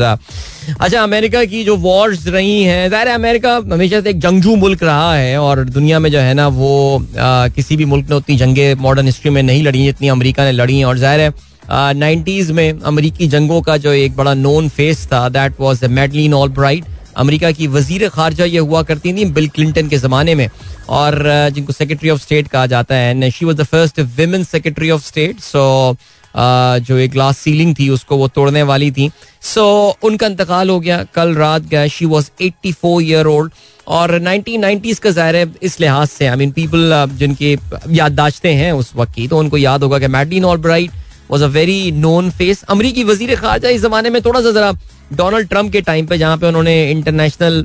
अच्छा 0.81 1.03
अमेरिका 1.03 1.45
की 1.45 1.63
जो 1.65 1.77
वॉर्स 1.79 2.27
रही 2.29 2.63
हैं 2.63 2.89
ज़ाहिर 2.91 3.09
अमेरिका 3.09 3.55
हमेशा 3.73 4.01
से 4.01 4.11
एक 4.11 4.19
जंगजू 4.21 4.55
मुल्क 4.57 4.83
रहा 4.83 5.15
है 5.15 5.39
और 5.41 5.65
दुनिया 5.67 5.99
में 5.99 6.11
जो 6.11 6.19
है 6.19 6.35
ना 6.35 6.47
वो 6.51 6.73
आ, 6.99 7.49
किसी 7.49 7.77
भी 7.77 7.85
मुल्क 7.87 8.09
ने 8.11 8.17
उतनी 8.17 8.37
जंगे 8.37 8.75
मॉडर्न 8.77 9.07
हिस्ट्री 9.07 9.31
में 9.31 9.43
नहीं 9.43 9.63
लड़ी 9.63 9.85
जितनी 9.85 10.09
अमेरिका 10.09 10.45
ने 10.45 10.53
लड़ी 10.53 10.79
हैं। 10.79 10.85
और 10.85 10.99
ज़ाहिर 10.99 11.21
है 11.21 11.95
नाइन्टीज 11.95 12.51
में 12.51 12.81
अमरीकी 12.83 13.27
जंगों 13.29 13.61
का 13.63 13.77
जो 13.77 13.93
एक 13.95 14.17
बड़ा 14.17 14.35
नोन 14.37 14.69
फेस 14.71 15.07
था 15.13 15.29
that 15.31 15.61
was 15.61 15.85
Madeleine 15.87 16.35
Albright 16.51 16.85
America 17.17 17.51
की 17.53 17.67
वज़ीर 17.69 18.09
खारजा 18.09 18.45
ये 18.45 18.59
हुआ 18.61 18.83
करती 18.83 19.13
थी 19.13 19.25
बिल 19.33 19.49
क्लिंटन 19.49 19.89
के 19.89 19.99
ज़माने 19.99 20.35
में। 20.35 20.49
और 20.89 21.23
जिनको 21.55 21.73
सेक्रेटरी 21.73 22.11
ऑफ़ 22.11 22.21
स्टेट 22.23 22.49
कहा 22.49 22.67
जाता 22.67 22.95
है 22.95 23.11
and 23.11 23.29
she 23.33 23.45
was 23.45 23.57
the 23.57 23.65
first 23.65 24.01
women 24.17 24.45
secretary 24.45 24.91
of 24.91 25.07
state 25.07 25.41
so 25.41 25.97
जो 26.37 26.97
एक 26.99 27.11
ग्लास 27.11 27.39
सीलिंग 27.39 27.75
थी 27.79 27.89
उसको 27.91 28.17
वो 28.17 28.27
तोड़ने 28.29 28.63
वाली 28.63 28.91
थी। 28.91 29.11
सो 29.43 29.63
so, 29.93 30.05
उनका 30.05 30.27
इंतकाल 30.27 30.71
हो 30.71 30.79
गया 30.81 31.03
कल 31.15 31.35
रात 31.35 31.63
गया 31.63 31.87
she 31.89 32.05
was 32.05 32.31
eighty 32.43 32.73
four 32.73 33.03
year 33.03 33.27
old 33.27 33.53
और 33.89 34.19
नाइनटीन 34.21 34.61
नाइनटीज 34.61 34.99
का 34.99 35.11
ज़ाहिर 35.11 35.37
है 35.37 35.47
इस 35.63 35.79
लिहाज 35.81 36.09
से 36.09 36.27
आई 36.27 36.37
मीन 36.37 36.51
पीपल 36.51 37.07
जिनके 37.19 37.57
याददाश्तें 37.91 38.53
हैं 38.55 38.73
उस 38.73 38.93
वक्त 38.97 39.15
की 39.15 39.27
तो 39.29 39.39
उनको 39.39 39.57
याद 39.57 39.83
होगा 39.83 39.99
कि 39.99 40.07
Madeleine 40.09 40.45
Albright 40.59 40.91
was 41.31 41.45
a 41.45 41.47
very 41.47 41.91
known 41.93 42.31
face 42.31 42.63
अमरीकी 42.69 43.05
वज़ीर 43.05 43.35
खारजा 43.37 43.69
इस 43.69 43.83
जमाने 43.83 44.11
में 44.11 44.21
थोड़ा 44.23 44.41
सा 44.41 44.51
जरा 44.51 44.73
डोनाल्ड 45.13 45.49
ट्रंप 45.49 45.73
के 45.73 45.81
टाइम 45.81 46.07
पे 46.07 46.19
जहाँ 46.19 46.37
पे 46.39 46.47
उन्होंने 46.47 46.75
इंटरनेशनल 46.91 47.65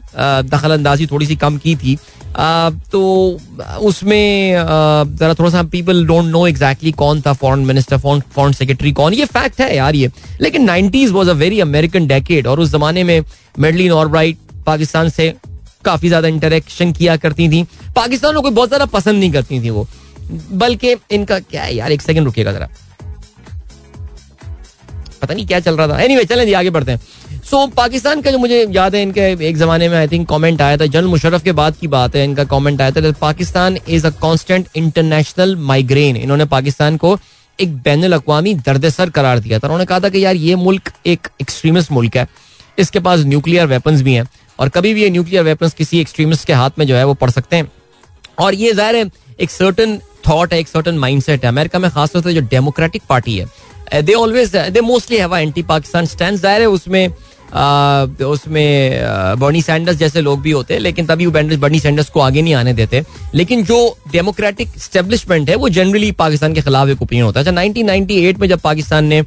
दखल 0.49 0.71
अंदाजी 0.71 1.05
थोड़ी 1.07 1.25
सी 1.25 1.35
कम 1.35 1.57
की 1.57 1.75
थी 1.75 1.97
तो 2.33 3.39
उसमें 3.81 4.53
जरा 4.53 5.33
थोड़ा 5.33 5.49
सा 5.49 5.63
पीपल 5.71 6.05
डोंट 6.07 6.25
नो 6.25 6.45
एग्जैक्टली 6.47 6.91
कौन 6.93 7.21
था 7.21 7.33
फॉरेन 7.35 7.65
मिनिस्टर 7.65 7.97
फॉरेन 7.97 8.53
सेक्रेटरी 8.53 8.91
कौन। 8.91 9.13
ये 9.13 9.25
फैक्ट 9.27 9.61
है 9.61 9.75
यार 9.75 9.95
ये। 9.95 10.11
लेकिन 10.41 10.63
nineties 10.65 11.11
was 11.11 11.29
a 11.29 11.33
very 11.35 11.59
American 11.59 12.07
decade 12.07 12.47
और 12.47 12.59
उस 12.59 12.71
जमाने 12.71 13.03
में 13.03 13.23
मेडलिन 13.59 13.91
और 13.91 14.11
पाकिस्तान 14.65 15.09
से 15.09 15.33
काफ़ी 15.85 16.07
ज़्यादा 16.07 16.27
इंटरेक्शन 16.27 16.91
किया 16.93 17.15
करती 17.17 17.49
थी। 17.49 17.63
पाकिस्तान 17.95 18.41
को 18.41 18.49
बहुत 18.49 18.69
ज़्यादा 18.69 18.85
पसंद 18.87 19.19
नहीं 19.19 19.31
करती 19.31 19.59
थी 19.63 19.69
वो। 19.69 19.87
बल्कि 20.53 20.95
इनका 21.11 21.39
क्या 21.41 21.63
है 21.63 21.75
यार 21.75 21.91
एक 21.91 22.01
सेकेंड 22.01 22.25
रुकेगा 22.25 22.51
जरा। 22.53 22.69
पता 25.21 25.33
नहीं 25.33 25.45
क्या 25.47 25.59
चल 25.59 25.75
रहा 25.77 25.87
था। 25.87 25.99
एनीवे 25.99 26.13
anyway, 26.13 26.29
चलें 26.29 26.45
जी 26.45 26.53
आगे 26.53 26.69
बढ़ते 26.69 26.91
हैं। 26.91 26.99
सो 27.43 27.57
so, 27.57 27.73
पाकिस्तान 27.75 28.21
का 28.21 28.31
जो 28.31 28.37
मुझे 28.37 28.65
याद 28.71 28.95
है 28.95 29.01
इनके 29.01 29.21
एक 29.47 29.57
जमाने 29.57 29.87
में 29.89 29.97
आई 29.97 30.07
थिंक 30.07 30.27
कमेंट 30.29 30.61
आया 30.61 30.77
था 30.77 30.85
जनरल 30.85 31.07
मुशरफ 31.07 31.43
के 31.43 31.51
बाद 31.51 31.75
की 31.77 31.87
बात 31.87 32.15
है 32.15 32.23
इनका 32.23 32.43
कमेंट 32.47 32.81
आया 32.81 32.91
था 32.91 33.11
Pakistan 33.21 33.77
is 33.89 34.05
a 34.07 34.09
constant 34.21 34.67
international 34.75 35.55
migraine 35.63 36.17
इन्होंने 36.17 36.45
पाकिस्तान 36.47 36.97
को 36.97 37.17
एक 37.59 37.75
बैन 37.77 38.11
अवी 38.11 38.53
दर्द 38.57 38.85
करार 39.15 39.39
दिया 39.39 39.59
था। 39.59 39.67
उन्होंने 39.67 39.85
कहा 39.85 39.99
था 39.99 40.09
कि 40.09 40.23
यार 40.25 40.35
ये 40.35 40.55
मुल्क 40.57 40.91
एक 41.05 41.27
एक्सट्रीमिस्ट 41.41 41.91
मुल्क 41.91 42.17
है। 42.17 42.27
इसके 42.77 42.99
पास 42.99 43.25
न्यूक्लियर 43.25 43.67
वेपन्स 43.67 44.01
भी 44.01 44.13
हैं 44.13 44.27
और 44.59 44.69
कभी 44.69 44.93
भी 44.93 45.03
ये 45.03 45.09
न्यूक्लियर 45.09 45.43
वेपन्स 45.43 45.73
किसी 45.73 45.99
एक्सट्रीमिस्ट 45.99 46.47
के 46.47 46.53
हाथ 46.53 46.79
में 46.79 46.85
जो 46.87 46.95
है 46.95 47.03
वो 47.05 47.13
पड़ 47.15 47.29
सकते 47.29 47.55
हैं। 47.55 47.71
और 48.39 48.53
ये 48.55 48.73
ज़ाहिर 48.73 48.95
है 48.95 49.09
एक 49.39 49.51
सर्टन 49.51 49.97
थॉट 50.27 50.53
है 50.53 50.59
एक 50.59 50.67
सर्टन 50.67 50.97
माइंडसेट 50.97 51.43
है। 51.43 51.49
अमेरिका 51.49 51.79
में 51.79 51.89
खासतौर 51.91 52.23
से 52.23 52.33
जो 52.33 52.41
डेमोक्रेटिक 52.47 53.01
पार्टी 53.09 53.37
है 53.37 53.45
they 53.93 54.13
always 54.13 54.55
they 54.55 54.81
mostly 54.83 55.17
have 55.17 55.35
anti 55.35 55.63
Pakistan 55.65 56.05
stand 56.05 56.37
ज़ाहिर 56.37 56.61
है 56.61 56.67
उसमें 56.69 57.07
उसमें 58.25 58.91
बर्नी 59.39 59.61
सैंडर्स 59.61 59.97
जैसे 59.97 60.21
लोग 60.21 60.41
भी 60.41 60.51
होते 60.51 60.73
हैं 60.73 60.81
लेकिन 60.81 61.05
तभी 61.05 61.27
बर्नी 61.27 61.79
सैंडर्स 61.79 62.09
को 62.09 62.19
आगे 62.19 62.41
नहीं 62.41 62.53
आने 62.53 62.73
देते 62.73 63.03
लेकिन 63.35 63.63
जो 63.63 63.79
डेमोक्रेटिक 64.11 64.77
स्टेब्लिशमेंट 64.79 65.49
है 65.49 65.55
वो 65.55 65.69
जनरली 65.69 66.11
पाकिस्तान 66.17 66.53
के 66.53 66.61
खिलाफ 66.61 66.89
एक 66.89 67.01
ओपिनियन 67.01 67.25
होता 67.25 67.39
है 67.39 67.45
अच्छा 67.45 67.61
1998 67.63 68.39
में 68.39 68.47
जब 68.47 68.59
पाकिस्तान 68.59 69.05
ने 69.05 69.21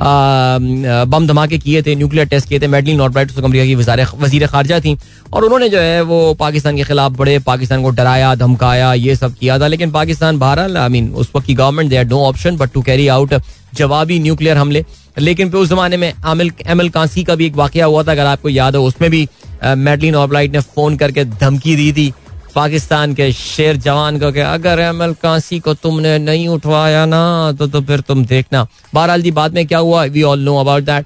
बम 0.00 1.26
धमाके 1.26 1.58
किए 1.58 1.82
थे 1.82 1.94
न्यूक्लियर 1.94 2.26
टेस्ट 2.28 2.48
किए 2.48 2.60
थे 2.60 2.66
मेडलिन 2.66 3.00
ऑलब्राइट 3.00 3.30
उस 3.30 3.38
अमरीका 3.38 3.64
की 3.64 3.74
वज़ीर 4.16 4.46
खारजा 4.46 4.78
थी 4.80 4.96
और 5.32 5.44
उन्होंने 5.44 5.68
जो 5.68 5.78
है 5.78 6.00
वो 6.02 6.22
पाकिस्तान 6.40 6.76
के 6.76 6.84
खिलाफ 6.84 7.12
बड़े 7.12 7.38
पाकिस्तान 7.46 7.82
को 7.82 7.90
डराया 7.92 8.34
धमकाया 8.34 8.92
ये 8.94 9.16
सब 9.16 9.34
किया 9.34 9.58
था 9.60 9.66
लेकिन 9.66 9.90
पाकिस्तान 9.90 10.38
बहरहाल 10.38 10.76
आई 10.76 10.88
मीन 10.88 11.10
उस 11.14 11.30
वक्त 11.36 11.46
की 11.46 11.54
government 11.54 11.90
they 11.90 12.04
no 12.04 12.20
option 12.24 12.56
but 12.56 12.72
to 12.72 12.82
carry 12.82 13.08
out 13.08 13.34
जवाबी 13.74 14.18
न्यूक्लियर 14.18 14.56
हमले। 14.56 14.84
लेकिन 15.18 15.50
फिर 15.50 15.60
उस 15.60 15.68
जमाने 15.68 15.96
में 15.96 16.12
अमिल 16.12 16.52
एम 16.66 16.88
कांसी 16.88 17.24
का 17.24 17.34
भी 17.34 17.46
एक 17.46 17.54
वाक्य 17.56 17.82
हुआ 17.82 18.02
था, 18.02 18.12
अगर 18.12 18.26
आपको 18.26 18.48
याद 18.48 18.76
हो, 18.76 18.84
उसमें 18.84 19.10
भी 19.10 19.28
मेडलिन 19.64 20.14
ऑबलाइट 20.16 20.52
ने 20.52 20.60
फ़ोन 20.60 20.96
करके 20.96 21.24
धमकी 21.24 21.76
दी 21.76 21.92
थी 21.92 22.12
पाकिस्तान 22.54 23.14
के 23.14 23.30
शेर 23.32 23.76
जवान 23.78 24.18
को 24.20 24.30
कि 24.32 24.40
अगर 24.40 24.80
एम 24.80 25.12
कांसी 25.22 25.58
को 25.60 25.74
तुमने 25.76 26.16
नहीं 26.18 26.46
उठवाया 26.48 27.04
ना 27.06 27.20
तो 27.58 27.66
तो 27.66 27.80
फिर 27.80 28.00
तुम 28.00 28.24
देखना। 28.26 28.66
बहरहाल 28.94 29.22
जी, 29.22 29.30
बाद 29.30 29.54
में 29.54 29.66
क्या 29.66 29.78
हुआ? 29.78 30.04
We 30.06 30.22
all 30.22 30.40
know 30.40 30.56
about 30.60 30.82
that 30.84 31.04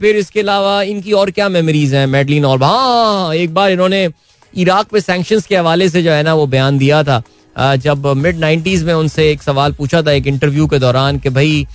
फिर 0.00 0.16
इसके 0.16 0.40
अलावा 0.40 0.82
इनकी 0.84 1.12
और 1.12 1.30
क्या 1.30 1.48
मेमोरीज 1.48 1.94
हैं, 1.94 2.06
मेडलिन 2.08 2.44
और 2.44 2.62
हाँ 2.62 3.34
एक 3.34 3.54
बार 3.54 3.70
इन्होंने 3.70 4.08
इराक 4.54 4.86
पे 4.86 5.00
सैंक्शन 5.00 5.40
के 5.40 5.56
हवाले 5.56 5.88
से 5.88 6.02
जो 6.02 6.10
है 6.12 6.22
ना, 6.22 6.34
वो 6.34 6.46
बयान 6.46 6.78
दिया 6.78 7.02
था। 7.02 7.22
जब 7.56 8.06
मिड 8.16 8.38
नाइन्टीज 8.38 8.84
में 8.84 8.92
उनसे 8.94 9.30
एक 9.30 9.42
सवाल 9.42 9.72
पूछा 9.72 10.02
था 10.02 10.12
एक 10.12 10.26
इंटरव्यू 10.26 10.66
के 10.66 10.78
दौरान 10.78 11.18
कि 11.18 11.28
भाई 11.30 11.66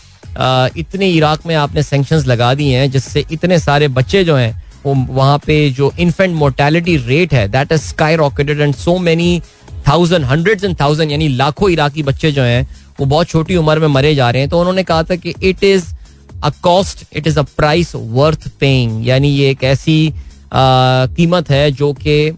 इतने 0.78 1.09
इराक 1.09 1.45
में 1.47 1.55
आपने 1.55 1.84
सैंक्शन 1.84 2.23
लगा 2.28 2.53
दिए 2.53 2.78
हैं, 2.78 2.89
जिससे 2.91 3.25
इतने 3.32 3.59
सारे 3.59 3.88
बच्चे 3.89 4.23
जो 4.23 4.36
हैं, 4.36 4.63
वो 4.86 4.93
वहाँ 5.09 5.38
पे 5.45 5.69
जो 5.71 5.91
इन्फेंट 5.99 6.36
मोर्टेलिटी 6.36 6.97
रेट 6.97 7.34
है 7.34 7.47
that 7.47 7.71
is 7.71 7.82
sky 7.82 8.15
rocketed 8.15 8.61
and 8.61 8.75
so 8.75 8.97
many 8.99 9.41
thousand 9.88 10.25
hundred 10.25 10.63
and 10.63 10.80
thousand 10.80 11.11
यानी 11.11 11.28
लाखों 11.28 11.69
इराकी 11.69 12.03
बच्चे 12.03 12.32
जो 12.32 12.41
हैं, 12.41 12.67
वो 12.99 13.05
बहुत 13.05 13.28
छोटी 13.28 13.55
उम्र 13.55 13.80
में 13.80 13.88
मरे 13.88 14.13
जा 14.15 14.30
रहे 14.30 14.41
हैं। 14.41 14.49
तो 14.49 14.59
उन्होंने 14.59 14.84
कहा 14.84 15.03
था 15.03 15.15
कि 15.15 15.34
it 15.43 15.63
is 15.63 15.86
a 16.43 16.49
cost 16.63 17.03
it 17.13 17.28
is 17.28 17.39
a 17.39 17.43
price 17.57 17.91
worth 17.95 18.47
paying 18.59 19.07
यानी 19.07 19.30
ये 19.30 19.49
एक 19.51 19.63
ऐसी 19.63 20.13
कीमत 20.53 21.49
है 21.49 21.69
जो 21.71 21.91
कि 21.95 22.31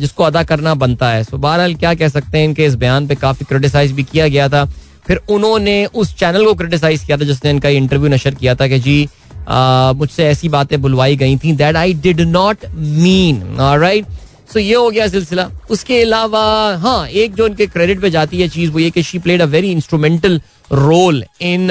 जिसको 0.00 0.24
अदा 0.24 0.42
करना 0.42 0.74
बनता 0.76 1.08
है। 1.10 1.24
सो 1.24 1.36
बहरहाल 1.38 1.74
क्या 1.74 1.94
कह 1.94 2.08
सकते 2.08 2.38
हैं, 2.38 2.44
इनके 2.44 2.64
इस 2.66 2.74
बयान 2.76 3.06
पे 3.06 3.14
काफ़ी 3.16 3.46
क्रिटिसाइज 3.48 3.92
भी 3.92 4.02
किया 4.04 4.28
गया 4.28 4.48
था। 4.48 4.64
फिर 5.06 5.20
उन्होंने 5.30 5.84
उस 5.86 6.14
चैनल 6.16 6.44
को 6.44 6.54
क्रिटिसाइज 6.54 7.04
किया 7.04 7.16
था 7.16 7.24
जिसने 7.24 7.50
इनका 7.50 7.68
इंटरव्यू 7.70 8.08
नशर 8.08 8.34
किया 8.34 8.54
था 8.54 8.68
कि 8.68 8.78
जी 8.80 9.08
मुझसे 9.98 10.26
ऐसी 10.26 10.48
बातें 10.48 10.80
बुलवाई 10.82 11.16
गई 11.16 11.36
थी 11.36 11.52
that 11.52 11.76
I 11.76 11.94
did 12.02 12.20
not 12.20 12.66
mean 12.74 13.42
right 13.80 14.06
so 14.52 14.58
ये 14.58 14.74
हो 14.74 14.90
गया 14.90 15.06
सिलसिला। 15.08 15.48
उसके 15.70 16.00
अलावा 16.02 16.42
हाँ 16.80 17.06
एक 17.08 17.34
जो 17.34 17.46
इनके 17.46 17.66
क्रेडिट 17.66 18.00
पे 18.00 18.10
जाती 18.10 18.40
है 18.40 18.48
चीज़ 18.48 18.70
वो 18.70 18.78
ये 18.78 18.90
कि 18.90 19.02
she 19.02 19.18
played 19.18 19.42
a 19.42 19.44
very 19.46 19.70
instrumental 19.72 20.40
role 20.72 21.24
in 21.42 21.68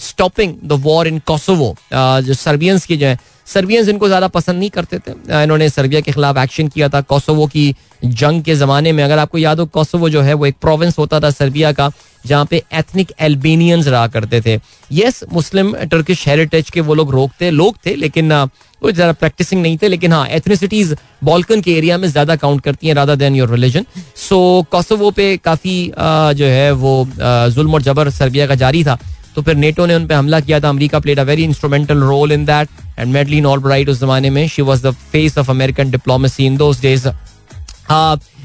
stopping 0.00 0.54
the 0.64 0.80
war 0.82 1.08
in 1.08 1.18
Kosovo 1.26 1.74
जो 1.92 2.34
सर्बियंस 2.34 2.86
के 2.86 2.96
जो 2.96 3.06
है 3.06 3.18
सर्बियंस 3.46 3.88
इनको 3.88 4.06
ज़्यादा 4.08 4.28
पसंद 4.28 4.58
नहीं 4.58 4.70
करते 4.70 4.98
थे। 4.98 5.42
इन्होंने 5.42 5.68
सर्बिया 5.68 6.00
के 6.00 6.12
खिलाफ 6.12 6.38
एक्शन 6.38 6.68
किया 6.68 6.88
था, 6.88 7.00
कोसोवो 7.02 7.46
की 7.46 7.74
जंग 8.04 8.42
के 8.42 8.54
जमाने 8.54 8.92
में। 8.92 9.02
अगर 9.04 9.18
आपको 9.18 9.38
याद 9.38 9.60
हो, 9.60 9.66
कोसोवो 9.66 10.08
जो 10.10 10.20
है, 10.22 10.34
वो 10.34 10.46
एक 10.46 10.56
प्रोविंस 10.60 10.98
होता 10.98 11.20
था 11.20 11.30
सर्बिया 11.32 11.72
का, 11.72 11.90
जहाँ 12.24 12.44
पे 12.44 12.62
एथनिक 12.74 13.12
एल्बेनियंस 13.20 13.86
रहा 13.86 14.06
करते 14.08 14.40
थे। 14.40 14.58
यस 14.90 15.22
मुस्लिम 15.32 15.74
टर्किश 15.84 16.26
हेरिटेज 16.28 16.70
के 16.70 16.80
वो 16.80 16.94
लोग 16.94 17.10
रोकते, 17.12 17.50
लोग 17.52 17.76
थे, 17.86 17.94
लेकिन 17.96 18.32
वो 18.32 18.90
ज़्यादा 18.90 19.12
प्रैक्टिसिंग 19.14 19.60
नहीं 19.62 19.76
थे। 19.82 19.88
लेकिन 19.88 20.12
हाँ 20.12 20.26
एथनिसिटीज 20.28 20.96
बॉल्कन 21.24 21.60
के 21.60 21.72
एरिया 21.72 21.98
में 21.98 22.08
ज़्यादा 22.08 22.36
काउंट 22.36 22.60
करती 22.62 22.86
हैं 22.86 22.94
rather 22.94 23.14
than 23.14 23.36
your 23.36 23.50
religion 23.50 23.84
so 24.18 24.38
Kosovo 24.70 25.10
पे 25.10 25.36
काफ़ी 25.44 25.76
जो 25.98 26.46
है, 26.46 26.70
वो 26.72 27.06
जुल्म 27.50 27.74
और 27.74 27.82
जबर 27.82 28.10
सर्बिया 28.12 28.46
का 28.46 28.54
जारी 28.56 28.84
था। 28.84 28.98
तो 29.34 29.42
फिर 29.42 29.54
नेटो 29.56 29.86
ने 29.86 29.94
उन 29.94 30.06
पर 30.06 30.14
हमला 30.14 30.40
किया 30.40 30.60
था। 30.60 30.68
America 30.68 30.98
played 31.00 31.18
a 31.18 31.22
very 31.24 31.44
instrumental 31.44 31.98
role 32.00 32.32
in 32.32 32.44
that 32.44 32.68
and 32.98 33.12
Madeleine 33.12 33.46
Albright 33.60 33.88
उस 33.88 34.00
जमाने 34.00 34.30
में 34.30 34.46
she 34.48 34.62
was 34.62 34.86
the 34.86 34.90
face 35.12 35.38
of 35.38 35.50
American 35.50 35.90
diplomacy 35.90 36.46
in 36.46 36.56
those 36.56 36.80
days 36.82 37.08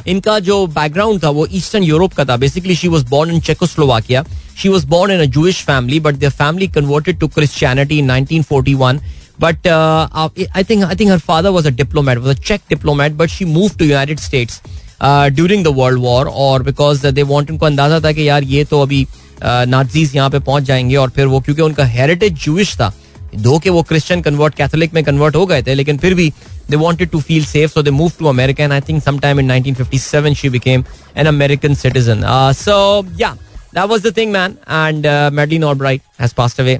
इनका 0.08 0.39
जो 0.39 0.66
बैकग्राउंड 0.68 1.24
था 1.24 1.30
वो 1.30 1.45
ईस्टर्न 1.52 1.84
यूरोप 1.84 2.14
का 2.14 2.26
था. 2.26 2.38
Basically 2.38 2.76
she 2.76 2.88
was 2.88 3.06
born 3.10 3.32
in 3.32 3.39
Czechoslovakia 3.41 4.24
she 4.62 4.70
was 4.70 4.86
born 4.88 5.12
in 5.14 5.22
a 5.22 5.26
Jewish 5.38 5.64
family 5.66 6.00
but 6.00 6.16
their 6.16 6.32
family 6.32 6.68
converted 6.68 7.20
to 7.20 7.28
Christianity 7.28 8.00
in 8.00 8.12
1941 8.12 9.00
but 9.39 9.68
uh, 9.68 10.30
I 10.54 10.64
think 10.64 10.84
I 10.84 10.95
think 10.95 11.12
her 11.12 11.20
father 11.20 11.52
was 11.52 11.66
a 11.66 11.72
diplomat, 11.72 12.20
was 12.20 12.32
a 12.32 12.41
Czech 12.47 12.64
diplomat, 12.68 13.18
but 13.18 13.30
she 13.30 13.45
moved 13.45 13.78
to 13.80 13.86
United 13.86 14.20
States 14.20 14.62
during 15.02 15.64
the 15.64 15.68
world 15.76 16.00
war 16.00 16.28
और 16.28 16.64
because 16.64 17.06
they 17.08 17.24
want 17.24 17.52
उनको 17.52 17.66
अंदाज़ा 17.66 18.00
था 18.00 18.12
कि 18.12 18.28
यार 18.28 18.43
ये 18.43 18.64
तो 18.66 18.82
अभी 18.82 19.06
Nazis 19.43 20.16
यहाँ 20.16 20.30
पे 20.30 20.39
पहुँच 20.39 20.64
जाएँगे 20.64 20.95
और 20.95 21.10
फिर 21.10 21.26
वो 21.26 21.39
क्योंकि 21.39 21.62
उनका 21.62 21.86
हेरिटेज 21.86 22.34
जूश 22.43 22.76
था 22.76 22.93
दो 23.36 23.57
के 23.59 23.69
वो 23.69 23.82
क्रिश्चियन 23.84 24.21
कन्वर्ट 24.21 24.55
कैथोलिक 24.55 24.93
में 24.93 25.03
कन्वर्ट 25.03 25.36
हो 25.36 25.45
गए 25.45 25.61
थे, 25.63 25.73
लेकिन 25.73 25.97
फिर 25.97 26.13
भी 26.13 26.32
they 26.69 26.75
wanted 26.75 27.09
to 27.09 27.19
feel 27.21 27.45
safe 27.45 27.71
so 27.71 27.82
they 27.82 27.91
move 27.91 28.11
to 28.19 28.25
America 28.27 28.63
and 28.63 28.73
I 28.73 28.82
think 28.89 29.03
some 29.03 29.19
time 29.19 29.39
in 29.39 29.51
1957 29.61 30.34
she 30.36 30.49
became 30.49 30.84
an 31.17 31.27
American 31.27 31.75
citizen 31.75 32.23
so 32.55 33.05
yeah 33.19 33.32
that 33.75 33.86
was 33.89 34.07
the 34.07 34.15
thing 34.17 34.32
man 34.32 34.55
and 34.69 35.59
Albright 35.77 36.01
has 36.21 36.34
passed 36.38 36.61
away 36.61 36.80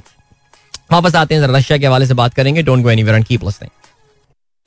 वापस 0.92 1.14
आते 1.14 1.34
हैं 1.34 1.48
Russia 1.48 1.78
के 1.78 1.86
हवाले 1.86 2.06
से 2.06 2.14
बात 2.14 2.34
करेंगे 2.34 2.62
don't 2.62 2.82
go 2.82 2.90
anywhere 2.90 3.16
and 3.16 3.24
keep 3.24 3.44
listening 3.44 3.79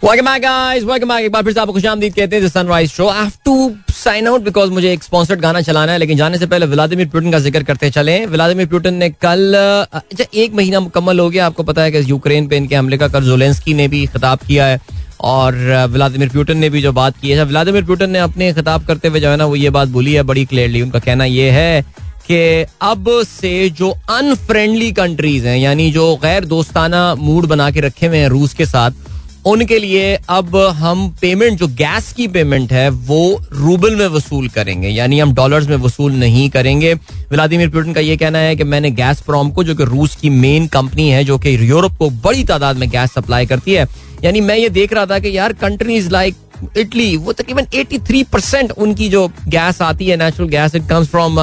welcome 0.04 0.26
back 0.26 0.42
guys 0.42 0.84
welcome 0.84 1.10
back 1.10 1.26
एक 1.26 1.32
बार 1.32 1.44
फिर 1.44 1.54
से 1.54 1.60
आपको 1.60 1.74
खुशामदीद 1.74 2.14
कहते 2.14 2.36
हैं 2.36 2.48
sunrise 2.50 2.90
show 2.92 3.08
I 3.10 3.28
to 3.46 3.54
sign 3.94 4.28
out 4.28 4.42
because 4.44 4.72
मुझे 4.72 4.92
एक 4.94 5.04
स्पॉन्सर्ड 5.04 5.40
गाना 5.42 5.62
चलाना 5.62 5.92
है, 5.92 5.98
लेकिन 5.98 6.18
जाने 6.18 6.38
से 6.38 6.46
पहले 6.46 6.66
व्लादिमीर 6.66 7.08
पुटिन 7.10 7.32
का 7.32 7.40
ज़िक्र 7.40 7.64
करते 7.64 7.90
चले। 7.92 8.26
व्लादिमीर 8.26 8.66
पुटिन 8.68 8.94
ने 8.94 9.10
कल 9.12 9.54
अच्छा 9.94 10.26
एक 10.34 10.54
महीना 10.54 10.80
मुकम्मल 10.80 11.20
हो 11.20 11.30
गया। 11.30 11.46
आपको 11.46 11.64
पता 11.64 11.82
है 11.82 11.92
कि 11.92 12.04
यूक्रेन 12.10 12.48
पे 12.48 12.58
इनके 12.58 12.76
हमले 12.76 12.98
का 12.98 13.08
कर 13.08 13.24
जोलेंस्की 13.24 13.74
ने 13.74 13.88
भी 13.88 14.06
खिताब 14.08 14.40
किया 14.48 14.66
है, 14.66 14.80
और 15.22 15.56
व्लादिमिर 15.92 16.30
पुटिन 16.30 16.58
ने 16.58 16.70
भी 16.70 16.82
जो 16.82 16.92
बात 16.94 17.18
की 17.22 17.30
है। 17.30 17.46
व्लादिमिर 17.46 17.86
पुटिन 17.86 18.10
ने 18.10 18.20
अपने 18.22 18.52
खिताब 18.54 18.86
करते 18.88 19.08
हुए 19.08 19.20
जो 19.20 19.30
है 19.30 19.38
ना, 19.38 19.46
वो 19.46 19.56
ये 19.56 19.70
बात 19.70 19.88
बोली 19.90 20.14
है 20.14 20.24
बड़ी 20.24 20.46
क्लियरली 20.46 20.82
उनका 20.82 21.00
कहना 21.00 21.26
ये 21.28 21.50
है 21.52 21.82
कि 22.28 22.66
अब 22.84 23.10
से 23.30 23.70
जो 23.72 23.96
अनफ्रेंडली 24.12 24.92
कंट्रीज़ 24.94 25.48
हैं, 25.48 25.58
यानी 25.60 25.90
जो 25.92 26.16
गैर 26.18 26.46
दोस्ताना 26.48 27.14
मूड 27.16 27.48
बना 27.48 27.72
के 27.72 27.80
रखे 27.82 28.08
हुए 28.08 28.18
हैं 28.18 28.30
रूस 28.30 28.54
के 28.54 28.66
साथ 28.66 29.02
उनके 29.46 29.78
लिए 29.80 30.16
अब 30.30 30.56
हम 30.76 31.08
पेमेंट 31.22 31.58
जो 31.60 31.68
गैस 31.68 32.12
की 32.14 32.28
पेमेंट 32.28 32.72
है, 32.72 32.90
वो 32.90 33.42
रूबल 33.52 33.96
में 33.96 34.08
वसूल 34.08 34.48
करेंगे। 34.50 34.90
यानी 34.90 35.20
हम 35.20 35.34
डॉलर्स 35.34 35.68
में 35.68 35.76
वसूल 35.78 36.14
नहीं 36.14 36.50
करेंगे। 36.50 36.94
व्लादिमिर 37.32 37.70
पुटिन 37.70 37.94
का 37.94 38.02
ये 38.02 38.18
कहना 38.18 38.40
है 38.40 38.56
कि 38.56 38.64
मैंने 38.64 38.92
गैस 38.92 39.22
प्रॉम 39.22 39.52
को, 39.52 39.64
जो 39.64 39.76
कि 39.76 39.84
रूस 39.84 40.16
की 40.16 40.30
मेन 40.30 40.68
कंपनी 40.68 41.10
है, 41.10 41.24
जो 41.24 41.38
कि 41.38 41.56
यूरोप 41.70 41.98
को 41.98 42.10
बड़ी 42.10 42.44
तादाद 42.44 42.78
में 42.78 42.90
गैस 42.90 43.14
सप्लाई 43.14 43.46
करती 43.46 43.74
है, 43.74 43.88
यानी 44.24 44.42
मैं 44.42 44.58
ये 44.58 44.70
देख 44.70 44.94
रहा 44.94 45.06
था 45.06 45.20
कि 45.20 45.38
यार 45.38 45.54
कंट्रीज़ 45.54 46.10
लाइक 46.10 46.36
इटली 46.78 47.16
वो 47.18 47.34
तकरीबन 47.34 47.66
83 47.66 48.24
परसेंट 48.24 48.72
उनकी 48.72 49.10
जो 49.10 49.28
गैस 49.48 49.82
आती 49.82 50.06
है 50.06 50.18
natural 50.18 50.50
gas 50.50 50.76
it 50.76 50.88
comes 50.90 51.08
from 51.08 51.40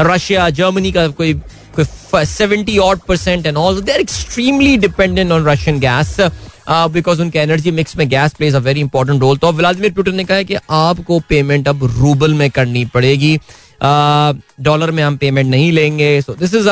Russia 0.00 0.48
Germany 0.50 0.92
का 0.92 1.06
कोई 1.20 1.40
seventy 1.78 2.78
odd 2.78 3.00
percent 3.08 3.46
and 3.46 3.56
all 3.56 3.80
they're 3.82 4.00
extremely 4.00 4.76
dependent 4.76 5.30
on 5.32 5.44
Russian 5.46 5.78
gas 5.80 6.16
because 6.68 7.20
उनके 7.22 7.38
एनर्जी 7.38 7.70
मिक्स 7.70 7.96
में 7.96 8.08
gas 8.08 8.34
plays 8.34 8.54
a 8.54 8.58
very 8.60 8.80
important 8.80 9.20
role 9.20 9.36
तो 9.36 9.52
व्लादिमिर 9.52 9.92
पुटिन 9.92 10.14
ने 10.16 10.24
कहा 10.24 10.36
है 10.36 10.44
कि 10.44 10.56
आपको 10.70 11.18
पेमेंट 11.28 11.68
अब 11.68 11.84
रूबल 11.98 12.34
में 12.34 12.50
करनी 12.50 12.84
पड़ेगी. 12.94 13.36
डॉलर 14.62 14.90
में 14.90 15.02
हम 15.02 15.16
पेमेंट 15.16 15.48
नहीं 15.50 15.70
लेंगे. 15.72 16.20
So 16.22 16.34
this 16.34 16.54
is 16.54 16.68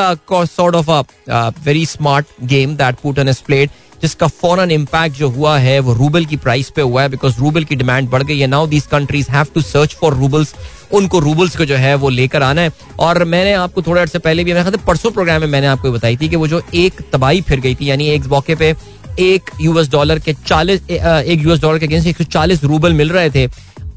sort 0.47 0.75
of 0.75 0.91
a 0.91 1.47
very 1.65 1.85
smart 1.85 2.27
game 2.43 2.75
that 2.75 2.95
Putin 3.03 3.29
is 3.29 3.41
played 3.45 3.69
जिसका 4.01 4.27
फॉरन 4.27 4.71
इम्पैक्ट 4.71 5.15
जो 5.17 5.27
हुआ 5.29 5.57
है, 5.57 5.79
वो 5.79 5.93
रूबल 5.93 6.25
की 6.25 6.37
प्राइस 6.37 6.69
पे 6.69 6.81
हुआ 6.81 7.01
है 7.01 7.09
बिकॉज़ 7.09 7.37
रूबल 7.39 7.63
की 7.63 7.75
डिमांड 7.75 8.09
बढ़ 8.09 8.23
गई 8.23 8.39
है. 8.39 8.47
Now 8.47 8.67
these 8.67 8.85
countries 8.91 9.29
have 9.31 9.45
to 9.55 9.61
search 9.61 9.93
for 9.95 10.13
roubles 10.13 10.53
उनको 10.93 11.19
रूबल्स 11.19 11.55
को 11.57 11.65
जो 11.65 11.75
है, 11.75 11.93
वो 11.95 12.09
लेकर 12.09 12.43
आना 12.43 12.61
है. 12.61 12.71
और 12.99 13.23
मैंने 13.25 13.53
आपको 13.53 13.81
थोड़े 13.81 14.01
अर्से 14.01 14.19
पहले 14.19 14.43
भी 14.43 14.53
मैं 14.53 14.71
परसों 14.77 15.11
प्रोग्राम 15.11 15.41
में 15.41 15.47
मैंने 15.47 15.67
आपको 15.67 15.91
बताई 15.91 16.17
थी 16.17 16.29
कि 16.29 16.35
वो 16.35 16.47
जो 16.47 16.61
एक 16.73 17.01
तबाही 17.13 17.41
फिर 17.41 17.59
गई 17.59 17.75
थी, 17.75 17.89
यानी 17.89 18.07
एक 18.09 18.25
मौके 18.27 18.55
पे 18.55 18.73
एक 19.19 19.49
यूएस 19.61 19.89
डॉलर 19.91 20.19
के 20.19 20.33
चालीस 20.47 20.81
एक 20.91 21.43
यूएस 21.43 21.61
डॉलर 21.61 21.79
के 21.79 21.85
अगेंस्ट 21.85 22.07
एक 22.07 22.17
सौ 22.17 22.23
चालीस 22.23 22.63
रूबल 22.63 22.93
मिल 22.93 23.09
रहे 23.09 23.29
थे। 23.29 23.45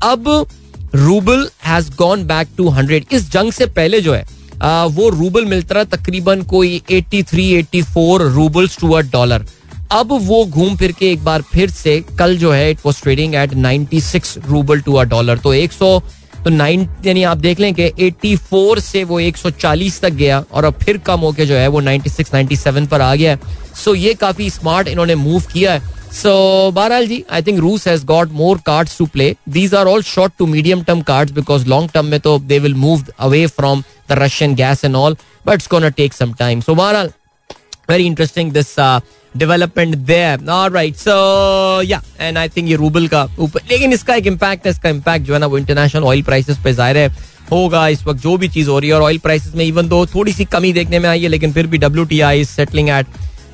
अब 0.05 0.47
rouble 0.95 1.49
has 1.67 1.91
gone 1.97 2.25
back 2.27 2.49
to 2.57 2.69
hundred 2.69 3.05
इस 3.13 3.31
जंग 3.33 3.53
से 3.53 3.67
पहले 3.67 4.01
जो 4.01 4.15
है 4.15 4.25
आ, 4.63 4.85
वो 4.85 5.09
रूबल 5.09 5.45
मिलता 5.45 5.75
रहा 5.75 5.85
तकरीबन 5.97 6.43
कोई 6.53 6.81
83 6.91 7.49
84 7.75 8.21
रूबल्स 8.35 8.79
टू 8.81 8.93
अ 8.93 9.01
डॉलर 9.13 9.45
अब 9.93 10.13
वो 10.23 10.45
घूम 10.45 10.77
फिर 10.77 10.93
के 10.99 11.11
एक 11.13 11.25
बार 11.25 11.43
फिर 11.53 11.71
से 11.71 12.01
कल 12.19 12.37
जो 12.39 12.53
है 12.53 12.71
it 12.71 12.79
was 12.87 13.03
trading 13.03 13.35
at 13.35 13.55
96 13.55 14.37
rouble 14.49 14.81
to 14.81 14.95
a 14.95 15.03
dollar 15.11 15.39
तो 15.39 15.55
100 15.55 16.01
तो 16.45 16.51
नाइन, 16.51 16.89
यानी 17.05 17.23
आप 17.25 17.37
देख 17.39 17.61
लें 17.61 17.73
कि 17.75 17.91
84 18.01 18.81
से 18.81 19.03
वो 19.05 19.21
140 19.21 20.01
तक 20.01 20.13
गया 20.13 20.45
और 20.53 20.65
अब 20.65 20.75
फिर 20.83 20.99
कम 21.07 21.21
होके 21.21 21.47
जो 21.47 21.55
है 21.55 21.69
वो 21.69 21.81
96 21.83 22.31
97 22.35 22.87
पर 22.89 23.01
आ 23.01 23.15
गया 23.15 23.31
है। 23.31 23.41
सो 23.85 23.95
ये 23.95 24.15
काफ़ी 24.15 24.51
स्मार्ट 24.51 24.89
इन्होंने 24.89 25.15
मूव 25.15 25.43
किया 25.53 25.73
है। 25.73 25.95
सो 26.13 26.71
बहरहाल 26.75 27.07
जी 27.07 27.23
आई 27.33 27.43
थिंक 27.43 27.59
रूस 27.61 27.87
has 27.89 28.05
got 28.07 28.33
more 28.33 28.59
cards 28.67 28.97
to 28.99 29.07
play 29.07 29.35
these 29.49 29.75
are 29.75 29.87
all 29.87 30.03
short 30.03 30.33
to 30.39 30.47
medium 30.47 30.83
term 30.83 31.01
cards 31.03 31.33
because 31.33 31.67
long 31.69 31.91
term 31.95 32.07
में 32.07 32.19
तो 32.21 32.39
they 32.39 32.59
will 32.59 32.75
move 32.75 33.05
away 33.19 33.47
from 33.47 33.83
the 34.11 34.19
Russian 34.19 34.55
gas 34.55 34.85
and 34.85 34.97
all 34.97 35.17
but 35.47 35.55
it's 35.55 35.69
gonna 35.71 35.89
take 35.99 36.13
some 36.13 36.33
time 36.39 36.61
so 36.61 36.75
बहरहाल 36.75 37.11
very 37.91 38.07
interesting 38.07 38.53
this 38.53 38.75
development 39.37 39.95
there 39.97 40.49
alright 40.51 40.97
so 40.97 41.83
yeah 41.83 42.01
and 42.21 42.39
I 42.39 42.49
think 42.49 42.69
ये 42.69 42.77
rouble 42.77 43.09
का 43.09 43.23
ऊपर, 43.39 43.61
लेकिन 43.71 43.93
इसका 43.93 44.15
एक 44.15 44.27
impact 44.27 44.67
है, 44.67 44.71
इसका 44.71 44.89
इम्पैक्ट 44.89 45.27
जो 45.27 45.35
है 45.35 45.41
ना 45.41 45.47
वो 45.47 45.59
इंटरनेशनल 45.59 46.05
ऑयल 46.05 46.23
प्राइसेस 46.23 46.59
पे 46.65 46.73
ज़ाहिर 46.73 46.99
है 46.99 47.09
होगा 47.51 47.87
इस 47.89 48.07
वक्त, 48.07 48.21
जो 48.21 48.37
भी 48.37 48.49
चीज़ 48.49 48.69
हो 48.71 48.79
रही 48.79 48.91
है 48.91 48.97
और 48.97 49.03
ऑयल 49.03 49.19
प्राइसेस 49.19 49.55
में 49.55 49.65
इवन 49.65 49.89
दो 49.89 50.05
थोड़ी 50.07 50.33
सी 50.33 50.45
कमी 50.47 50.73
देखने 50.73 50.99
में 50.99 51.09
आई 51.09 51.23
है, 51.23 51.29
लेकिन 51.29 51.53
फिर 51.53 51.67
भी 51.67 51.79
W 51.79 52.05
T 52.05 52.21
I 52.21 52.45
settling 52.45 52.89
at 52.91 53.07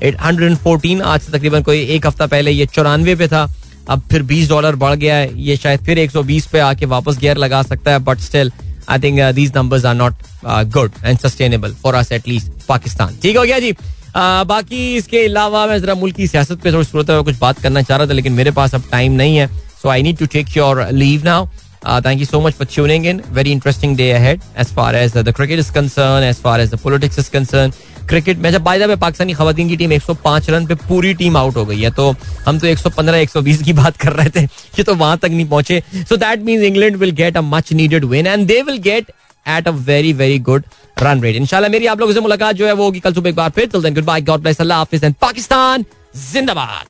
at 0.03 0.21
hundred 0.21 0.49
and 0.49 0.57
fourteen 0.59 1.01
आज 1.01 1.21
से 1.21 1.31
तकरीबन 1.31 1.61
कोई 1.63 1.81
एक 1.85 2.07
हफ़्ता 2.07 2.27
पहले 2.27 2.51
ये 2.51 2.65
चौरानवे 2.65 3.15
पे 3.15 3.27
था, 3.27 3.47
अब 3.89 4.01
फिर 4.11 4.23
बीस 4.23 4.49
डॉलर 4.49 4.75
बढ़ 4.75 4.95
गया 4.95 5.15
है, 5.15 5.29
ये 5.41 5.55
शायद 5.57 5.83
फिर 5.85 5.99
एक 5.99 6.11
सौ 6.11 6.23
बीस 6.23 6.45
पे 6.47 6.59
आके 6.61 6.85
वापस 6.87 7.17
गियर 7.19 7.37
लगा 7.37 7.61
सकता 7.63 7.91
है 7.91 7.99
but 8.01 8.19
still 8.19 8.51
I 8.89 8.99
think 8.99 9.19
these 9.35 9.51
numbers 9.55 9.85
are 9.85 9.95
not 9.95 10.13
good 10.45 10.91
and 11.05 11.17
sustainable 11.19 11.73
for 11.83 11.95
us 11.95 12.11
at least 12.11 12.51
Pakistan. 12.67 13.17
ठीक 13.23 13.37
हो 13.37 13.43
गया 13.43 13.59
जी? 13.59 13.71
बाकी 14.15 14.95
इसके 14.95 15.25
अलावा 15.25 15.65
मैं 15.67 15.79
जरा 15.81 15.95
मुल्क 15.95 16.15
की 16.15 16.27
सियासत 16.27 16.61
पे 16.63 16.71
थोड़ी 16.73 16.85
सूरत 16.85 17.07
कुछ 17.25 17.39
बात 17.39 17.59
करना 17.59 17.81
चाह 17.81 17.97
रहा 17.97 18.07
था 18.07 18.13
लेकिन 18.13 18.33
मेरे 18.33 18.51
पास 18.51 18.75
अब 18.75 18.83
टाइम 18.91 19.11
नहीं 19.11 19.37
है 19.37 19.47
so 19.81 19.89
I 19.89 20.03
need 20.03 20.17
to 20.17 20.25
take 20.33 20.57
your 20.57 20.87
leave 20.91 21.23
now 21.25 21.47
thank 21.85 22.19
you 22.19 22.25
so 22.25 22.37
so 22.37 22.43
much 22.43 22.55
for 22.55 22.65
tuning 22.65 23.05
in. 23.05 23.21
Very 23.31 23.51
interesting 23.51 23.95
day 23.95 24.11
as 24.11 24.75
as 24.95 25.15
uh, 25.15 25.23
the 25.23 25.33
cricket 25.33 25.59
is 25.59 25.71
concerned, 25.71 26.25
as 26.25 26.39
far 26.39 26.59
as 26.59 26.69
the 26.69 26.77
politics 26.77 27.17
is 27.17 27.29
concerned. 27.29 27.81
Cricket 28.09 28.37
में 28.37 28.49
जब 28.51 28.61
bye 28.63 28.95
Pakistani 28.95 29.33
खवतिन 29.33 29.67
की 29.69 29.75
team 29.77 29.91
105 29.91 30.49
run 30.49 30.65
पे 30.67 30.75
पूरी 30.77 31.13
team 31.13 31.37
out 31.37 31.55
हो 31.55 31.65
गई 31.65 31.79
है 31.81 31.91
तो 31.91 32.09
हम 32.47 32.59
तो 32.59 32.67
115 32.67 33.21
120 33.25 33.61
की 33.63 33.73
बात 33.73 33.97
कर 33.97 34.13
रहे 34.13 34.29
थे 34.29 34.43
ये 34.43 34.83
तो 34.83 34.95
वहाँ 34.95 35.17
तक 35.17 35.29
नहीं 35.29 35.45
पहुँचे 35.49 35.81
so 36.09 36.17
that 36.17 36.39
means 36.45 36.63
England 36.63 36.95
will 36.95 37.11
get 37.11 37.37
a 37.37 37.41
much 37.43 37.71
needed 37.73 38.05
win 38.05 38.27
and 38.27 38.45
they 38.47 38.61
will 38.61 38.77
get 38.81 39.11
at 39.45 39.67
a 39.67 39.71
very 39.89 40.13
very 40.21 40.39
good 40.49 40.63
run 40.97 41.21
rate 41.21 41.35
इंशाल्लाह 41.35 41.71
मेरी 41.71 41.85
आप 41.93 41.99
लोगों 41.99 42.13
से 42.13 42.19
मुलाकात 42.19 42.55
जो 42.55 42.67
है 42.67 42.73
वो 42.73 42.83
होगी 42.83 42.99
कल 42.99 43.13
सुबह 43.13 43.29
एक 43.29 43.35
बार 43.35 43.49
फिर 43.55 43.69
गुड 43.75 44.03
बाय 44.05 44.21
गॉड 44.31 44.41
ब्लेस 44.41 44.61
अल्लाह 44.61 44.77
हाफिज 44.77 45.03
एंड 45.03 45.15
पाकिस्तान 45.21 45.85
जिंदाबाद 46.33 46.81